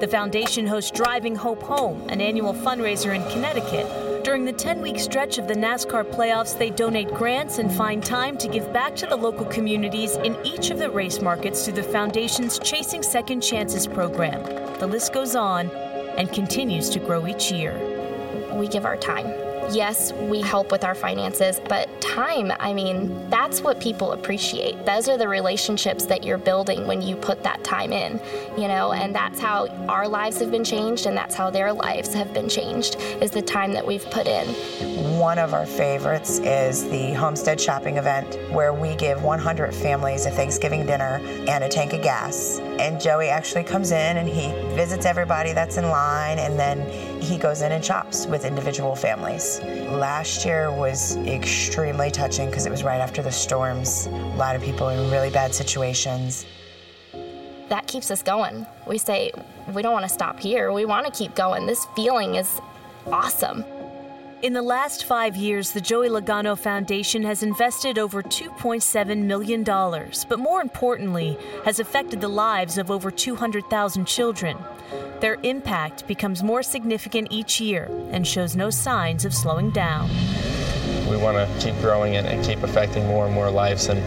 The 0.00 0.08
foundation 0.08 0.66
hosts 0.66 0.90
Driving 0.90 1.36
Hope 1.36 1.62
Home, 1.64 2.00
an 2.08 2.22
annual 2.22 2.54
fundraiser 2.54 3.14
in 3.14 3.30
Connecticut. 3.30 4.24
During 4.24 4.46
the 4.46 4.54
10 4.54 4.80
week 4.80 4.98
stretch 4.98 5.36
of 5.36 5.48
the 5.48 5.54
NASCAR 5.54 6.04
playoffs, 6.04 6.56
they 6.56 6.70
donate 6.70 7.12
grants 7.12 7.58
and 7.58 7.70
find 7.70 8.02
time 8.02 8.38
to 8.38 8.48
give 8.48 8.72
back 8.72 8.96
to 8.96 9.06
the 9.06 9.16
local 9.16 9.44
communities 9.44 10.16
in 10.16 10.34
each 10.46 10.70
of 10.70 10.78
the 10.78 10.90
race 10.90 11.20
markets 11.20 11.62
through 11.66 11.74
the 11.74 11.82
Foundation's 11.82 12.58
Chasing 12.60 13.02
Second 13.02 13.42
Chances 13.42 13.86
program. 13.86 14.42
The 14.78 14.86
list 14.86 15.12
goes 15.12 15.36
on 15.36 15.68
and 16.16 16.32
continues 16.32 16.88
to 16.88 16.98
grow 16.98 17.26
each 17.26 17.52
year. 17.52 17.97
We 18.58 18.68
give 18.68 18.84
our 18.84 18.96
time. 18.96 19.32
Yes, 19.70 20.14
we 20.14 20.40
help 20.40 20.72
with 20.72 20.82
our 20.82 20.94
finances, 20.94 21.60
but 21.68 22.00
time, 22.00 22.50
I 22.58 22.72
mean, 22.72 23.28
that's 23.28 23.60
what 23.60 23.80
people 23.80 24.12
appreciate. 24.12 24.86
Those 24.86 25.10
are 25.10 25.18
the 25.18 25.28
relationships 25.28 26.06
that 26.06 26.24
you're 26.24 26.38
building 26.38 26.86
when 26.86 27.02
you 27.02 27.16
put 27.16 27.42
that 27.42 27.62
time 27.64 27.92
in, 27.92 28.18
you 28.56 28.66
know, 28.66 28.92
and 28.92 29.14
that's 29.14 29.38
how 29.38 29.66
our 29.86 30.08
lives 30.08 30.38
have 30.40 30.50
been 30.50 30.64
changed 30.64 31.04
and 31.04 31.14
that's 31.14 31.34
how 31.34 31.50
their 31.50 31.70
lives 31.70 32.14
have 32.14 32.32
been 32.32 32.48
changed 32.48 32.96
is 33.20 33.30
the 33.30 33.42
time 33.42 33.74
that 33.74 33.86
we've 33.86 34.08
put 34.10 34.26
in. 34.26 34.48
One 35.18 35.38
of 35.38 35.52
our 35.52 35.66
favorites 35.66 36.38
is 36.38 36.88
the 36.88 37.12
Homestead 37.12 37.60
Shopping 37.60 37.98
event, 37.98 38.38
where 38.50 38.72
we 38.72 38.96
give 38.96 39.22
100 39.22 39.74
families 39.74 40.24
a 40.24 40.30
Thanksgiving 40.30 40.86
dinner 40.86 41.20
and 41.46 41.62
a 41.62 41.68
tank 41.68 41.92
of 41.92 42.02
gas. 42.02 42.58
And 42.78 42.98
Joey 42.98 43.28
actually 43.28 43.64
comes 43.64 43.90
in 43.90 44.16
and 44.16 44.28
he 44.28 44.48
visits 44.74 45.04
everybody 45.04 45.52
that's 45.52 45.76
in 45.76 45.88
line, 45.88 46.38
and 46.38 46.58
then 46.58 47.07
he 47.20 47.38
goes 47.38 47.62
in 47.62 47.72
and 47.72 47.84
shops 47.84 48.26
with 48.26 48.44
individual 48.44 48.94
families. 48.94 49.60
Last 49.90 50.44
year 50.44 50.72
was 50.72 51.16
extremely 51.18 52.10
touching 52.10 52.46
because 52.48 52.66
it 52.66 52.70
was 52.70 52.82
right 52.82 53.00
after 53.00 53.22
the 53.22 53.32
storms. 53.32 54.06
A 54.06 54.10
lot 54.36 54.56
of 54.56 54.62
people 54.62 54.88
in 54.88 55.10
really 55.10 55.30
bad 55.30 55.54
situations. 55.54 56.46
That 57.68 57.86
keeps 57.86 58.10
us 58.10 58.22
going. 58.22 58.66
We 58.86 58.98
say, 58.98 59.32
we 59.74 59.82
don't 59.82 59.92
want 59.92 60.04
to 60.04 60.08
stop 60.12 60.40
here. 60.40 60.72
We 60.72 60.84
want 60.84 61.06
to 61.06 61.12
keep 61.12 61.34
going. 61.34 61.66
This 61.66 61.86
feeling 61.94 62.36
is 62.36 62.60
awesome. 63.06 63.64
In 64.40 64.52
the 64.52 64.62
last 64.62 65.04
five 65.04 65.34
years, 65.34 65.72
the 65.72 65.80
Joey 65.80 66.08
Logano 66.08 66.56
Foundation 66.56 67.24
has 67.24 67.42
invested 67.42 67.98
over 67.98 68.22
$2.7 68.22 69.24
million, 69.24 69.64
but 69.64 70.38
more 70.38 70.60
importantly, 70.60 71.36
has 71.64 71.80
affected 71.80 72.20
the 72.20 72.28
lives 72.28 72.78
of 72.78 72.88
over 72.88 73.10
200,000 73.10 74.06
children. 74.06 74.56
Their 75.18 75.38
impact 75.42 76.06
becomes 76.06 76.44
more 76.44 76.62
significant 76.62 77.28
each 77.32 77.60
year 77.60 77.90
and 78.12 78.24
shows 78.24 78.54
no 78.54 78.70
signs 78.70 79.24
of 79.24 79.34
slowing 79.34 79.70
down. 79.70 80.08
We 81.10 81.16
want 81.16 81.36
to 81.36 81.48
keep 81.60 81.74
growing 81.80 82.14
it 82.14 82.24
and 82.24 82.44
keep 82.44 82.62
affecting 82.62 83.04
more 83.08 83.26
and 83.26 83.34
more 83.34 83.50
lives. 83.50 83.88
And 83.88 84.00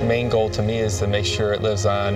the 0.00 0.06
main 0.06 0.30
goal 0.30 0.48
to 0.50 0.62
me 0.62 0.78
is 0.78 0.98
to 1.00 1.06
make 1.06 1.26
sure 1.26 1.52
it 1.52 1.60
lives 1.60 1.84
on 1.84 2.14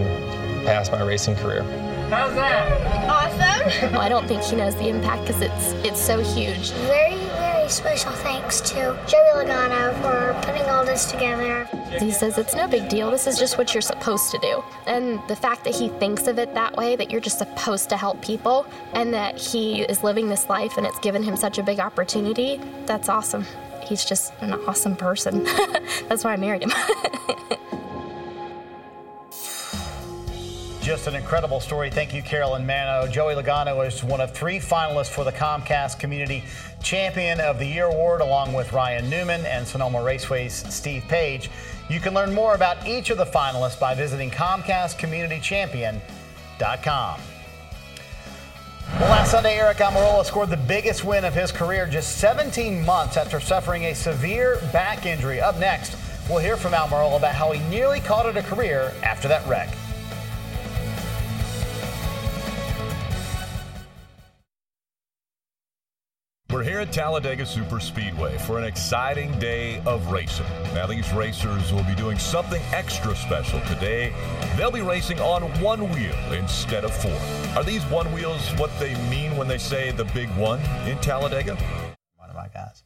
past 0.65 0.91
my 0.91 1.03
racing 1.03 1.37
career. 1.37 1.65
How's 2.09 2.35
that? 2.35 3.11
Awesome. 3.11 3.49
I 3.99 4.09
don't 4.09 4.27
think 4.27 4.43
he 4.43 4.57
knows 4.57 4.75
the 4.77 4.89
impact 4.89 5.27
because 5.27 5.43
it's 5.43 5.73
it's 5.87 6.01
so 6.01 6.23
huge. 6.23 6.71
Very, 6.71 7.18
special 7.69 8.13
thanks 8.13 8.61
to 8.63 8.75
Joey 9.07 9.45
Logano 9.45 9.93
for 10.01 10.41
putting 10.47 10.63
all 10.71 10.85
this 10.85 11.11
together. 11.11 11.69
He 11.99 12.11
says 12.11 12.39
it's 12.39 12.55
no 12.55 12.67
big 12.67 12.89
deal. 12.89 13.11
This 13.11 13.27
is 13.27 13.39
just 13.39 13.59
what 13.59 13.75
you're 13.75 13.83
supposed 13.83 14.31
to 14.31 14.39
do. 14.39 14.63
And 14.87 15.21
the 15.29 15.37
fact 15.37 15.65
that 15.65 15.75
he 15.75 15.89
thinks 15.89 16.27
of 16.27 16.39
it 16.39 16.55
that 16.55 16.77
way, 16.77 16.97
that 16.97 17.11
you're 17.11 17.21
just 17.21 17.39
supposed 17.39 17.89
to 17.91 17.97
help 17.97 18.23
people, 18.23 18.67
and 18.95 19.13
that 19.13 19.37
he 19.39 19.83
is 19.83 20.03
living 20.03 20.29
this 20.29 20.49
life 20.49 20.77
and 20.79 20.87
it's 20.87 20.99
given 21.01 21.23
him 21.23 21.37
such 21.37 21.59
a 21.59 21.63
big 21.63 21.79
opportunity, 21.79 22.61
that's 22.87 23.09
awesome. 23.09 23.45
He's 23.83 24.05
just 24.05 24.33
an 24.41 24.55
awesome 24.67 24.97
person. 24.97 25.45
that's 26.09 26.25
why 26.25 26.33
I 26.33 26.37
married 26.37 26.63
him. 26.63 26.73
Just 30.89 31.07
an 31.07 31.15
incredible 31.15 31.61
story. 31.61 31.91
Thank 31.91 32.15
you, 32.15 32.23
Carolyn 32.23 32.67
Mano. 32.67 33.07
Joey 33.07 33.35
Logano 33.35 33.87
is 33.87 34.03
one 34.03 34.23
of 34.23 34.33
three 34.33 34.59
finalists 34.59 35.11
for 35.11 35.23
the 35.23 35.33
Comcast 35.33 35.99
Community 35.99 36.43
Champion 36.83 37.41
of 37.41 37.59
the 37.59 37.67
Year 37.67 37.85
award, 37.85 38.23
along 38.23 38.55
with 38.55 38.73
Ryan 38.73 39.11
Newman 39.11 39.45
and 39.45 39.69
Sonoma 39.69 40.03
Raceway's 40.03 40.65
Steve 40.75 41.05
Page. 41.07 41.51
You 41.91 42.01
can 42.01 42.15
learn 42.15 42.33
more 42.33 42.55
about 42.55 42.89
each 42.89 43.11
of 43.11 43.19
the 43.19 43.27
finalists 43.27 43.79
by 43.79 43.95
visiting 43.95 44.31
ComcastCommunityChampion.com. 44.31 47.21
Well, 48.99 49.11
last 49.11 49.31
Sunday, 49.31 49.59
Aric 49.59 49.75
Almirola 49.75 50.25
scored 50.25 50.49
the 50.49 50.57
biggest 50.57 51.05
win 51.05 51.27
of 51.27 51.35
his 51.35 51.53
career 51.53 51.87
just 51.87 52.17
17 52.17 52.83
months 52.87 53.19
after 53.19 53.41
suffering 53.41 53.85
a 53.85 53.95
severe 53.95 54.59
back 54.73 55.05
injury. 55.05 55.39
Up 55.39 55.59
next, 55.59 55.99
we'll 56.31 56.39
hear 56.39 56.57
from 56.57 56.73
Almirola 56.73 57.19
about 57.19 57.35
how 57.35 57.53
he 57.53 57.61
nearly 57.69 58.01
called 58.01 58.25
it 58.25 58.39
a 58.39 58.43
career 58.43 58.95
after 59.03 59.29
that 59.29 59.47
wreck. 59.47 59.69
We're 66.59 66.65
here 66.65 66.81
at 66.81 66.93
Talladega 66.93 67.47
Super 67.47 67.79
Speedway 67.79 68.37
for 68.39 68.59
an 68.59 68.65
exciting 68.65 69.31
day 69.39 69.81
of 69.87 70.11
racing. 70.11 70.45
Now, 70.75 70.87
these 70.87 71.09
racers 71.13 71.73
will 71.73 71.85
be 71.85 71.95
doing 71.95 72.19
something 72.19 72.61
extra 72.73 73.15
special 73.15 73.61
today. 73.61 74.13
They'll 74.57 74.73
be 74.73 74.81
racing 74.81 75.21
on 75.21 75.43
one 75.61 75.89
wheel 75.89 76.17
instead 76.33 76.83
of 76.83 76.93
four. 76.93 77.17
Are 77.57 77.63
these 77.63 77.85
one 77.85 78.13
wheels 78.13 78.51
what 78.57 78.77
they 78.81 78.97
mean 79.09 79.37
when 79.37 79.47
they 79.47 79.57
say 79.57 79.93
the 79.93 80.07
big 80.07 80.29
one 80.37 80.59
in 80.85 80.99
Talladega? 80.99 81.55
One 82.17 82.29
of 82.29 82.35
my 82.35 82.49
guys. 82.49 82.83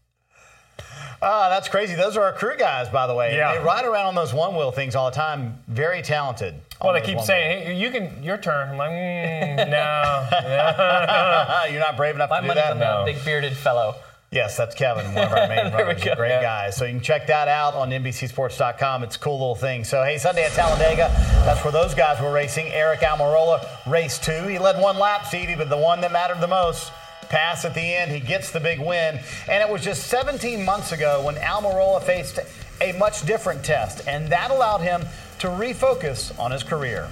Ah, 1.24 1.48
that's 1.48 1.68
crazy. 1.68 1.94
Those 1.94 2.16
are 2.16 2.24
our 2.24 2.32
crew 2.32 2.56
guys, 2.56 2.88
by 2.88 3.06
the 3.06 3.14
way. 3.14 3.36
Yeah. 3.36 3.56
They 3.56 3.62
ride 3.64 3.84
around 3.84 4.06
on 4.06 4.14
those 4.16 4.34
one 4.34 4.56
wheel 4.56 4.72
things 4.72 4.96
all 4.96 5.08
the 5.08 5.14
time. 5.14 5.56
Very 5.68 6.02
talented. 6.02 6.54
Well, 6.82 6.92
they 6.94 7.00
keep 7.00 7.20
saying, 7.20 7.66
hey, 7.66 7.76
you 7.76 7.92
can, 7.92 8.20
your 8.24 8.36
turn. 8.38 8.70
I'm 8.70 8.76
like, 8.76 8.90
mm, 8.90 9.56
no. 9.70 11.66
You're 11.70 11.80
not 11.80 11.96
brave 11.96 12.16
enough 12.16 12.30
My 12.30 12.36
to 12.38 12.42
do 12.42 12.48
money's 12.48 12.62
that? 12.64 12.72
on 12.72 12.78
that 12.80 13.04
big 13.06 13.24
bearded 13.24 13.56
fellow. 13.56 13.94
Yes, 14.32 14.56
that's 14.56 14.74
Kevin, 14.74 15.14
one 15.14 15.24
of 15.26 15.32
our 15.32 15.46
main 15.46 15.70
There 15.76 15.84
runners. 15.86 16.02
go. 16.02 16.12
A 16.12 16.16
great 16.16 16.40
guy. 16.40 16.70
So 16.70 16.86
you 16.86 16.92
can 16.94 17.02
check 17.02 17.26
that 17.26 17.48
out 17.48 17.74
on 17.74 17.90
NBCSports.com. 17.90 19.02
It's 19.04 19.14
a 19.16 19.18
cool 19.18 19.34
little 19.38 19.54
thing. 19.54 19.84
So, 19.84 20.02
hey, 20.02 20.16
Sunday 20.18 20.44
at 20.44 20.52
Talladega, 20.52 21.08
that's 21.44 21.62
where 21.62 21.70
those 21.72 21.94
guys 21.94 22.18
were 22.20 22.32
racing. 22.32 22.66
Aric 22.72 23.00
Almirola, 23.00 23.64
race 23.86 24.18
two. 24.18 24.48
He 24.48 24.58
led 24.58 24.80
one 24.80 24.98
lap, 24.98 25.26
Stevie, 25.26 25.54
but 25.54 25.68
the 25.68 25.76
one 25.76 26.00
that 26.00 26.12
mattered 26.12 26.40
the 26.40 26.48
most, 26.48 26.90
pass 27.32 27.64
at 27.64 27.74
the 27.74 27.80
end. 27.80 28.12
He 28.12 28.20
gets 28.20 28.50
the 28.50 28.60
big 28.60 28.78
win. 28.78 29.18
And 29.48 29.62
it 29.62 29.68
was 29.68 29.82
just 29.82 30.06
17 30.06 30.64
months 30.64 30.92
ago 30.92 31.24
when 31.24 31.34
Almirola 31.36 32.02
faced 32.02 32.38
a 32.80 32.92
much 32.98 33.24
different 33.24 33.64
test, 33.64 34.06
and 34.06 34.28
that 34.28 34.50
allowed 34.50 34.80
him 34.80 35.04
to 35.38 35.48
refocus 35.48 36.38
on 36.38 36.50
his 36.50 36.62
career. 36.62 37.08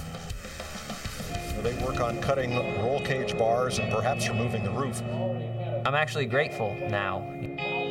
They 1.63 1.75
work 1.85 2.01
on 2.01 2.21
cutting 2.21 2.57
roll 2.83 3.01
cage 3.01 3.37
bars 3.37 3.79
and 3.79 3.93
perhaps 3.93 4.29
removing 4.29 4.65
the 4.65 4.71
roof. 4.71 5.03
I'm 5.85 5.95
actually 5.95 6.27
grateful 6.27 6.77
now. 6.89 7.21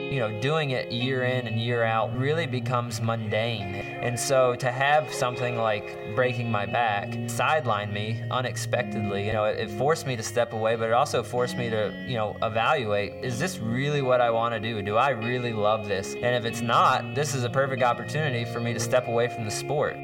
You 0.09 0.19
know, 0.19 0.41
doing 0.41 0.71
it 0.71 0.91
year 0.91 1.23
in 1.23 1.45
and 1.45 1.59
year 1.59 1.83
out 1.83 2.17
really 2.17 2.47
becomes 2.47 2.99
mundane. 2.99 3.75
And 4.01 4.19
so 4.19 4.55
to 4.55 4.71
have 4.71 5.13
something 5.13 5.55
like 5.55 6.15
breaking 6.15 6.49
my 6.49 6.65
back 6.65 7.15
sideline 7.27 7.93
me 7.93 8.23
unexpectedly, 8.31 9.27
you 9.27 9.33
know, 9.33 9.45
it, 9.45 9.59
it 9.59 9.69
forced 9.69 10.07
me 10.07 10.15
to 10.15 10.23
step 10.23 10.53
away, 10.53 10.75
but 10.75 10.89
it 10.89 10.93
also 10.93 11.21
forced 11.21 11.57
me 11.57 11.69
to, 11.69 11.93
you 12.07 12.15
know, 12.15 12.35
evaluate 12.41 13.23
is 13.23 13.37
this 13.37 13.59
really 13.59 14.01
what 14.01 14.19
I 14.19 14.31
want 14.31 14.55
to 14.55 14.59
do? 14.59 14.81
Do 14.81 14.95
I 14.95 15.09
really 15.09 15.53
love 15.53 15.87
this? 15.87 16.15
And 16.15 16.35
if 16.35 16.43
it's 16.43 16.61
not, 16.61 17.13
this 17.13 17.35
is 17.35 17.43
a 17.43 17.49
perfect 17.49 17.83
opportunity 17.83 18.45
for 18.45 18.59
me 18.59 18.73
to 18.73 18.79
step 18.79 19.07
away 19.07 19.27
from 19.27 19.45
the 19.45 19.51
sport. 19.51 19.95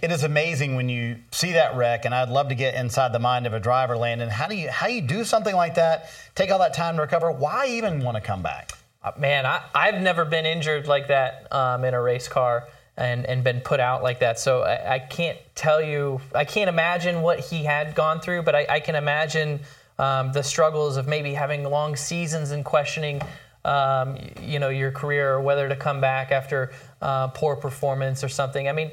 It 0.00 0.12
is 0.12 0.22
amazing 0.22 0.76
when 0.76 0.88
you 0.88 1.16
see 1.32 1.52
that 1.52 1.76
wreck, 1.76 2.04
and 2.04 2.14
I'd 2.14 2.28
love 2.28 2.48
to 2.50 2.54
get 2.54 2.74
inside 2.74 3.12
the 3.12 3.18
mind 3.18 3.46
of 3.46 3.52
a 3.52 3.60
driver, 3.60 3.96
Landon. 3.96 4.28
How 4.28 4.46
do 4.46 4.54
you 4.54 4.70
how 4.70 4.86
you 4.86 5.00
do 5.00 5.24
something 5.24 5.56
like 5.56 5.74
that? 5.74 6.10
Take 6.34 6.52
all 6.52 6.60
that 6.60 6.74
time 6.74 6.96
to 6.96 7.02
recover. 7.02 7.32
Why 7.32 7.66
even 7.66 8.04
want 8.04 8.16
to 8.16 8.20
come 8.20 8.42
back? 8.42 8.72
Uh, 9.02 9.12
Man, 9.18 9.44
I, 9.44 9.62
I've 9.74 10.00
never 10.00 10.24
been 10.24 10.46
injured 10.46 10.86
like 10.86 11.08
that 11.08 11.52
um, 11.52 11.84
in 11.84 11.94
a 11.94 12.00
race 12.00 12.28
car 12.28 12.68
and, 12.96 13.24
and 13.26 13.42
been 13.42 13.60
put 13.60 13.80
out 13.80 14.02
like 14.02 14.20
that. 14.20 14.38
So 14.38 14.62
I, 14.62 14.94
I 14.94 14.98
can't 14.98 15.38
tell 15.54 15.80
you, 15.80 16.20
I 16.34 16.44
can't 16.44 16.68
imagine 16.68 17.22
what 17.22 17.40
he 17.40 17.64
had 17.64 17.94
gone 17.94 18.20
through, 18.20 18.42
but 18.42 18.54
I, 18.54 18.66
I 18.68 18.80
can 18.80 18.94
imagine 18.94 19.60
um, 19.98 20.32
the 20.32 20.42
struggles 20.42 20.96
of 20.96 21.06
maybe 21.06 21.32
having 21.34 21.64
long 21.64 21.96
seasons 21.96 22.50
and 22.50 22.64
questioning, 22.64 23.20
um, 23.64 24.16
you 24.42 24.58
know, 24.58 24.68
your 24.68 24.90
career 24.90 25.34
or 25.34 25.40
whether 25.40 25.68
to 25.68 25.76
come 25.76 26.00
back 26.00 26.32
after 26.32 26.72
uh, 27.00 27.28
poor 27.28 27.54
performance 27.54 28.24
or 28.24 28.28
something. 28.28 28.68
I 28.68 28.72
mean, 28.72 28.90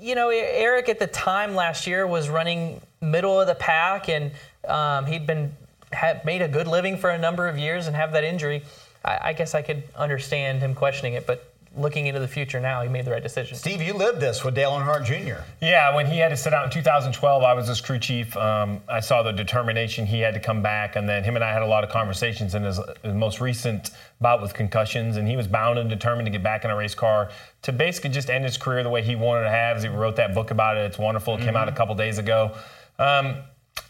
you 0.00 0.14
know, 0.14 0.28
Aric 0.28 0.88
at 0.88 0.98
the 0.98 1.06
time 1.06 1.54
last 1.54 1.86
year 1.86 2.06
was 2.06 2.28
running 2.28 2.80
middle 3.00 3.40
of 3.40 3.46
the 3.46 3.54
pack, 3.54 4.08
and 4.08 4.32
um, 4.66 5.06
he'd 5.06 5.26
been 5.26 5.56
had 5.92 6.24
made 6.24 6.42
a 6.42 6.48
good 6.48 6.66
living 6.66 6.98
for 6.98 7.10
a 7.10 7.18
number 7.18 7.48
of 7.48 7.58
years 7.58 7.86
and 7.86 7.96
have 7.96 8.12
that 8.12 8.24
injury. 8.24 8.62
I, 9.04 9.18
I 9.22 9.32
guess 9.32 9.54
I 9.54 9.62
could 9.62 9.82
understand 9.96 10.60
him 10.60 10.74
questioning 10.74 11.14
it, 11.14 11.26
but 11.26 11.47
looking 11.78 12.06
into 12.06 12.20
the 12.20 12.28
future 12.28 12.60
now, 12.60 12.82
he 12.82 12.88
made 12.88 13.04
the 13.04 13.10
right 13.10 13.22
decision. 13.22 13.56
Steve, 13.56 13.80
you 13.80 13.94
lived 13.94 14.20
this 14.20 14.44
with 14.44 14.54
Dale 14.54 14.72
Earnhardt 14.72 15.04
Jr. 15.04 15.42
Yeah, 15.60 15.94
when 15.94 16.06
he 16.06 16.18
had 16.18 16.30
to 16.30 16.36
sit 16.36 16.52
out 16.52 16.64
in 16.64 16.70
2012, 16.70 17.42
I 17.42 17.54
was 17.54 17.68
his 17.68 17.80
crew 17.80 17.98
chief. 17.98 18.36
Um, 18.36 18.80
I 18.88 19.00
saw 19.00 19.22
the 19.22 19.32
determination 19.32 20.06
he 20.06 20.20
had 20.20 20.34
to 20.34 20.40
come 20.40 20.62
back, 20.62 20.96
and 20.96 21.08
then 21.08 21.24
him 21.24 21.36
and 21.36 21.44
I 21.44 21.52
had 21.52 21.62
a 21.62 21.66
lot 21.66 21.84
of 21.84 21.90
conversations 21.90 22.54
in 22.54 22.64
his, 22.64 22.80
his 23.02 23.14
most 23.14 23.40
recent 23.40 23.90
bout 24.20 24.42
with 24.42 24.54
concussions, 24.54 25.16
and 25.16 25.28
he 25.28 25.36
was 25.36 25.46
bound 25.46 25.78
and 25.78 25.88
determined 25.88 26.26
to 26.26 26.30
get 26.30 26.42
back 26.42 26.64
in 26.64 26.70
a 26.70 26.76
race 26.76 26.94
car 26.94 27.30
to 27.62 27.72
basically 27.72 28.10
just 28.10 28.30
end 28.30 28.44
his 28.44 28.56
career 28.56 28.82
the 28.82 28.90
way 28.90 29.02
he 29.02 29.14
wanted 29.14 29.44
to 29.44 29.50
have. 29.50 29.82
He 29.82 29.88
wrote 29.88 30.16
that 30.16 30.34
book 30.34 30.50
about 30.50 30.76
it. 30.76 30.80
It's 30.80 30.98
wonderful. 30.98 31.36
It 31.36 31.40
came 31.40 31.56
out 31.56 31.68
a 31.68 31.72
couple 31.72 31.94
days 31.94 32.18
ago. 32.18 32.56
Um, 32.98 33.36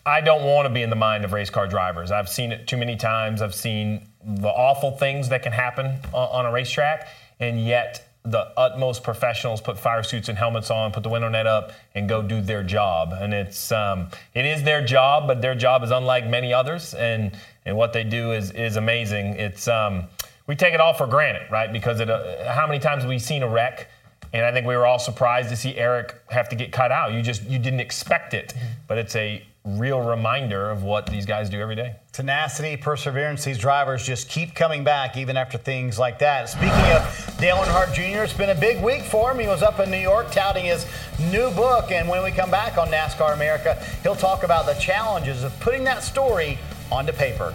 I 0.05 0.21
don't 0.21 0.45
want 0.45 0.67
to 0.67 0.73
be 0.73 0.83
in 0.83 0.91
the 0.91 0.97
mind 0.97 1.25
of 1.25 1.33
race 1.33 1.51
car 1.51 1.67
drivers. 1.67 2.11
I've 2.11 2.29
seen 2.29 2.53
it 2.53 2.67
too 2.67 2.77
many 2.77 2.97
times. 2.97 3.43
I've 3.43 3.55
seen 3.55 4.07
the 4.25 4.49
awful 4.49 4.93
things 4.93 5.29
that 5.29 5.43
can 5.43 5.53
happen 5.53 5.87
on, 6.13 6.29
on 6.29 6.47
a 6.47 6.53
racetrack, 6.53 7.09
and 7.41 7.65
yet 7.65 8.09
the 8.25 8.53
utmost 8.57 9.03
professionals 9.03 9.61
put 9.61 9.79
fire 9.79 10.03
suits 10.03 10.29
and 10.29 10.37
helmets 10.37 10.71
on, 10.71 10.93
put 10.93 11.03
the 11.03 11.09
window 11.09 11.29
net 11.29 11.47
up, 11.47 11.73
and 11.95 12.09
go 12.09 12.21
do 12.21 12.41
their 12.41 12.63
job. 12.63 13.13
And 13.13 13.33
it's 13.33 13.73
um, 13.73 14.09
it 14.35 14.45
is 14.45 14.63
their 14.63 14.85
job, 14.85 15.27
but 15.27 15.41
their 15.41 15.55
job 15.55 15.83
is 15.83 15.91
unlike 15.91 16.27
many 16.27 16.53
others, 16.53 16.95
and 16.95 17.33
and 17.65 17.77
what 17.77 17.93
they 17.93 18.05
do 18.05 18.33
is 18.33 18.51
is 18.53 18.77
amazing. 18.77 19.35
It's 19.35 19.69
um, 19.69 20.05
we 20.47 20.57
take 20.57 20.75
it 20.75 20.81
all 20.81 20.95
for 20.95 21.07
granted, 21.07 21.51
right? 21.51 21.73
Because 21.73 22.01
it, 22.01 22.11
uh, 22.11 22.53
how 22.53 22.67
many 22.67 22.79
times 22.79 23.03
have 23.03 23.11
we 23.11 23.19
seen 23.19 23.43
a 23.43 23.49
wreck? 23.49 23.89
And 24.33 24.45
I 24.45 24.53
think 24.53 24.67
we 24.67 24.77
were 24.77 24.85
all 24.85 24.99
surprised 24.99 25.49
to 25.49 25.57
see 25.57 25.75
Aric 25.75 26.13
have 26.29 26.51
to 26.51 26.57
get 26.57 26.71
cut 26.71 26.93
out. 26.93 27.13
You 27.13 27.23
just 27.23 27.45
you 27.45 27.59
didn't 27.59 27.81
expect 27.81 28.35
it, 28.35 28.53
but 28.87 28.99
it's 28.99 29.17
a 29.17 29.43
real 29.77 30.01
reminder 30.01 30.71
of 30.71 30.83
what 30.83 31.07
these 31.07 31.27
guys 31.27 31.51
do 31.51 31.61
every 31.61 31.75
day. 31.75 31.97
Tenacity, 32.13 32.77
perseverance. 32.77 33.45
These 33.45 33.59
drivers 33.59 34.05
just 34.05 34.29
keep 34.29 34.55
coming 34.55 34.85
back 34.85 35.17
even 35.17 35.37
after 35.37 35.59
things 35.59 35.99
like 35.99 36.19
that. 36.21 36.49
Speaking 36.49 36.71
of 36.71 37.37
Dale 37.39 37.57
Earnhardt 37.57 37.93
Jr., 37.93 38.23
it's 38.23 38.33
been 38.33 38.51
a 38.51 38.55
big 38.55 38.83
week 38.83 39.03
for 39.03 39.31
him. 39.31 39.39
He 39.39 39.47
was 39.47 39.63
up 39.63 39.81
in 39.81 39.91
New 39.91 39.99
York 39.99 40.31
touting 40.31 40.65
his 40.65 40.87
new 41.31 41.51
book. 41.51 41.91
And 41.91 42.09
when 42.09 42.23
we 42.25 42.31
come 42.31 42.51
back 42.51 42.79
on 42.79 42.89
NASCAR 42.89 43.35
America, 43.35 43.75
he'll 44.03 44.17
talk 44.17 44.43
about 44.43 44.67
the 44.67 44.75
challenges 44.75 45.45
of 45.45 45.59
putting 45.61 45.85
that 45.85 46.03
story 46.03 46.59
onto 46.91 47.13
paper. 47.13 47.55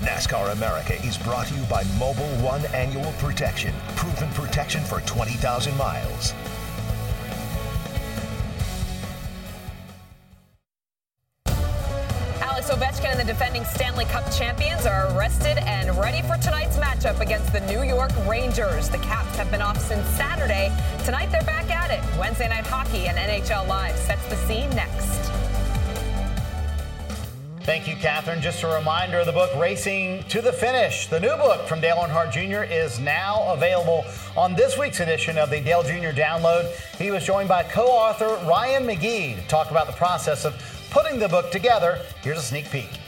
NASCAR 0.00 0.52
America 0.52 0.94
is 1.04 1.18
brought 1.18 1.46
to 1.48 1.54
you 1.54 1.62
by 1.64 1.84
Mobil 1.98 2.42
One 2.42 2.64
Annual 2.74 3.12
Protection. 3.18 3.74
Proven 3.96 4.30
protection 4.30 4.82
for 4.82 5.00
20,000 5.02 5.76
miles. 5.76 6.32
The 13.20 13.26
defending 13.26 13.66
Stanley 13.66 14.06
Cup 14.06 14.32
champions 14.32 14.86
are 14.86 15.14
arrested 15.14 15.58
and 15.58 15.94
ready 15.98 16.22
for 16.22 16.38
tonight's 16.38 16.78
matchup 16.78 17.20
against 17.20 17.52
the 17.52 17.60
New 17.60 17.82
York 17.82 18.10
Rangers. 18.26 18.88
The 18.88 18.96
Caps 18.96 19.36
have 19.36 19.50
been 19.50 19.60
off 19.60 19.78
since 19.78 20.08
Saturday. 20.08 20.74
Tonight 21.04 21.30
they're 21.30 21.42
back 21.42 21.68
at 21.70 21.90
it. 21.90 22.18
Wednesday 22.18 22.48
Night 22.48 22.66
Hockey 22.66 23.08
and 23.08 23.18
NHL 23.18 23.68
Live 23.68 23.94
sets 23.94 24.26
the 24.30 24.36
scene 24.36 24.70
next. 24.70 25.30
Thank 27.64 27.86
you, 27.86 27.94
Catherine. 27.94 28.40
Just 28.40 28.62
a 28.62 28.68
reminder 28.68 29.18
of 29.18 29.26
the 29.26 29.32
book 29.32 29.50
Racing 29.54 30.24
to 30.30 30.40
the 30.40 30.52
Finish. 30.52 31.08
The 31.08 31.20
new 31.20 31.36
book 31.36 31.66
from 31.66 31.82
Dale 31.82 31.96
Earnhardt 31.96 32.32
Jr. 32.32 32.72
is 32.72 32.98
now 33.00 33.52
available 33.52 34.06
on 34.34 34.54
this 34.54 34.78
week's 34.78 35.00
edition 35.00 35.36
of 35.36 35.50
the 35.50 35.60
Dale 35.60 35.82
Jr. 35.82 36.18
Download. 36.18 36.74
He 36.96 37.10
was 37.10 37.26
joined 37.26 37.50
by 37.50 37.64
co 37.64 37.84
author 37.84 38.42
Ryan 38.48 38.84
McGee 38.84 39.36
to 39.36 39.46
talk 39.46 39.70
about 39.70 39.88
the 39.88 39.92
process 39.92 40.46
of 40.46 40.54
putting 40.90 41.18
the 41.18 41.28
book 41.28 41.50
together. 41.50 41.98
Here's 42.22 42.38
a 42.38 42.42
sneak 42.42 42.70
peek. 42.70 42.99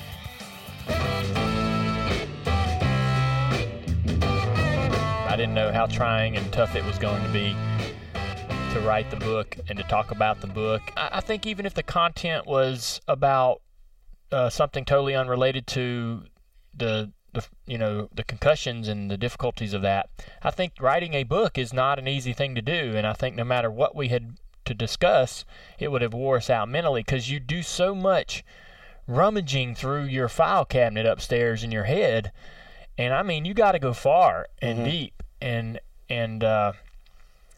Didn't 5.43 5.55
know 5.57 5.73
how 5.73 5.87
trying 5.87 6.37
and 6.37 6.53
tough 6.53 6.77
it 6.77 6.85
was 6.85 6.97
going 7.01 7.21
to 7.21 7.29
be 7.31 7.57
to 8.73 8.81
write 8.87 9.11
the 9.11 9.17
book 9.17 9.57
and 9.69 9.77
to 9.77 9.83
talk 9.83 10.13
about 10.13 10.41
the 10.41 10.47
book. 10.47 10.81
I, 10.97 11.09
I 11.15 11.21
think 11.21 11.49
even 11.49 11.67
if 11.67 11.75
the 11.75 11.83
content 11.83 12.47
was 12.47 13.01
about 13.09 13.61
uh, 14.31 14.51
something 14.51 14.85
totally 14.85 15.17
unrelated 15.17 15.67
to 15.67 16.23
the, 16.73 17.11
the 17.33 17.45
you 17.67 17.77
know 17.77 18.09
the 18.15 18.23
concussions 18.23 18.87
and 18.87 19.11
the 19.11 19.17
difficulties 19.17 19.75
of 19.75 19.83
that, 19.83 20.11
I 20.45 20.53
think 20.53 20.75
writing 20.79 21.15
a 21.15 21.25
book 21.25 21.59
is 21.59 21.73
not 21.73 21.99
an 21.99 22.07
easy 22.07 22.33
thing 22.33 22.55
to 22.55 22.63
do. 22.63 22.95
And 22.95 23.05
I 23.05 23.13
think 23.13 23.35
no 23.35 23.43
matter 23.43 23.69
what 23.69 23.97
we 23.97 24.11
had 24.11 24.37
to 24.67 24.75
discuss, 24.75 25.45
it 25.81 25.91
would 25.91 26.03
have 26.03 26.15
wore 26.15 26.37
us 26.37 26.51
out 26.51 26.69
mentally 26.69 27.01
because 27.01 27.33
you 27.33 27.41
do 27.41 27.65
so 27.65 27.97
much 27.97 28.45
rummaging 29.09 29.75
through 29.75 30.05
your 30.05 30.29
file 30.29 30.65
cabinet 30.65 31.05
upstairs 31.05 31.65
in 31.65 31.73
your 31.73 31.85
head 31.85 32.31
and 32.97 33.13
I 33.13 33.23
mean 33.23 33.45
you 33.45 33.55
got 33.55 33.73
to 33.73 33.81
go 33.81 33.93
far 33.93 34.47
and 34.61 34.79
Mm-hmm. 34.79 34.89
deep 34.89 35.22
and 35.43 35.81
and 36.09 36.45
uh, 36.45 36.73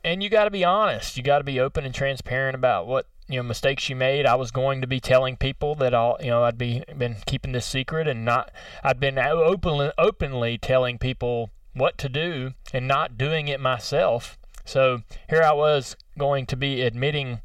and 0.03 0.23
you 0.23 0.31
got 0.31 0.45
to 0.45 0.51
be 0.51 0.65
honest. 0.65 1.17
You 1.17 1.23
got 1.23 1.39
to 1.39 1.45
be 1.45 1.61
open 1.61 1.85
and 1.85 1.95
transparent 1.95 2.55
about 2.55 2.87
what 2.87 3.07
you 3.29 3.37
know 3.37 3.43
mistakes 3.43 3.89
you 3.89 3.95
made. 3.95 4.27
I 4.27 4.35
was 4.35 4.51
going 4.51 4.81
to 4.81 4.87
be 4.87 5.01
telling 5.01 5.37
people 5.37 5.75
that 5.77 5.95
I'll 5.95 6.17
you 6.21 6.29
know 6.29 6.43
I'd 6.45 6.59
be 6.59 6.83
been 6.97 7.17
keeping 7.27 7.53
this 7.53 7.67
secret 7.67 8.09
and 8.09 8.25
not 8.25 8.51
I'd 8.83 8.99
been 8.99 9.19
openly 9.19 9.93
openly 9.99 10.59
telling 10.59 10.99
people 10.99 11.51
what 11.75 11.99
to 11.99 12.09
do 12.09 12.53
and 12.73 12.89
not 12.89 13.19
doing 13.19 13.49
it 13.49 13.61
myself. 13.61 14.39
So 14.65 15.03
here 15.29 15.43
I 15.43 15.53
was 15.53 15.97
going 16.19 16.47
to 16.47 16.57
be 16.57 16.83
admitting 16.83 17.41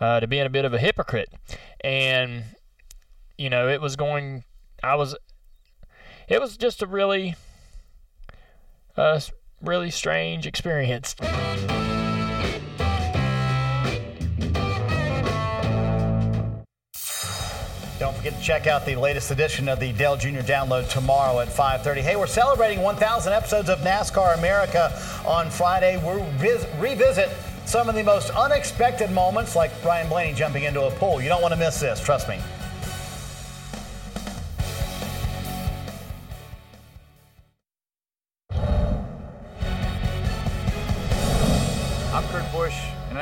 uh, 0.00 0.20
to 0.20 0.26
being 0.26 0.44
a 0.44 0.50
bit 0.50 0.66
of 0.66 0.74
a 0.74 0.78
hypocrite, 0.78 1.30
and 1.82 2.44
you 3.38 3.48
know 3.48 3.68
it 3.68 3.80
was 3.80 3.96
going. 3.96 4.44
I 4.82 4.96
was 4.96 5.16
it 6.28 6.40
was 6.40 6.56
just 6.56 6.82
a 6.82 6.86
really 6.86 7.36
uh, 8.96 9.20
really 9.62 9.90
strange 9.90 10.46
experience. 10.46 11.14
Don't 17.98 18.16
forget 18.16 18.34
to 18.34 18.42
check 18.42 18.66
out 18.66 18.84
the 18.84 18.96
latest 18.96 19.30
edition 19.30 19.68
of 19.68 19.78
the 19.78 19.92
Dale 19.92 20.16
Jr. 20.16 20.40
Download 20.40 20.88
tomorrow 20.90 21.38
at 21.38 21.48
5:30. 21.48 22.00
Hey, 22.00 22.16
we're 22.16 22.26
celebrating 22.26 22.82
1,000 22.82 23.32
episodes 23.32 23.68
of 23.68 23.78
NASCAR 23.80 24.36
America 24.36 24.92
on 25.24 25.48
Friday. 25.50 25.98
We'll 25.98 26.24
vis- 26.32 26.66
revisit 26.80 27.30
some 27.64 27.88
of 27.88 27.94
the 27.94 28.02
most 28.02 28.30
unexpected 28.30 29.12
moments, 29.12 29.54
like 29.54 29.70
Ryan 29.84 30.08
Blaney 30.08 30.34
jumping 30.34 30.64
into 30.64 30.82
a 30.82 30.90
pool. 30.90 31.22
You 31.22 31.28
don't 31.28 31.42
want 31.42 31.54
to 31.54 31.58
miss 31.60 31.78
this. 31.78 32.00
Trust 32.00 32.28
me. 32.28 32.40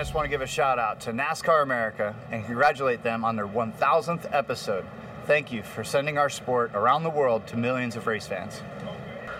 I 0.00 0.02
just 0.02 0.14
want 0.14 0.24
to 0.24 0.30
give 0.30 0.40
a 0.40 0.46
shout 0.46 0.78
out 0.78 0.98
to 1.00 1.12
NASCAR 1.12 1.62
America 1.62 2.16
and 2.30 2.42
congratulate 2.46 3.02
them 3.02 3.22
on 3.22 3.36
their 3.36 3.46
1000th 3.46 4.26
episode. 4.32 4.86
Thank 5.26 5.52
you 5.52 5.62
for 5.62 5.84
sending 5.84 6.16
our 6.16 6.30
sport 6.30 6.70
around 6.72 7.02
the 7.02 7.10
world 7.10 7.46
to 7.48 7.58
millions 7.58 7.96
of 7.96 8.06
race 8.06 8.26
fans. 8.26 8.62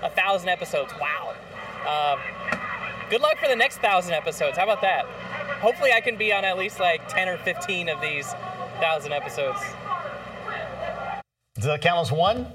A 0.02 0.10
thousand 0.10 0.50
episodes. 0.50 0.92
Wow. 1.00 1.34
Um, 1.88 2.20
good 3.08 3.22
luck 3.22 3.38
for 3.38 3.48
the 3.48 3.56
next 3.56 3.78
thousand 3.78 4.12
episodes. 4.12 4.58
How 4.58 4.64
about 4.64 4.82
that? 4.82 5.06
Hopefully, 5.62 5.92
I 5.94 6.02
can 6.02 6.18
be 6.18 6.30
on 6.30 6.44
at 6.44 6.58
least 6.58 6.78
like 6.78 7.08
10 7.08 7.30
or 7.30 7.38
15 7.38 7.88
of 7.88 7.98
these 8.02 8.26
thousand 8.82 9.14
episodes. 9.14 9.60
Does 11.54 11.64
that 11.64 11.80
count 11.80 12.00
as 12.02 12.12
one? 12.12 12.46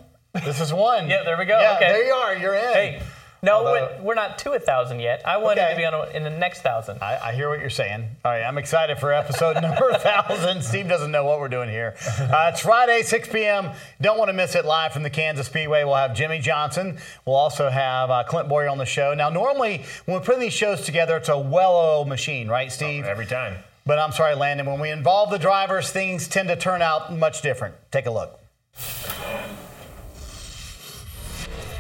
This 0.43 0.62
is 0.62 0.72
one. 0.72 1.10
Yeah, 1.10 1.24
there 1.24 1.39
we 1.39 1.45
go. 1.45 1.60
Yeah, 1.60 1.74
okay. 1.78 1.88
there 1.88 2.06
you 2.06 2.14
are. 2.14 2.36
You're 2.38 2.53
in. 2.53 2.74
Hey, 2.74 3.01
no, 3.46 3.58
Although- 3.60 3.72
we're, 4.00 4.02
we're 4.08 4.14
not 4.16 4.38
to 4.39 4.52
a 4.54 4.60
thousand 4.60 5.00
yet. 5.00 5.22
I 5.26 5.38
wanted 5.38 5.62
Okay. 5.62 5.72
to 5.72 5.78
be 5.78 5.86
on 5.86 5.93
a, 5.93 6.04
in 6.16 6.24
the 6.24 6.30
next 6.30 6.62
thousand. 6.62 7.02
I, 7.02 7.30
I 7.30 7.34
hear 7.34 7.48
what 7.50 7.60
you're 7.60 7.70
saying. 7.70 8.08
All 8.26 8.32
right, 8.32 8.43
I'm 8.43 8.58
excited 8.58 8.98
for 9.00 9.14
episode 9.14 9.54
number 9.62 9.91
1000. 9.91 10.62
Steve 10.64 10.88
doesn't 10.88 11.12
know 11.12 11.24
what 11.24 11.39
we're 11.39 11.48
doing 11.48 11.70
here. 11.70 11.96
Uh, 12.20 12.50
it's 12.52 12.62
Friday, 12.62 13.02
6 13.04 13.30
p.m. 13.30 13.70
Don't 14.02 14.18
want 14.18 14.30
to 14.30 14.34
miss 14.34 14.56
it 14.56 14.66
live 14.66 14.91
from 14.91 15.04
the 15.04 15.10
Kansas 15.10 15.46
Speedway. 15.48 15.84
We'll 15.84 15.96
have 15.96 16.16
Jimmie 16.16 16.39
Johnson. 16.39 16.98
We'll 17.26 17.36
also 17.36 17.70
have 17.70 18.10
uh, 18.10 18.24
Clint 18.24 18.50
Bowyer 18.50 18.68
on 18.68 18.78
the 18.78 18.86
show. 18.86 19.14
Now, 19.14 19.30
normally 19.30 19.84
when 20.06 20.20
we 20.20 20.26
put 20.26 20.39
these 20.39 20.54
shows 20.54 20.82
together, 20.82 21.16
it's 21.18 21.30
a 21.30 21.38
well-oiled 21.39 22.08
machine, 22.08 22.48
right, 22.48 22.72
Steve? 22.72 23.06
Every 23.06 23.26
time. 23.26 23.58
But 23.86 24.00
I'm 24.00 24.12
sorry, 24.12 24.34
Landon, 24.36 24.66
when 24.66 24.80
we 24.80 24.89
involve 24.89 25.30
the 25.30 25.38
drivers, 25.38 25.91
things 25.91 26.28
tend 26.28 26.50
to 26.50 26.56
turn 26.56 26.82
out 26.82 27.16
much 27.16 27.41
different. 27.43 27.76
Take 27.91 28.08
a 28.08 28.12
look. 28.12 28.39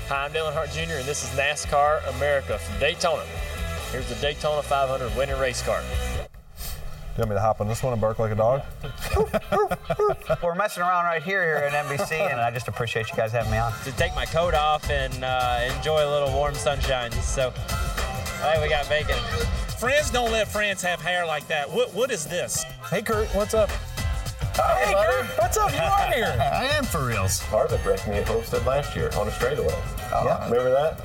Hi, 0.07 0.25
I'm 0.25 0.31
Dale 0.31 0.45
Earnhardt 0.45 0.71
Jr., 0.71 0.97
and 0.97 1.05
this 1.05 1.23
is 1.23 1.31
NASCAR 1.31 2.07
America 2.15 2.59
from 2.59 2.79
Daytona. 2.79 3.23
Here's 3.91 4.07
the 4.07 4.13
Daytona 4.21 4.61
500 4.61 5.17
winning 5.17 5.39
race 5.39 5.63
car. 5.63 5.81
You 5.81 7.19
want 7.19 7.29
me 7.31 7.35
to 7.35 7.41
hop 7.41 7.59
on 7.59 7.67
this 7.67 7.81
one 7.81 7.91
and 7.91 7.99
bark 7.99 8.19
like 8.19 8.31
a 8.31 8.35
dog? 8.35 8.61
We're 10.43 10.53
messing 10.53 10.83
around 10.83 11.05
right 11.05 11.23
here 11.23 11.41
here 11.41 11.55
at 11.55 11.87
NBC, 11.87 12.11
and 12.31 12.39
I 12.39 12.51
just 12.51 12.67
appreciate 12.67 13.09
you 13.09 13.15
guys 13.15 13.31
having 13.31 13.51
me 13.51 13.57
on. 13.57 13.73
To 13.83 13.91
take 13.93 14.13
my 14.13 14.25
coat 14.25 14.53
off 14.53 14.87
and 14.91 15.23
uh, 15.23 15.73
enjoy 15.75 16.07
a 16.07 16.11
little 16.11 16.31
warm 16.33 16.53
sunshine. 16.53 17.11
So, 17.13 17.49
hey, 18.43 18.61
we 18.61 18.69
got 18.69 18.87
bacon. 18.87 19.17
Friends 19.79 20.11
don't 20.11 20.31
let 20.31 20.47
friends 20.47 20.83
have 20.83 21.01
hair 21.01 21.25
like 21.25 21.47
that. 21.47 21.67
What 21.67 21.91
What 21.95 22.11
is 22.11 22.27
this? 22.27 22.63
Hey, 22.91 23.01
Kurt, 23.01 23.27
what's 23.29 23.55
up? 23.55 23.71
Hey, 24.55 24.93
Kurt, 24.93 25.25
what's 25.37 25.57
up? 25.57 25.71
You 25.73 25.79
are 25.79 26.11
here. 26.13 26.35
I 26.53 26.65
am 26.77 26.83
for 26.85 27.05
reals. 27.05 27.41
Harvick 27.43 27.83
wrecked 27.85 28.07
me 28.07 28.15
at 28.15 28.27
Homestead 28.27 28.65
last 28.65 28.95
year 28.95 29.09
on 29.17 29.27
a 29.27 29.31
straightaway. 29.31 29.73
Oh. 30.13 30.23
Yeah. 30.25 30.43
Remember 30.49 30.71
that? 30.71 30.99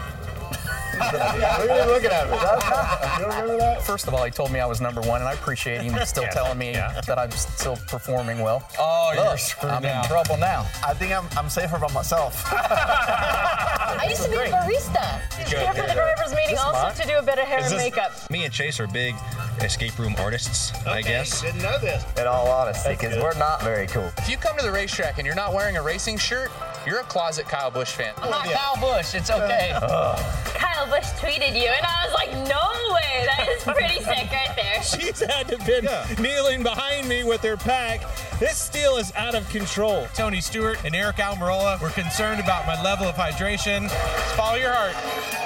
Look 1.00 1.70
at 1.70 1.86
you 1.86 1.92
looking 1.92 2.10
at 2.10 2.28
me. 2.30 2.36
You 3.20 3.26
don't 3.26 3.34
remember 3.40 3.56
that? 3.58 3.82
First 3.82 4.06
of 4.06 4.14
all, 4.14 4.24
he 4.24 4.30
told 4.30 4.50
me 4.52 4.60
I 4.60 4.66
was 4.66 4.80
number 4.80 5.00
one, 5.00 5.20
and 5.20 5.28
I 5.28 5.32
appreciate 5.32 5.80
him 5.82 5.94
still 6.06 6.22
Yeah. 6.24 6.30
telling 6.30 6.58
me 6.58 6.72
that 6.72 7.18
I'm 7.18 7.30
still 7.32 7.76
performing 7.88 8.40
well. 8.40 8.66
Oh, 8.78 9.12
Look, 9.16 9.24
you're 9.24 9.38
screwed 9.38 9.72
I'm 9.72 9.82
now. 9.82 10.02
in 10.02 10.08
trouble 10.08 10.36
now. 10.36 10.66
I 10.86 10.94
think 10.94 11.12
I'm, 11.12 11.26
I'm 11.36 11.48
safer 11.48 11.78
by 11.78 11.92
myself. 11.92 12.42
I 12.52 14.06
used 14.08 14.22
to 14.24 14.30
be 14.30 14.36
a 14.36 14.40
barista. 14.50 15.20
Here 15.48 15.72
for 15.74 15.86
the 15.86 15.92
drivers 15.94 16.34
meeting 16.34 16.58
also 16.58 16.72
Mark? 16.82 16.94
to 16.96 17.06
do 17.06 17.16
a 17.18 17.22
bit 17.22 17.38
of 17.38 17.46
hair 17.46 17.58
Is 17.60 17.72
and 17.72 17.80
this- 17.80 17.90
makeup. 17.90 18.30
Me 18.30 18.44
and 18.44 18.52
Chase 18.52 18.78
are 18.78 18.86
big 18.86 19.14
escape 19.60 19.98
room 19.98 20.14
artists, 20.18 20.72
I 20.86 21.02
guess. 21.02 21.42
Didn't 21.42 21.62
know 21.62 21.78
this. 21.78 22.04
In 22.18 22.26
all 22.26 22.48
honesty, 22.48 22.90
because 22.90 23.16
we're 23.22 23.38
not 23.38 23.62
very 23.62 23.86
cool. 23.86 24.10
If 24.18 24.28
you 24.28 24.36
come 24.36 24.56
to 24.56 24.62
the 24.62 24.72
racetrack 24.72 25.18
and 25.18 25.26
you're 25.26 25.34
not 25.36 25.52
wearing 25.52 25.76
a 25.76 25.82
racing 25.82 26.18
shirt, 26.18 26.50
you're 26.86 27.00
a 27.00 27.04
closet 27.04 27.46
Kyle 27.46 27.70
Busch 27.70 27.92
fan. 27.92 28.14
I'm 28.18 28.30
not 28.30 28.46
Kyle 28.46 28.76
Busch. 28.80 29.14
It's 29.14 29.30
okay. 29.30 29.72
Kyle 30.54 30.86
Busch 30.86 31.06
tweeted 31.20 31.54
you, 31.54 31.68
and 31.68 31.86
I 31.86 32.06
was 32.06 32.14
like, 32.14 32.32
no 32.48 32.94
way. 32.94 33.26
That 33.26 33.48
is 33.48 33.62
pretty 33.62 33.94
sick 34.04 34.30
right 34.30 34.56
there. 34.56 34.82
She's 34.82 35.20
had 35.20 35.48
to 35.48 35.58
been 35.58 35.86
kneeling 36.22 36.62
behind 36.62 37.08
me 37.08 37.24
with 37.24 37.42
her 37.42 37.56
pack. 37.56 38.00
This 38.38 38.56
steal 38.56 38.96
is 38.96 39.12
out 39.14 39.34
of 39.34 39.48
control. 39.50 40.06
Tony 40.14 40.40
Stewart 40.40 40.82
and 40.84 40.94
Aric 40.94 41.16
Almirola 41.16 41.80
were 41.80 41.90
concerned 41.90 42.40
about 42.40 42.66
my 42.66 42.82
level 42.82 43.06
of 43.06 43.14
hydration. 43.14 43.82
Just 43.82 44.36
follow 44.36 44.56
your 44.56 44.72
heart. 44.72 45.39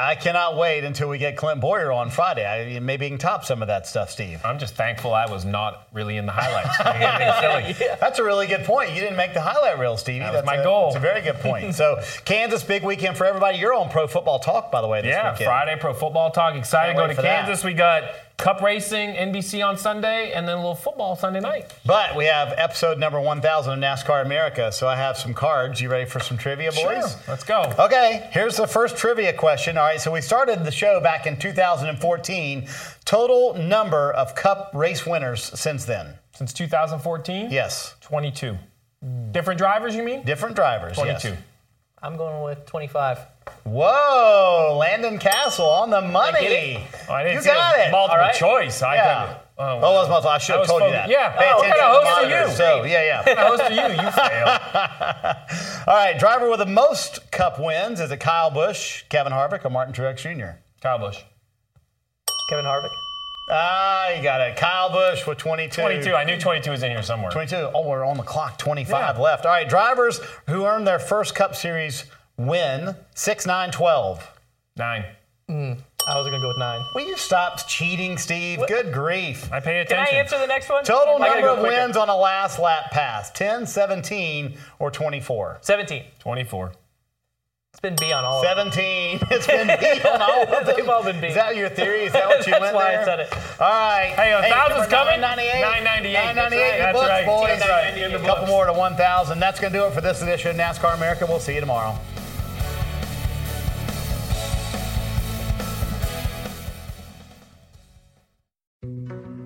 I 0.00 0.14
cannot 0.14 0.56
wait 0.56 0.84
until 0.84 1.08
we 1.08 1.18
get 1.18 1.36
Clint 1.36 1.60
Bowyer 1.60 1.92
on 1.92 2.10
Friday. 2.10 2.46
I, 2.46 2.78
maybe 2.80 3.04
he 3.04 3.10
can 3.10 3.18
top 3.18 3.44
some 3.44 3.60
of 3.62 3.68
that 3.68 3.86
stuff, 3.86 4.10
Steve. 4.10 4.40
I'm 4.44 4.58
just 4.58 4.74
thankful 4.74 5.12
I 5.12 5.30
was 5.30 5.44
not 5.44 5.88
really 5.92 6.16
in 6.16 6.26
the 6.26 6.32
highlights. 6.32 6.78
That's 8.00 8.18
a 8.18 8.24
really 8.24 8.46
good 8.46 8.64
point. 8.64 8.90
You 8.90 9.00
didn't 9.00 9.16
make 9.16 9.34
the 9.34 9.40
highlight 9.40 9.78
reel, 9.78 9.96
Stevie. 9.96 10.20
That 10.20 10.32
That's 10.32 10.46
my 10.46 10.56
a, 10.56 10.64
goal. 10.64 10.88
It's 10.88 10.96
a 10.96 11.00
very 11.00 11.20
good 11.20 11.36
point. 11.36 11.74
So, 11.80 12.02
Kansas, 12.24 12.62
big 12.62 12.82
weekend 12.84 13.16
for 13.16 13.24
everybody. 13.24 13.56
You're 13.58 13.72
on 13.72 13.88
Pro 13.90 14.06
Football 14.06 14.38
Talk, 14.38 14.70
by 14.70 14.80
the 14.82 14.88
way, 14.88 15.02
this 15.02 15.10
yeah, 15.10 15.32
weekend. 15.32 15.46
Friday 15.46 15.76
Pro 15.80 15.94
Football 15.94 16.30
Talk. 16.30 16.54
Excited 16.56 16.92
to 16.92 16.98
go 16.98 17.06
to 17.06 17.14
for 17.14 17.22
that. 17.22 17.46
Kansas. 17.46 17.64
We 17.64 17.74
got 17.74 18.10
Cup 18.40 18.62
Racing, 18.62 19.10
NBC 19.10 19.62
on 19.62 19.76
Sunday, 19.76 20.32
and 20.32 20.48
then 20.48 20.54
a 20.54 20.60
little 20.60 20.74
football 20.74 21.14
Sunday 21.14 21.40
night. 21.40 21.74
But 21.84 22.16
we 22.16 22.24
have 22.24 22.54
episode 22.56 22.98
number 22.98 23.20
1000 23.20 23.72
of 23.74 23.78
NASCAR 23.78 24.24
America, 24.24 24.72
so 24.72 24.88
I 24.88 24.96
have 24.96 25.18
some 25.18 25.34
cards. 25.34 25.78
You 25.78 25.90
ready 25.90 26.08
for 26.08 26.20
some 26.20 26.38
trivia, 26.38 26.70
boys? 26.72 26.78
Sure, 26.78 27.04
let's 27.28 27.44
go. 27.44 27.70
Okay, 27.78 28.30
here's 28.32 28.56
the 28.56 28.66
first 28.66 28.96
trivia 28.96 29.34
question. 29.34 29.76
All 29.76 29.84
right, 29.84 30.00
so 30.00 30.10
we 30.10 30.22
started 30.22 30.64
the 30.64 30.70
show 30.70 31.00
back 31.02 31.26
in 31.26 31.38
2014. 31.38 32.66
Total 33.04 33.54
number 33.54 34.10
of 34.12 34.34
Cup 34.34 34.70
race 34.72 35.04
winners 35.04 35.42
since 35.42 35.84
then? 35.84 36.14
Since 36.34 36.54
2014? 36.54 37.50
Yes. 37.50 37.94
22. 38.00 38.56
Different 39.32 39.58
drivers, 39.58 39.94
you 39.94 40.02
mean? 40.02 40.22
Different 40.24 40.56
drivers. 40.56 40.96
22. 40.96 41.28
yes. 41.28 41.38
I'm 42.02 42.16
going 42.16 42.42
with 42.42 42.64
25. 42.64 43.18
Whoa, 43.64 44.76
Landon 44.78 45.18
Cassill 45.18 45.60
on 45.68 45.90
the 45.90 46.00
money. 46.00 46.40
get 46.40 46.52
it? 46.52 46.80
Oh, 47.08 47.12
I 47.14 47.22
didn't 47.22 47.36
you 47.36 47.42
see 47.42 47.48
got 47.50 47.76
was 47.76 47.86
it. 47.86 47.90
multiple 47.90 48.16
All 48.20 48.26
right. 48.26 48.34
choice. 48.34 48.82
I 48.82 48.94
yeah. 48.94 49.26
couldn't- 49.26 49.36
Oh, 49.60 49.62
oh, 49.62 49.78
well, 49.78 49.80
wow. 49.80 49.90
it 49.90 49.94
was 50.00 50.08
multiple. 50.08 50.30
I 50.30 50.38
should 50.38 50.52
have 50.54 50.60
was 50.60 50.68
told 50.70 50.82
you 50.84 50.90
that. 50.92 51.10
yeah. 51.10 51.36
Pay 51.36 51.50
Oh, 51.50 51.56
what 51.56 51.66
kind 51.66 51.72
of 51.72 52.02
to 52.02 52.08
host 52.08 52.32
are 52.32 52.48
you? 52.48 52.54
So, 52.56 52.84
yeah, 52.84 53.04
yeah. 53.04 53.16
What 53.18 53.26
kind 53.26 53.38
of 53.40 53.46
host 53.46 53.62
are 53.62 53.72
you? 53.72 53.82
You 53.92 54.10
fail. 54.10 55.84
All 55.86 55.94
right, 55.96 56.18
driver 56.18 56.48
with 56.48 56.60
the 56.60 56.66
most 56.66 57.30
Cup 57.30 57.60
wins 57.60 58.00
is 58.00 58.10
it 58.10 58.20
Kyle 58.20 58.50
Busch, 58.50 59.02
Kevin 59.10 59.34
Harvick, 59.34 59.62
or 59.66 59.68
Martin 59.68 59.92
Truex 59.92 60.16
Jr.? 60.16 60.56
Kyle 60.80 60.98
Busch. 60.98 61.18
Kevin 62.48 62.64
Harvick. 62.64 62.88
Ah, 63.50 64.08
you 64.10 64.22
got 64.22 64.40
it. 64.40 64.56
Kyle 64.56 64.88
Busch 64.90 65.26
with 65.26 65.36
22. 65.36 65.78
22. 65.82 66.14
I 66.14 66.24
knew 66.24 66.38
22 66.38 66.70
was 66.70 66.82
in 66.82 66.90
here 66.90 67.02
somewhere. 67.02 67.30
22. 67.30 67.70
Oh, 67.74 67.86
we're 67.86 68.06
on 68.06 68.16
the 68.16 68.22
clock. 68.22 68.56
25 68.58 69.16
Yeah. 69.16 69.22
left. 69.22 69.44
All 69.44 69.52
right, 69.52 69.68
drivers 69.68 70.20
who 70.48 70.64
earned 70.64 70.86
their 70.86 70.98
first 71.00 71.34
Cup 71.34 71.54
Series 71.54 72.04
win 72.46 72.94
6 73.14 73.46
9 73.46 73.70
12. 73.70 74.30
Nine. 74.76 75.04
Mm, 75.50 75.78
I 76.06 76.16
was 76.16 76.28
going 76.28 76.40
to 76.40 76.42
go 76.44 76.48
with 76.48 76.58
nine. 76.58 76.80
Will 76.94 77.06
you 77.06 77.16
stop 77.16 77.66
cheating, 77.66 78.16
Steve? 78.16 78.60
Good 78.68 78.92
grief. 78.92 79.52
I 79.52 79.58
pay 79.58 79.80
attention. 79.80 79.96
Can 79.96 80.02
attention. 80.04 80.14
I 80.16 80.20
answer 80.20 80.38
the 80.38 80.46
next 80.46 80.68
one? 80.70 80.84
Total 80.84 81.16
I 81.16 81.18
gotta 81.18 81.28
number 81.40 81.46
go 81.48 81.52
of 81.54 81.58
quicker. 81.60 81.76
wins 81.86 81.96
on 81.96 82.08
a 82.08 82.16
last 82.16 82.60
lap 82.60 82.92
pass 82.92 83.30
10, 83.32 83.66
17, 83.66 84.56
or 84.78 84.92
24? 84.92 85.58
17. 85.60 86.04
24. 86.20 86.72
It's 87.72 87.80
been 87.80 87.96
B 87.98 88.12
on 88.12 88.24
all 88.24 88.44
of 88.44 88.56
them. 88.56 88.70
17. 88.72 89.20
It's 89.30 89.46
been 89.48 89.66
B 89.66 90.00
on 90.08 90.22
all 90.22 90.42
of 90.42 90.50
them. 90.66 90.76
They've 90.76 90.88
all 90.88 91.02
been 91.04 91.20
B. 91.20 91.26
Is 91.28 91.34
that 91.34 91.56
your 91.56 91.68
theory? 91.68 92.04
Is 92.04 92.12
that 92.12 92.26
what 92.28 92.46
you 92.46 92.52
That's 92.58 92.62
went 92.62 92.74
why 92.76 92.88
I 92.90 92.92
there? 92.96 93.04
said 93.04 93.20
it. 93.20 93.32
All 93.60 93.68
right. 93.68 94.12
Hey, 94.16 94.32
a 94.32 94.42
thousand's 94.48 94.90
number 94.90 95.10
coming? 95.10 95.20
998. 95.20 95.60
998. 95.60 96.12
998 96.14 96.62
in 96.62 96.78
the 96.78 96.78
That's 96.78 96.94
books, 96.98 97.08
right. 97.08 97.26
boys. 97.26 97.58
That's 97.58 97.70
right. 97.70 97.98
In 97.98 98.10
the 98.12 98.18
A 98.18 98.26
couple 98.26 98.42
books. 98.46 98.50
more 98.50 98.66
to 98.66 98.72
1,000. 98.72 99.38
That's 99.40 99.58
going 99.60 99.72
to 99.72 99.78
do 99.80 99.84
it 99.86 99.92
for 99.92 100.00
this 100.00 100.22
edition 100.22 100.50
of 100.52 100.56
NASCAR 100.56 100.94
America. 100.94 101.26
We'll 101.26 101.40
see 101.40 101.54
you 101.54 101.60
tomorrow. 101.60 101.98